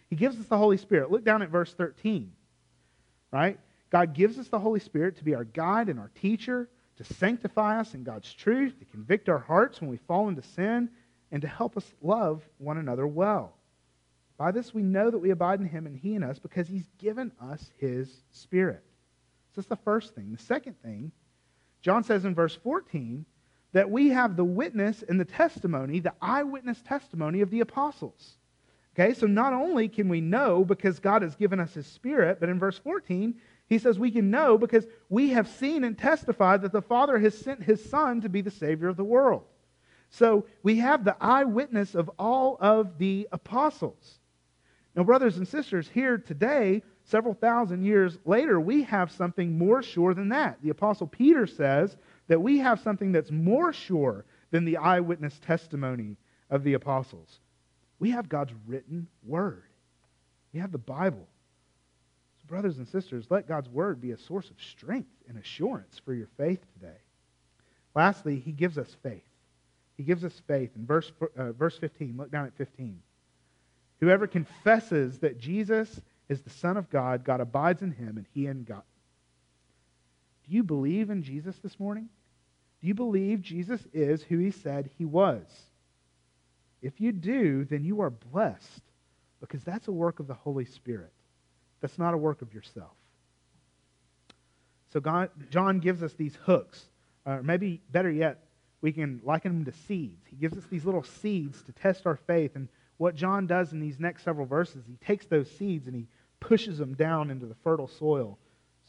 He 0.08 0.16
gives 0.16 0.40
us 0.40 0.46
the 0.46 0.58
Holy 0.60 0.78
Spirit. 0.78 1.10
Look 1.10 1.26
down 1.26 1.42
at 1.42 1.50
verse 1.50 1.74
13. 1.74 2.32
Right? 3.34 3.60
God 3.90 4.14
gives 4.14 4.38
us 4.38 4.50
the 4.50 4.60
Holy 4.60 4.80
Spirit 4.80 5.18
to 5.18 5.24
be 5.24 5.34
our 5.34 5.46
guide 5.46 5.90
and 5.90 6.00
our 6.00 6.12
teacher, 6.14 6.70
to 6.98 7.04
sanctify 7.16 7.80
us 7.80 7.96
in 7.96 8.04
God's 8.04 8.32
truth, 8.32 8.78
to 8.78 8.86
convict 8.86 9.30
our 9.30 9.40
hearts 9.40 9.82
when 9.82 9.90
we 9.90 9.98
fall 9.98 10.30
into 10.30 10.44
sin, 10.44 10.92
and 11.32 11.42
to 11.42 11.48
help 11.48 11.76
us 11.76 11.92
love 12.04 12.48
one 12.60 12.78
another 12.78 13.08
well. 13.08 13.56
By 14.40 14.52
this 14.52 14.74
we 14.74 14.84
know 14.84 15.12
that 15.12 15.20
we 15.20 15.32
abide 15.32 15.60
in 15.60 15.68
him 15.68 15.86
and 15.86 15.98
he 15.98 16.16
in 16.16 16.24
us 16.24 16.40
because 16.40 16.70
he's 16.70 16.90
given 16.98 17.34
us 17.42 17.72
his 17.78 18.24
Spirit. 18.32 18.82
So 19.50 19.62
that's 19.62 19.68
the 19.68 19.76
first 19.76 20.16
thing. 20.16 20.32
The 20.32 20.42
second 20.42 20.82
thing, 20.82 21.12
John 21.82 22.06
says 22.06 22.24
in 22.24 22.34
verse 22.34 22.56
14 22.64 23.26
that 23.74 23.92
we 23.92 24.08
have 24.10 24.38
the 24.38 24.46
witness 24.46 25.04
and 25.04 25.20
the 25.20 25.26
testimony, 25.26 26.00
the 26.00 26.14
eyewitness 26.22 26.82
testimony 26.82 27.42
of 27.42 27.50
the 27.50 27.60
apostles. 27.60 28.38
Okay, 28.96 29.14
so 29.14 29.28
not 29.28 29.52
only 29.52 29.90
can 29.90 30.08
we 30.08 30.22
know 30.22 30.64
because 30.64 31.00
God 31.00 31.22
has 31.22 31.36
given 31.36 31.60
us 31.60 31.74
his 31.74 31.86
Spirit, 31.86 32.40
but 32.40 32.48
in 32.48 32.60
verse 32.60 32.78
14, 32.78 33.36
he 33.68 33.78
says 33.78 34.00
we 34.00 34.10
can 34.10 34.32
know 34.32 34.58
because 34.58 34.88
we 35.10 35.30
have 35.32 35.50
seen 35.50 35.84
and 35.84 35.98
testified 35.98 36.62
that 36.62 36.72
the 36.72 36.82
Father 36.82 37.20
has 37.20 37.38
sent 37.38 37.62
his 37.62 37.84
Son 37.90 38.22
to 38.22 38.30
be 38.30 38.40
the 38.40 38.52
Savior 38.52 38.88
of 38.88 38.96
the 38.96 39.04
world. 39.04 39.44
So 40.12 40.46
we 40.64 40.78
have 40.78 41.04
the 41.04 41.18
eyewitness 41.20 41.94
of 41.94 42.10
all 42.18 42.58
of 42.62 42.98
the 42.98 43.28
apostles. 43.34 44.19
Now, 45.00 45.06
brothers 45.06 45.38
and 45.38 45.48
sisters, 45.48 45.88
here 45.88 46.18
today, 46.18 46.84
several 47.06 47.34
thousand 47.34 47.86
years 47.86 48.18
later, 48.26 48.60
we 48.60 48.84
have 48.84 49.10
something 49.14 49.58
more 49.58 49.82
sure 49.82 50.14
than 50.14 50.28
that. 50.28 50.62
The 50.62 50.72
Apostle 50.72 51.08
Peter 51.08 51.48
says 51.48 51.96
that 52.28 52.42
we 52.42 52.58
have 52.58 52.82
something 52.82 53.14
that's 53.14 53.32
more 53.32 53.72
sure 53.72 54.26
than 54.52 54.66
the 54.66 54.76
eyewitness 54.76 55.40
testimony 55.40 56.18
of 56.50 56.66
the 56.66 56.74
apostles. 56.74 57.40
We 58.00 58.12
have 58.12 58.28
God's 58.28 58.52
written 58.68 59.08
word, 59.24 59.70
we 60.52 60.60
have 60.60 60.74
the 60.74 60.78
Bible. 60.78 61.30
So, 62.42 62.48
brothers 62.48 62.78
and 62.78 62.86
sisters, 62.86 63.28
let 63.30 63.48
God's 63.48 63.70
word 63.70 64.02
be 64.02 64.12
a 64.12 64.18
source 64.18 64.50
of 64.50 64.62
strength 64.62 65.16
and 65.30 65.38
assurance 65.38 66.02
for 66.04 66.14
your 66.14 66.28
faith 66.36 66.60
today. 66.74 67.00
Lastly, 67.96 68.38
he 68.38 68.52
gives 68.52 68.78
us 68.78 68.98
faith. 69.02 69.24
He 69.96 70.04
gives 70.04 70.26
us 70.26 70.42
faith. 70.46 70.72
In 70.76 70.86
verse, 70.86 71.10
uh, 71.38 71.54
verse 71.54 71.78
15, 71.78 72.18
look 72.18 72.32
down 72.32 72.48
at 72.48 72.58
15. 72.58 73.02
Whoever 74.00 74.28
confesses 74.28 75.20
that 75.20 75.40
Jesus 75.40 76.02
is 76.28 76.42
the 76.42 76.50
Son 76.50 76.78
of 76.78 76.90
God, 76.90 77.24
God 77.24 77.42
abides 77.42 77.82
in 77.82 77.92
him, 77.92 78.18
and 78.18 78.26
he 78.34 78.48
in 78.48 78.64
God. 78.64 78.84
Do 80.48 80.56
you 80.56 80.64
believe 80.64 81.10
in 81.10 81.24
Jesus 81.24 81.58
this 81.58 81.80
morning? 81.80 82.10
Do 82.82 82.88
you 82.88 82.94
believe 82.94 83.42
Jesus 83.42 83.82
is 83.94 84.24
who 84.24 84.38
he 84.38 84.52
said 84.52 84.90
he 84.98 85.06
was? 85.06 85.44
If 86.82 87.02
you 87.02 87.12
do, 87.12 87.66
then 87.66 87.84
you 87.84 88.02
are 88.02 88.10
blessed 88.10 88.82
because 89.42 89.64
that's 89.64 89.88
a 89.88 89.92
work 89.92 90.20
of 90.20 90.28
the 90.28 90.34
Holy 90.34 90.66
Spirit. 90.66 91.12
That's 91.82 91.98
not 91.98 92.14
a 92.14 92.18
work 92.18 92.42
of 92.42 92.54
yourself. 92.54 92.92
So 94.94 95.00
God, 95.00 95.30
John 95.50 95.80
gives 95.80 96.02
us 96.04 96.14
these 96.14 96.36
hooks. 96.44 96.84
Or 97.26 97.44
maybe 97.44 97.82
better 97.92 98.10
yet, 98.10 98.46
we 98.82 98.92
can 98.92 99.22
liken 99.24 99.54
them 99.54 99.66
to 99.72 99.78
seeds. 99.88 100.26
He 100.30 100.38
gives 100.38 100.58
us 100.58 100.64
these 100.70 100.86
little 100.86 101.04
seeds 101.04 101.62
to 101.64 101.74
test 101.74 102.08
our 102.08 102.16
faith. 102.16 102.56
And 102.56 102.70
what 103.00 103.16
John 103.16 103.48
does 103.48 103.72
in 103.72 103.80
these 103.80 103.98
next 103.98 104.24
several 104.24 104.46
verses, 104.46 104.84
he 104.86 104.98
takes 104.98 105.26
those 105.26 105.50
seeds 105.50 105.88
and 105.88 105.96
he 105.96 106.08
pushes 106.42 106.78
them 106.78 106.96
down 106.96 107.32
into 107.32 107.46
the 107.46 107.56
fertile 107.64 107.88
soil 107.88 108.38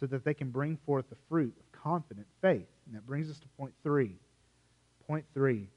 so 0.01 0.07
that 0.07 0.25
they 0.25 0.35
can 0.35 0.51
bring 0.51 0.77
forth 0.85 1.09
the 1.09 1.17
fruit 1.29 1.55
of 1.61 1.81
confident 1.81 2.27
faith. 2.43 2.67
And 2.87 2.97
that 2.97 3.07
brings 3.07 3.31
us 3.31 3.39
to 3.39 3.49
point 3.57 3.73
three. 3.85 4.17
Point 5.07 5.27
three 5.33 5.69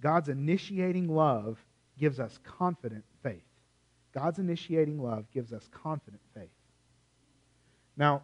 God's 0.00 0.28
initiating 0.28 1.08
love 1.08 1.56
gives 1.96 2.18
us 2.18 2.36
confident 2.42 3.04
faith. 3.22 3.44
God's 4.12 4.40
initiating 4.40 5.00
love 5.00 5.30
gives 5.32 5.52
us 5.52 5.68
confident 5.70 6.22
faith. 6.34 6.50
Now, 7.96 8.22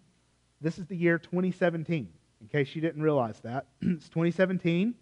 this 0.62 0.78
is 0.78 0.86
the 0.86 0.96
year 0.96 1.18
2017, 1.18 2.08
in 2.40 2.48
case 2.48 2.74
you 2.74 2.80
didn't 2.80 3.02
realize 3.02 3.38
that. 3.40 3.66
it's 3.82 4.08
2017, 4.08 4.94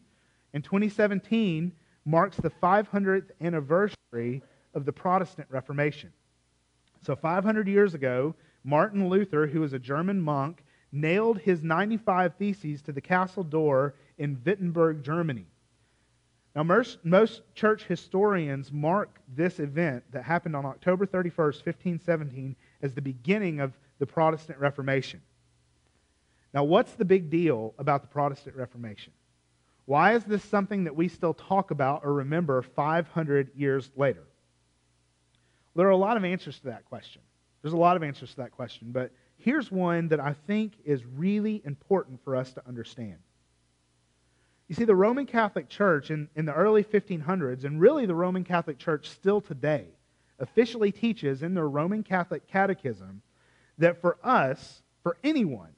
and 0.55 0.65
2017 0.65 1.73
marks 2.05 2.37
the 2.37 2.51
500th 2.51 3.31
anniversary 3.41 4.43
of 4.75 4.85
the 4.85 4.93
Protestant 4.93 5.49
Reformation. 5.51 6.13
So, 7.03 7.17
500 7.17 7.69
years 7.69 7.95
ago, 7.95 8.35
Martin 8.65 9.09
Luther, 9.09 9.47
who 9.47 9.61
was 9.61 9.73
a 9.73 9.79
German 9.79 10.21
monk, 10.21 10.65
nailed 10.93 11.39
his 11.39 11.63
95 11.63 12.35
Theses 12.37 12.83
to 12.83 12.93
the 12.93 13.01
castle 13.01 13.45
door 13.45 13.95
in 14.19 14.41
Wittenberg, 14.45 15.03
Germany. 15.03 15.47
Now, 16.55 16.63
most, 16.63 17.43
church 17.55 17.85
historians 17.85 18.71
mark 18.71 19.19
this 19.35 19.59
event 19.59 20.05
that 20.13 20.23
happened 20.23 20.55
on 20.55 20.67
October 20.67 21.07
31st, 21.07 21.65
1517, 21.65 22.55
as 22.83 22.93
the 22.95 23.01
beginning 23.01 23.61
of 23.61 23.73
the 23.99 24.07
Protestant 24.07 24.59
Reformation. 24.59 25.23
Now, 26.53 26.65
what's 26.65 26.93
the 26.93 27.07
big 27.07 27.31
deal 27.31 27.75
about 27.79 28.03
the 28.03 28.09
Protestant 28.09 28.55
Reformation? 28.55 29.15
Why 29.85 30.15
is 30.15 30.25
this 30.25 30.45
something 30.45 30.85
that 30.85 30.95
we 30.95 31.09
still 31.09 31.35
talk 31.35 31.71
about 31.71 32.03
or 32.05 32.13
remember 32.13 32.63
500 32.63 33.51
years 33.57 33.91
later? 33.97 34.25
There 35.75 35.87
are 35.87 35.91
a 35.91 35.97
lot 35.97 36.17
of 36.17 36.25
answers 36.25 36.59
to 36.61 36.67
that 36.67 36.85
question. 36.85 37.23
There's 37.63 37.75
a 37.75 37.79
lot 37.79 37.97
of 37.97 38.03
answers 38.03 38.31
to 38.31 38.37
that 38.39 38.53
question, 38.53 38.93
but 38.93 39.13
here's 39.37 39.71
one 39.71 40.09
that 40.09 40.21
I 40.21 40.35
think 40.47 40.73
is 40.85 41.05
really 41.05 41.63
important 41.65 42.23
for 42.25 42.37
us 42.37 42.53
to 42.55 42.63
understand. 42.67 43.19
You 44.69 44.75
see, 44.75 44.85
the 44.85 44.95
Roman 44.95 45.27
Catholic 45.27 45.69
Church 45.69 46.11
in, 46.11 46.29
in 46.35 46.45
the 46.45 46.55
early 46.55 46.83
1500s, 46.83 47.65
and 47.65 47.81
really 47.81 48.07
the 48.07 48.15
Roman 48.15 48.45
Catholic 48.45 48.79
Church 48.79 49.09
still 49.09 49.41
today, 49.41 49.87
officially 50.39 50.91
teaches 50.91 51.43
in 51.43 51.55
their 51.55 51.69
Roman 51.69 52.03
Catholic 52.03 52.47
Catechism 52.47 53.23
that 53.79 54.01
for 54.01 54.19
us, 54.23 54.83
for 55.03 55.17
anyone, 55.23 55.71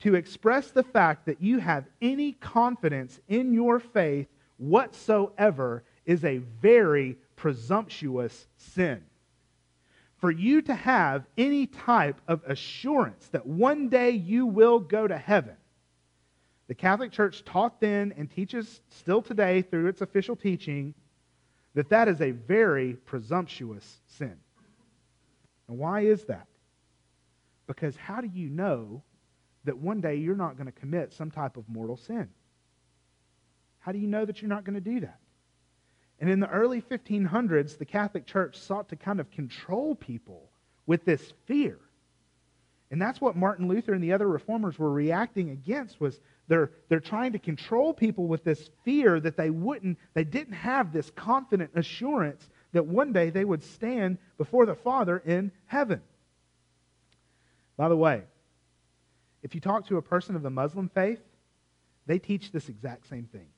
to 0.00 0.14
express 0.14 0.70
the 0.70 0.82
fact 0.82 1.26
that 1.26 1.42
you 1.42 1.58
have 1.58 1.84
any 2.00 2.32
confidence 2.32 3.20
in 3.28 3.52
your 3.52 3.80
faith 3.80 4.28
whatsoever 4.56 5.82
is 6.06 6.24
a 6.24 6.38
very 6.38 7.16
presumptuous 7.36 8.46
sin. 8.56 9.02
For 10.18 10.30
you 10.30 10.62
to 10.62 10.74
have 10.74 11.26
any 11.36 11.66
type 11.66 12.20
of 12.26 12.42
assurance 12.46 13.28
that 13.28 13.46
one 13.46 13.88
day 13.88 14.10
you 14.10 14.46
will 14.46 14.80
go 14.80 15.06
to 15.06 15.16
heaven 15.16 15.56
the 16.68 16.74
Catholic 16.74 17.10
Church 17.10 17.44
taught 17.44 17.80
then 17.80 18.12
and 18.16 18.30
teaches 18.30 18.82
still 18.90 19.22
today 19.22 19.62
through 19.62 19.88
its 19.88 20.02
official 20.02 20.36
teaching 20.36 20.94
that 21.74 21.88
that 21.88 22.08
is 22.08 22.20
a 22.20 22.30
very 22.30 22.92
presumptuous 22.92 24.00
sin. 24.06 24.36
And 25.66 25.78
why 25.78 26.02
is 26.02 26.24
that? 26.24 26.46
Because 27.66 27.96
how 27.96 28.20
do 28.20 28.28
you 28.28 28.50
know 28.50 29.02
that 29.64 29.78
one 29.78 30.00
day 30.00 30.16
you're 30.16 30.36
not 30.36 30.56
going 30.56 30.66
to 30.66 30.72
commit 30.72 31.12
some 31.12 31.30
type 31.30 31.56
of 31.56 31.68
mortal 31.68 31.96
sin? 31.96 32.28
How 33.80 33.92
do 33.92 33.98
you 33.98 34.06
know 34.06 34.24
that 34.24 34.42
you're 34.42 34.48
not 34.48 34.64
going 34.64 34.74
to 34.74 34.80
do 34.80 35.00
that? 35.00 35.18
And 36.20 36.28
in 36.28 36.40
the 36.40 36.48
early 36.48 36.82
1500s, 36.82 37.78
the 37.78 37.84
Catholic 37.84 38.26
Church 38.26 38.58
sought 38.58 38.88
to 38.88 38.96
kind 38.96 39.20
of 39.20 39.30
control 39.30 39.94
people 39.94 40.50
with 40.86 41.04
this 41.04 41.32
fear. 41.46 41.78
And 42.90 43.00
that's 43.00 43.20
what 43.20 43.36
Martin 43.36 43.68
Luther 43.68 43.92
and 43.92 44.02
the 44.02 44.12
other 44.12 44.26
reformers 44.26 44.78
were 44.78 44.90
reacting 44.90 45.50
against 45.50 46.00
was 46.00 46.18
they're, 46.48 46.70
they're 46.88 47.00
trying 47.00 47.32
to 47.32 47.38
control 47.38 47.92
people 47.92 48.26
with 48.26 48.42
this 48.42 48.70
fear 48.84 49.20
that 49.20 49.36
they 49.36 49.50
wouldn't, 49.50 49.98
they 50.14 50.24
didn't 50.24 50.54
have 50.54 50.92
this 50.92 51.10
confident 51.10 51.70
assurance 51.74 52.48
that 52.72 52.86
one 52.86 53.12
day 53.12 53.30
they 53.30 53.44
would 53.44 53.62
stand 53.62 54.18
before 54.38 54.64
the 54.64 54.74
Father 54.74 55.18
in 55.18 55.52
heaven. 55.66 56.00
By 57.76 57.88
the 57.88 57.96
way, 57.96 58.22
if 59.42 59.54
you 59.54 59.60
talk 59.60 59.86
to 59.86 59.96
a 59.96 60.02
person 60.02 60.36
of 60.36 60.42
the 60.42 60.50
Muslim 60.50 60.88
faith, 60.88 61.20
they 62.06 62.18
teach 62.18 62.52
this 62.52 62.68
exact 62.68 63.08
same 63.08 63.24
thing. 63.24 63.48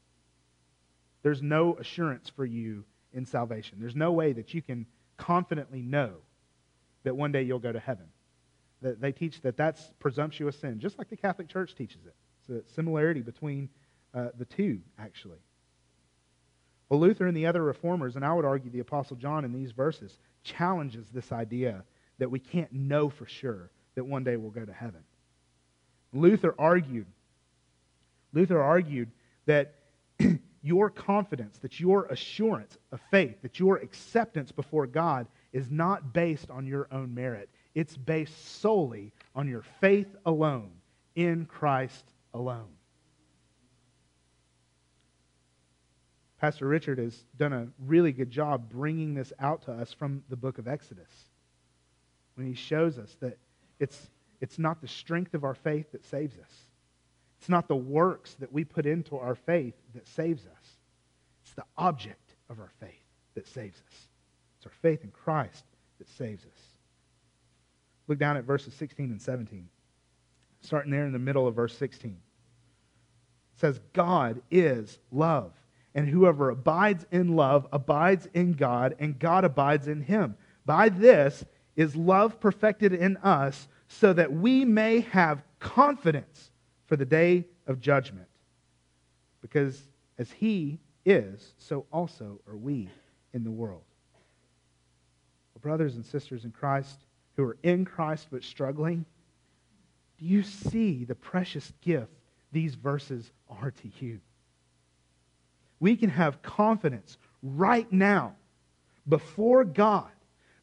There's 1.22 1.42
no 1.42 1.74
assurance 1.76 2.28
for 2.28 2.44
you 2.44 2.84
in 3.12 3.26
salvation. 3.26 3.78
There's 3.80 3.96
no 3.96 4.12
way 4.12 4.32
that 4.32 4.54
you 4.54 4.62
can 4.62 4.86
confidently 5.16 5.82
know 5.82 6.14
that 7.04 7.16
one 7.16 7.32
day 7.32 7.42
you'll 7.42 7.58
go 7.58 7.72
to 7.72 7.80
heaven. 7.80 8.06
That 8.82 9.00
they 9.00 9.12
teach 9.12 9.40
that 9.42 9.56
that's 9.56 9.92
presumptuous 9.98 10.58
sin, 10.58 10.80
just 10.80 10.98
like 10.98 11.10
the 11.10 11.16
Catholic 11.16 11.48
Church 11.48 11.74
teaches 11.74 12.06
it. 12.06 12.14
It's 12.40 12.66
a 12.66 12.74
similarity 12.74 13.20
between 13.20 13.68
uh, 14.14 14.28
the 14.38 14.46
two, 14.46 14.80
actually. 14.98 15.38
Well, 16.88 17.00
Luther 17.00 17.26
and 17.26 17.36
the 17.36 17.46
other 17.46 17.62
reformers, 17.62 18.16
and 18.16 18.24
I 18.24 18.32
would 18.32 18.44
argue 18.44 18.70
the 18.70 18.80
Apostle 18.80 19.16
John 19.16 19.44
in 19.44 19.52
these 19.52 19.70
verses, 19.72 20.18
challenges 20.42 21.08
this 21.10 21.30
idea 21.30 21.84
that 22.18 22.30
we 22.30 22.40
can't 22.40 22.72
know 22.72 23.08
for 23.08 23.26
sure 23.26 23.70
that 23.94 24.04
one 24.04 24.24
day 24.24 24.36
we'll 24.36 24.50
go 24.50 24.64
to 24.64 24.72
heaven. 24.72 25.02
Luther 26.12 26.54
argued, 26.58 27.06
Luther 28.32 28.60
argued 28.60 29.10
that 29.46 29.74
your 30.62 30.90
confidence, 30.90 31.58
that 31.58 31.80
your 31.80 32.06
assurance 32.06 32.76
of 32.92 33.00
faith, 33.10 33.42
that 33.42 33.58
your 33.58 33.76
acceptance 33.76 34.52
before 34.52 34.86
God 34.86 35.26
is 35.52 35.70
not 35.70 36.12
based 36.12 36.50
on 36.50 36.66
your 36.66 36.88
own 36.92 37.14
merit. 37.14 37.48
It's 37.74 37.96
based 37.96 38.60
solely 38.60 39.12
on 39.34 39.48
your 39.48 39.62
faith 39.80 40.08
alone 40.26 40.70
in 41.14 41.46
Christ 41.46 42.04
alone. 42.34 42.68
Pastor 46.40 46.66
Richard 46.66 46.98
has 46.98 47.24
done 47.36 47.52
a 47.52 47.68
really 47.78 48.12
good 48.12 48.30
job 48.30 48.70
bringing 48.70 49.14
this 49.14 49.32
out 49.38 49.62
to 49.62 49.72
us 49.72 49.92
from 49.92 50.22
the 50.30 50.36
book 50.36 50.56
of 50.56 50.66
Exodus 50.66 51.10
when 52.34 52.46
he 52.46 52.54
shows 52.54 52.98
us 52.98 53.14
that 53.20 53.36
it's, 53.78 54.08
it's 54.40 54.58
not 54.58 54.80
the 54.80 54.88
strength 54.88 55.34
of 55.34 55.44
our 55.44 55.54
faith 55.54 55.92
that 55.92 56.04
saves 56.04 56.34
us. 56.38 56.66
It's 57.38 57.48
not 57.48 57.68
the 57.68 57.76
works 57.76 58.34
that 58.34 58.52
we 58.52 58.64
put 58.64 58.86
into 58.86 59.16
our 59.16 59.34
faith 59.34 59.74
that 59.94 60.06
saves 60.06 60.46
us. 60.46 60.76
It's 61.44 61.54
the 61.54 61.64
object 61.76 62.34
of 62.48 62.60
our 62.60 62.70
faith 62.80 63.04
that 63.34 63.48
saves 63.48 63.78
us. 63.78 64.08
It's 64.58 64.66
our 64.66 64.72
faith 64.82 65.04
in 65.04 65.10
Christ 65.10 65.64
that 65.98 66.08
saves 66.08 66.44
us. 66.44 66.62
Look 68.08 68.18
down 68.18 68.36
at 68.36 68.44
verses 68.44 68.74
16 68.74 69.10
and 69.10 69.22
17. 69.22 69.68
Starting 70.60 70.90
there 70.90 71.06
in 71.06 71.12
the 71.12 71.18
middle 71.18 71.46
of 71.46 71.54
verse 71.54 71.76
16. 71.78 72.10
It 72.10 73.60
says, 73.60 73.80
God 73.92 74.42
is 74.50 74.98
love, 75.10 75.52
and 75.94 76.08
whoever 76.08 76.50
abides 76.50 77.06
in 77.10 77.36
love 77.36 77.66
abides 77.72 78.28
in 78.34 78.52
God, 78.52 78.96
and 78.98 79.18
God 79.18 79.44
abides 79.44 79.88
in 79.88 80.02
him. 80.02 80.36
By 80.66 80.88
this 80.88 81.44
is 81.76 81.96
love 81.96 82.40
perfected 82.40 82.92
in 82.92 83.16
us, 83.18 83.68
so 83.92 84.12
that 84.12 84.32
we 84.32 84.64
may 84.64 85.00
have 85.00 85.42
confidence 85.58 86.50
for 86.86 86.96
the 86.96 87.04
day 87.04 87.44
of 87.66 87.80
judgment. 87.80 88.28
Because 89.42 89.82
as 90.16 90.30
he 90.30 90.78
is, 91.04 91.54
so 91.58 91.86
also 91.92 92.40
are 92.48 92.56
we 92.56 92.88
in 93.34 93.42
the 93.42 93.50
world. 93.50 93.82
Well, 95.54 95.60
brothers 95.60 95.96
and 95.96 96.06
sisters 96.06 96.44
in 96.44 96.52
Christ 96.52 97.04
who 97.36 97.42
are 97.42 97.56
in 97.64 97.84
Christ 97.84 98.28
but 98.30 98.44
struggling, 98.44 99.04
do 100.18 100.24
you 100.24 100.44
see 100.44 101.04
the 101.04 101.16
precious 101.16 101.72
gift 101.80 102.12
these 102.52 102.76
verses 102.76 103.32
are 103.48 103.72
to 103.72 103.90
you? 103.98 104.20
We 105.80 105.96
can 105.96 106.10
have 106.10 106.42
confidence 106.42 107.18
right 107.42 107.90
now 107.92 108.36
before 109.08 109.64
God 109.64 110.10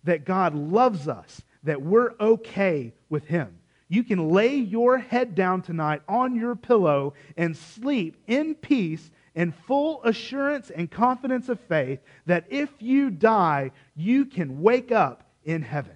that 0.06 0.24
God 0.24 0.56
loves 0.56 1.10
us, 1.10 1.42
that 1.64 1.82
we're 1.82 2.14
okay 2.22 2.94
with 3.10 3.26
Him 3.26 3.60
you 3.90 4.04
can 4.04 4.30
lay 4.30 4.56
your 4.56 4.98
head 4.98 5.34
down 5.34 5.62
tonight 5.62 6.02
on 6.08 6.36
your 6.36 6.56
pillow 6.56 7.14
and 7.38 7.56
sleep 7.56 8.18
in 8.28 8.56
peace 8.56 9.10
and 9.36 9.54
full 9.56 10.04
assurance 10.04 10.70
and 10.70 10.92
confidence 10.92 11.48
of 11.48 11.60
faith 11.62 12.00
that 12.26 12.46
if 12.50 12.70
you 12.80 13.10
die, 13.10 13.72
you 13.96 14.26
can 14.26 14.62
wake 14.62 14.92
up 14.92 15.24
in 15.46 15.62
heaven. 15.62 15.96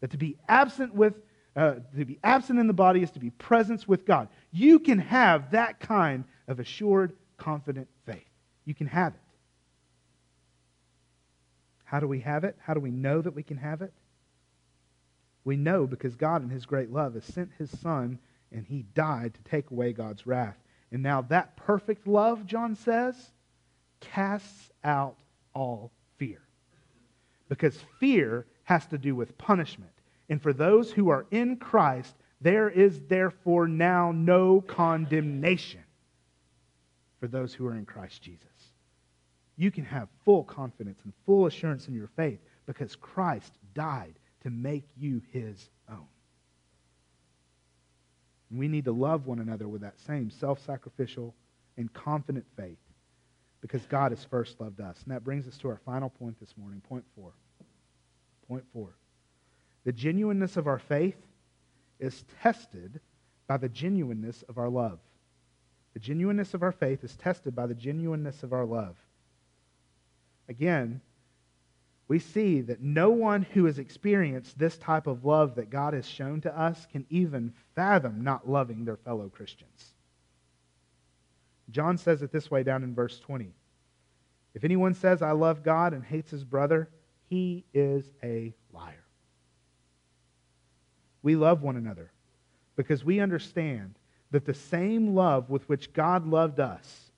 That 0.00 0.10
to 0.12 0.16
be 0.16 0.36
absent 0.48 0.94
with 0.94 1.14
uh, 1.54 1.74
to 1.94 2.04
be 2.06 2.18
absent 2.24 2.58
in 2.58 2.66
the 2.66 2.72
body 2.72 3.02
is 3.02 3.10
to 3.10 3.18
be 3.18 3.28
present 3.28 3.86
with 3.86 4.06
God. 4.06 4.28
You 4.52 4.78
can 4.78 4.98
have 4.98 5.50
that 5.50 5.80
kind 5.80 6.24
of 6.48 6.60
assured, 6.60 7.12
confident 7.36 7.88
faith. 8.06 8.24
You 8.64 8.74
can 8.74 8.86
have 8.86 9.12
it. 9.12 9.20
How 11.84 12.00
do 12.00 12.08
we 12.08 12.20
have 12.20 12.44
it? 12.44 12.56
How 12.58 12.72
do 12.72 12.80
we 12.80 12.90
know 12.90 13.20
that 13.20 13.34
we 13.34 13.42
can 13.42 13.58
have 13.58 13.82
it? 13.82 13.92
We 15.44 15.56
know 15.56 15.86
because 15.86 16.14
God, 16.14 16.42
in 16.42 16.50
His 16.50 16.66
great 16.66 16.92
love, 16.92 17.14
has 17.14 17.24
sent 17.24 17.50
His 17.58 17.70
Son 17.80 18.18
and 18.50 18.66
He 18.66 18.84
died 18.94 19.34
to 19.34 19.50
take 19.50 19.70
away 19.70 19.92
God's 19.92 20.26
wrath. 20.26 20.56
And 20.90 21.02
now 21.02 21.22
that 21.22 21.56
perfect 21.56 22.06
love, 22.06 22.46
John 22.46 22.76
says, 22.76 23.14
casts 24.00 24.70
out 24.84 25.16
all 25.54 25.90
fear. 26.18 26.42
Because 27.48 27.76
fear 27.98 28.46
has 28.64 28.86
to 28.86 28.98
do 28.98 29.14
with 29.14 29.36
punishment. 29.38 29.90
And 30.28 30.40
for 30.40 30.52
those 30.52 30.92
who 30.92 31.08
are 31.08 31.26
in 31.30 31.56
Christ, 31.56 32.14
there 32.40 32.68
is 32.68 33.00
therefore 33.08 33.68
now 33.68 34.12
no 34.12 34.60
condemnation 34.60 35.82
for 37.20 37.28
those 37.28 37.54
who 37.54 37.66
are 37.66 37.74
in 37.76 37.86
Christ 37.86 38.22
Jesus. 38.22 38.46
You 39.56 39.70
can 39.70 39.84
have 39.84 40.08
full 40.24 40.44
confidence 40.44 41.00
and 41.04 41.12
full 41.24 41.46
assurance 41.46 41.88
in 41.88 41.94
your 41.94 42.08
faith 42.16 42.40
because 42.66 42.96
Christ 42.96 43.52
died 43.74 44.14
to 44.42 44.50
make 44.50 44.88
you 44.96 45.22
his 45.32 45.70
own. 45.88 46.06
And 48.50 48.58
we 48.58 48.68
need 48.68 48.84
to 48.84 48.92
love 48.92 49.26
one 49.26 49.38
another 49.38 49.68
with 49.68 49.80
that 49.80 49.98
same 50.00 50.30
self 50.30 50.64
sacrificial 50.64 51.34
and 51.76 51.92
confident 51.92 52.44
faith 52.56 52.78
because 53.60 53.86
God 53.86 54.12
has 54.12 54.24
first 54.24 54.60
loved 54.60 54.80
us. 54.80 55.00
And 55.04 55.14
that 55.14 55.24
brings 55.24 55.48
us 55.48 55.56
to 55.58 55.68
our 55.68 55.80
final 55.86 56.10
point 56.10 56.38
this 56.38 56.54
morning, 56.58 56.82
point 56.88 57.04
four. 57.16 57.32
Point 58.48 58.64
four. 58.72 58.90
The 59.84 59.92
genuineness 59.92 60.56
of 60.56 60.66
our 60.66 60.78
faith 60.78 61.16
is 61.98 62.24
tested 62.42 63.00
by 63.46 63.56
the 63.56 63.68
genuineness 63.68 64.42
of 64.48 64.58
our 64.58 64.68
love. 64.68 64.98
The 65.94 66.00
genuineness 66.00 66.54
of 66.54 66.62
our 66.62 66.72
faith 66.72 67.04
is 67.04 67.16
tested 67.16 67.54
by 67.54 67.66
the 67.66 67.74
genuineness 67.74 68.42
of 68.42 68.52
our 68.52 68.64
love. 68.64 68.96
Again, 70.48 71.00
we 72.08 72.18
see 72.18 72.60
that 72.62 72.82
no 72.82 73.10
one 73.10 73.42
who 73.42 73.64
has 73.64 73.78
experienced 73.78 74.58
this 74.58 74.76
type 74.76 75.06
of 75.06 75.24
love 75.24 75.54
that 75.54 75.70
God 75.70 75.94
has 75.94 76.06
shown 76.06 76.40
to 76.42 76.58
us 76.58 76.86
can 76.90 77.06
even 77.08 77.54
fathom 77.74 78.22
not 78.22 78.48
loving 78.48 78.84
their 78.84 78.96
fellow 78.96 79.28
Christians. 79.28 79.94
John 81.70 81.96
says 81.96 82.22
it 82.22 82.32
this 82.32 82.50
way 82.50 82.62
down 82.62 82.82
in 82.82 82.94
verse 82.94 83.18
20. 83.20 83.54
If 84.54 84.64
anyone 84.64 84.94
says, 84.94 85.22
I 85.22 85.30
love 85.32 85.62
God 85.62 85.94
and 85.94 86.04
hates 86.04 86.30
his 86.30 86.44
brother, 86.44 86.90
he 87.30 87.64
is 87.72 88.04
a 88.22 88.52
liar. 88.74 89.04
We 91.22 91.36
love 91.36 91.62
one 91.62 91.76
another 91.76 92.10
because 92.76 93.04
we 93.04 93.20
understand 93.20 93.94
that 94.32 94.44
the 94.44 94.54
same 94.54 95.14
love 95.14 95.48
with 95.48 95.66
which 95.68 95.92
God 95.92 96.26
loved 96.26 96.60
us 96.60 97.12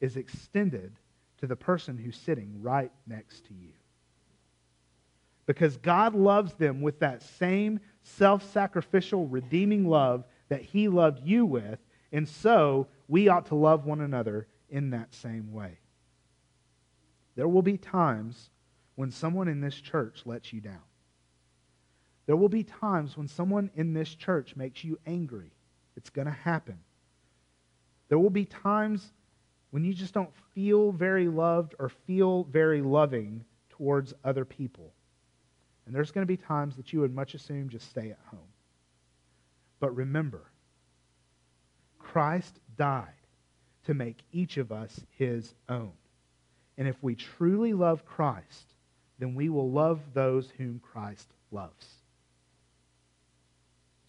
is 0.00 0.16
extended 0.16 0.92
to 1.38 1.46
the 1.46 1.56
person 1.56 1.98
who's 1.98 2.16
sitting 2.16 2.62
right 2.62 2.90
next 3.06 3.44
to 3.46 3.54
you 3.54 3.72
because 5.50 5.76
God 5.78 6.14
loves 6.14 6.52
them 6.54 6.80
with 6.80 7.00
that 7.00 7.24
same 7.24 7.80
self 8.04 8.48
sacrificial, 8.52 9.26
redeeming 9.26 9.84
love 9.84 10.22
that 10.48 10.62
He 10.62 10.86
loved 10.86 11.26
you 11.26 11.44
with. 11.44 11.80
And 12.12 12.28
so 12.28 12.86
we 13.08 13.26
ought 13.26 13.46
to 13.46 13.56
love 13.56 13.84
one 13.84 14.00
another 14.00 14.46
in 14.68 14.90
that 14.90 15.12
same 15.12 15.52
way. 15.52 15.80
There 17.34 17.48
will 17.48 17.62
be 17.62 17.78
times 17.78 18.50
when 18.94 19.10
someone 19.10 19.48
in 19.48 19.60
this 19.60 19.74
church 19.74 20.22
lets 20.24 20.52
you 20.52 20.60
down. 20.60 20.84
There 22.26 22.36
will 22.36 22.48
be 22.48 22.62
times 22.62 23.16
when 23.16 23.26
someone 23.26 23.72
in 23.74 23.92
this 23.92 24.14
church 24.14 24.54
makes 24.54 24.84
you 24.84 25.00
angry. 25.04 25.50
It's 25.96 26.10
going 26.10 26.26
to 26.26 26.32
happen. 26.32 26.78
There 28.08 28.20
will 28.20 28.30
be 28.30 28.44
times 28.44 29.12
when 29.72 29.82
you 29.82 29.94
just 29.94 30.14
don't 30.14 30.32
feel 30.54 30.92
very 30.92 31.26
loved 31.26 31.74
or 31.80 31.88
feel 31.88 32.44
very 32.44 32.82
loving 32.82 33.44
towards 33.70 34.14
other 34.22 34.44
people. 34.44 34.92
And 35.90 35.96
there's 35.96 36.12
going 36.12 36.22
to 36.22 36.32
be 36.32 36.36
times 36.36 36.76
that 36.76 36.92
you 36.92 37.00
would 37.00 37.12
much 37.12 37.34
assume 37.34 37.68
just 37.68 37.90
stay 37.90 38.12
at 38.12 38.18
home. 38.30 38.46
But 39.80 39.96
remember, 39.96 40.42
Christ 41.98 42.60
died 42.76 43.08
to 43.86 43.94
make 43.94 44.18
each 44.30 44.56
of 44.56 44.70
us 44.70 45.00
his 45.18 45.52
own. 45.68 45.90
And 46.78 46.86
if 46.86 46.94
we 47.02 47.16
truly 47.16 47.72
love 47.72 48.06
Christ, 48.06 48.72
then 49.18 49.34
we 49.34 49.48
will 49.48 49.68
love 49.68 49.98
those 50.14 50.48
whom 50.56 50.78
Christ 50.78 51.26
loves. 51.50 51.88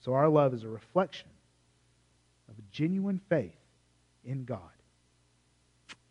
So 0.01 0.13
our 0.13 0.29
love 0.29 0.53
is 0.53 0.63
a 0.63 0.69
reflection 0.69 1.29
of 2.47 2.59
a 2.59 2.71
genuine 2.71 3.19
faith 3.27 3.57
in 4.23 4.45
God. 4.45 4.59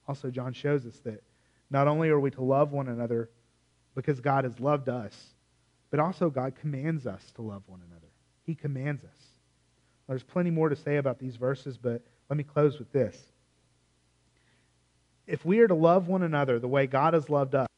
Also, 0.09 0.33
John 0.33 0.53
shows 0.53 0.85
us 0.85 0.99
that 1.05 1.23
not 1.71 1.87
only 1.87 2.09
are 2.09 2.19
we 2.19 2.33
to 2.33 2.43
love 2.43 2.73
one 2.73 2.89
another 2.89 3.31
because 3.95 4.19
God 4.19 4.43
has 4.43 4.59
loved 4.59 4.89
us, 4.89 5.17
but 5.91 6.01
also 6.01 6.31
God 6.31 6.55
commands 6.61 7.07
us 7.07 7.23
to 7.37 7.43
love 7.43 7.63
one 7.67 7.81
another. 7.89 8.07
He 8.45 8.55
commands 8.55 9.05
us. 9.05 9.31
There's 10.09 10.23
plenty 10.23 10.51
more 10.51 10.69
to 10.69 10.77
say 10.77 10.97
about 10.97 11.19
these 11.19 11.37
verses, 11.37 11.79
but 11.79 12.03
let 12.29 12.37
me 12.37 12.43
close 12.43 12.79
with 12.79 12.93
this. 12.93 13.17
If 15.27 15.45
we 15.45 15.61
are 15.61 15.69
to 15.69 15.75
love 15.75 16.09
one 16.09 16.23
another 16.23 16.59
the 16.59 16.67
way 16.67 16.87
God 16.89 17.15
has 17.15 17.31
loved 17.31 17.55
us, 17.55 17.69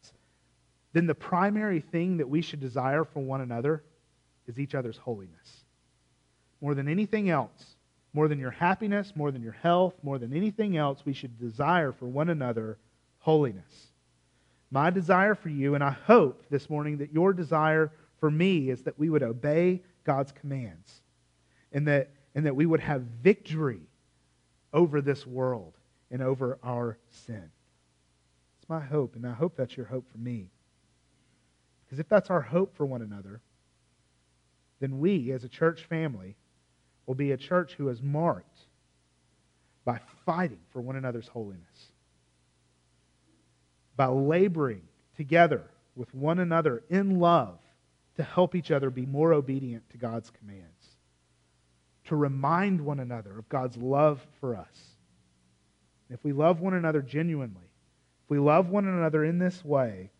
then 0.95 1.07
the 1.07 1.15
primary 1.15 1.81
thing 1.81 2.19
that 2.19 2.29
we 2.29 2.41
should 2.41 2.61
desire 2.61 3.05
for 3.05 3.21
one 3.21 3.41
another 3.41 3.83
is 4.47 4.59
each 4.59 4.75
other's 4.75 4.97
holiness. 4.97 5.65
More 6.61 6.75
than 6.75 6.89
anything 6.89 7.29
else, 7.29 7.77
more 8.15 8.29
than 8.29 8.39
your 8.39 8.51
happiness, 8.51 9.13
more 9.15 9.31
than 9.31 9.43
your 9.43 9.53
health, 9.53 9.95
more 10.03 10.19
than 10.19 10.35
anything 10.35 10.77
else, 10.77 11.05
we 11.05 11.13
should 11.13 11.39
desire 11.39 11.93
for 11.93 12.07
one 12.07 12.29
another 12.29 12.79
holiness. 13.19 13.89
My 14.71 14.91
desire 14.91 15.35
for 15.35 15.49
you, 15.49 15.75
and 15.75 15.85
I 15.85 15.91
hope 15.91 16.45
this 16.51 16.71
morning 16.71 16.99
that 16.99 17.13
your 17.13 17.33
desire 17.33 17.93
for 18.23 18.31
me 18.31 18.71
is 18.71 18.83
that 18.83 18.97
we 19.01 19.11
would 19.11 19.25
obey 19.25 19.83
God's 20.05 20.31
commands 20.31 21.03
and 21.73 21.89
that, 21.89 22.11
and 22.37 22.47
that 22.47 22.55
we 22.55 22.67
would 22.67 22.79
have 22.79 23.03
victory 23.21 23.81
over 24.73 25.01
this 25.01 25.27
world 25.27 25.75
and 26.09 26.23
over 26.23 26.57
our 26.63 26.99
sin. 27.11 27.51
It's 28.61 28.69
my 28.69 28.79
hope, 28.79 29.17
and 29.17 29.27
I 29.27 29.33
hope 29.33 29.57
that's 29.57 29.77
your 29.77 29.87
hope 29.87 30.09
for 30.09 30.19
me. 30.19 30.47
Because 31.85 31.99
if 31.99 32.09
that's 32.09 32.31
our 32.31 32.41
hope 32.41 32.77
for 32.77 32.87
one 32.87 33.03
another, 33.03 33.41
then 34.79 35.01
we, 35.01 35.33
as 35.33 35.43
a 35.43 35.49
church 35.49 35.83
family, 35.87 36.37
will 37.07 37.17
be 37.17 37.33
a 37.33 37.37
church 37.37 37.73
who 37.73 37.89
is 37.89 38.01
marked 38.01 38.61
by 39.85 39.99
fighting 40.25 40.61
for 40.71 40.81
one 40.81 40.95
another's 40.95 41.27
holiness, 41.27 41.91
by 43.97 44.07
laboring 44.07 44.83
together 45.17 45.65
with 45.97 46.15
one 46.15 46.39
another 46.39 46.85
in 46.89 47.19
love 47.19 47.59
to 48.17 48.23
help 48.23 48.55
each 48.55 48.71
other 48.71 48.91
be 48.91 49.07
more 49.07 49.33
obedient 49.33 49.89
to 49.91 49.99
God's 49.99 50.31
commands, 50.31 50.97
to 52.07 52.17
remind 52.17 52.81
one 52.81 53.01
another 53.01 53.39
of 53.39 53.49
God's 53.49 53.77
love 53.77 54.25
for 54.41 54.57
us. 54.57 54.97
If 56.11 56.23
we 56.23 56.33
love 56.33 56.61
one 56.61 56.75
another 56.75 57.01
genuinely, 57.01 57.71
if 58.25 58.31
we 58.31 58.39
love 58.39 58.69
one 58.69 58.87
another 58.87 59.25
in 59.25 59.39
this 59.39 59.65
way, 59.65 60.11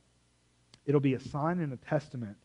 it'll 0.87 1.01
be 1.01 1.15
a 1.15 1.21
sign 1.21 1.61
and 1.61 1.73
a 1.73 1.77
testament 1.77 2.37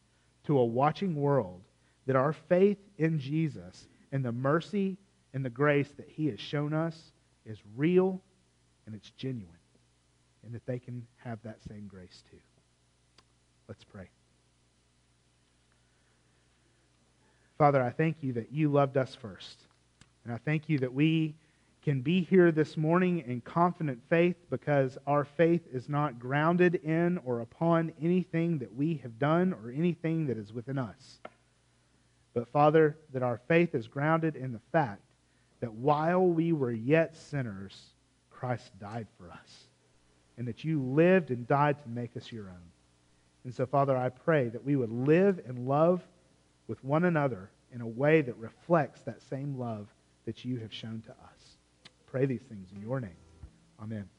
to 0.46 0.58
a 0.58 0.66
watching 0.66 1.16
world 1.16 1.62
that 2.06 2.16
our 2.16 2.34
faith 2.34 2.78
in 2.98 3.20
Jesus 3.20 3.88
and 4.12 4.24
the 4.24 4.32
mercy 4.32 4.98
and 5.34 5.44
the 5.44 5.50
grace 5.50 5.90
that 5.98 6.10
he 6.10 6.28
has 6.28 6.40
shown 6.40 6.74
us 6.74 7.12
is 7.46 7.60
real 7.76 8.22
and 8.86 8.96
it's 8.96 9.12
genuine, 9.12 9.54
and 10.44 10.54
that 10.54 10.66
they 10.66 10.80
can 10.80 11.06
have 11.18 11.40
that 11.44 11.58
same 11.68 11.88
grace 11.88 12.24
too. 12.32 12.38
Let's 13.68 13.84
pray. 13.84 14.10
Father, 17.58 17.82
I 17.82 17.90
thank 17.90 18.18
you 18.22 18.34
that 18.34 18.52
you 18.52 18.70
loved 18.70 18.98
us 18.98 19.16
first. 19.16 19.60
And 20.24 20.34
I 20.34 20.38
thank 20.38 20.70
you 20.70 20.78
that 20.80 20.94
we 20.94 21.34
can 21.84 22.02
be 22.02 22.22
here 22.22 22.52
this 22.52 22.78
morning 22.78 23.24
in 23.26 23.42
confident 23.42 24.00
faith 24.10 24.36
because 24.50 24.98
our 25.08 25.24
faith 25.24 25.62
is 25.72 25.90
not 25.90 26.20
grounded 26.20 26.76
in 26.76 27.18
or 27.26 27.40
upon 27.40 27.94
anything 28.02 28.60
that 28.60 28.76
we 28.76 29.00
have 29.02 29.18
done 29.18 29.54
or 29.54 29.72
anything 29.72 30.28
that 30.28 30.38
is 30.38 30.54
within 30.54 30.78
us. 30.78 31.20
But, 32.34 32.48
Father, 32.50 32.96
that 33.14 33.24
our 33.24 33.40
faith 33.48 33.74
is 33.74 33.88
grounded 33.88 34.36
in 34.36 34.52
the 34.52 34.62
fact 34.72 35.02
that 35.62 35.74
while 35.74 36.28
we 36.28 36.54
were 36.54 36.72
yet 36.72 37.16
sinners, 37.16 37.76
Christ 38.30 38.78
died 38.80 39.08
for 39.18 39.32
us. 39.32 39.64
And 40.38 40.48
that 40.48 40.64
you 40.64 40.80
lived 40.84 41.32
and 41.32 41.48
died 41.48 41.82
to 41.82 41.90
make 41.90 42.16
us 42.16 42.32
your 42.32 42.50
own. 42.50 42.72
And 43.46 43.56
so, 43.56 43.66
Father, 43.66 43.98
I 43.98 44.10
pray 44.10 44.50
that 44.50 44.64
we 44.64 44.76
would 44.76 44.92
live 44.92 45.40
and 45.48 45.68
love 45.68 46.04
with 46.68 46.84
one 46.84 47.06
another 47.06 47.50
in 47.74 47.82
a 47.82 47.88
way 47.88 48.22
that 48.22 48.38
reflects 48.38 49.02
that 49.02 49.22
same 49.22 49.58
love 49.58 49.88
that 50.26 50.46
you 50.46 50.58
have 50.60 50.74
shown 50.74 51.02
to 51.06 51.12
us. 51.12 51.58
Pray 52.06 52.26
these 52.26 52.42
things 52.42 52.70
in 52.74 52.82
your 52.82 53.00
name. 53.00 53.18
Amen. 53.82 54.10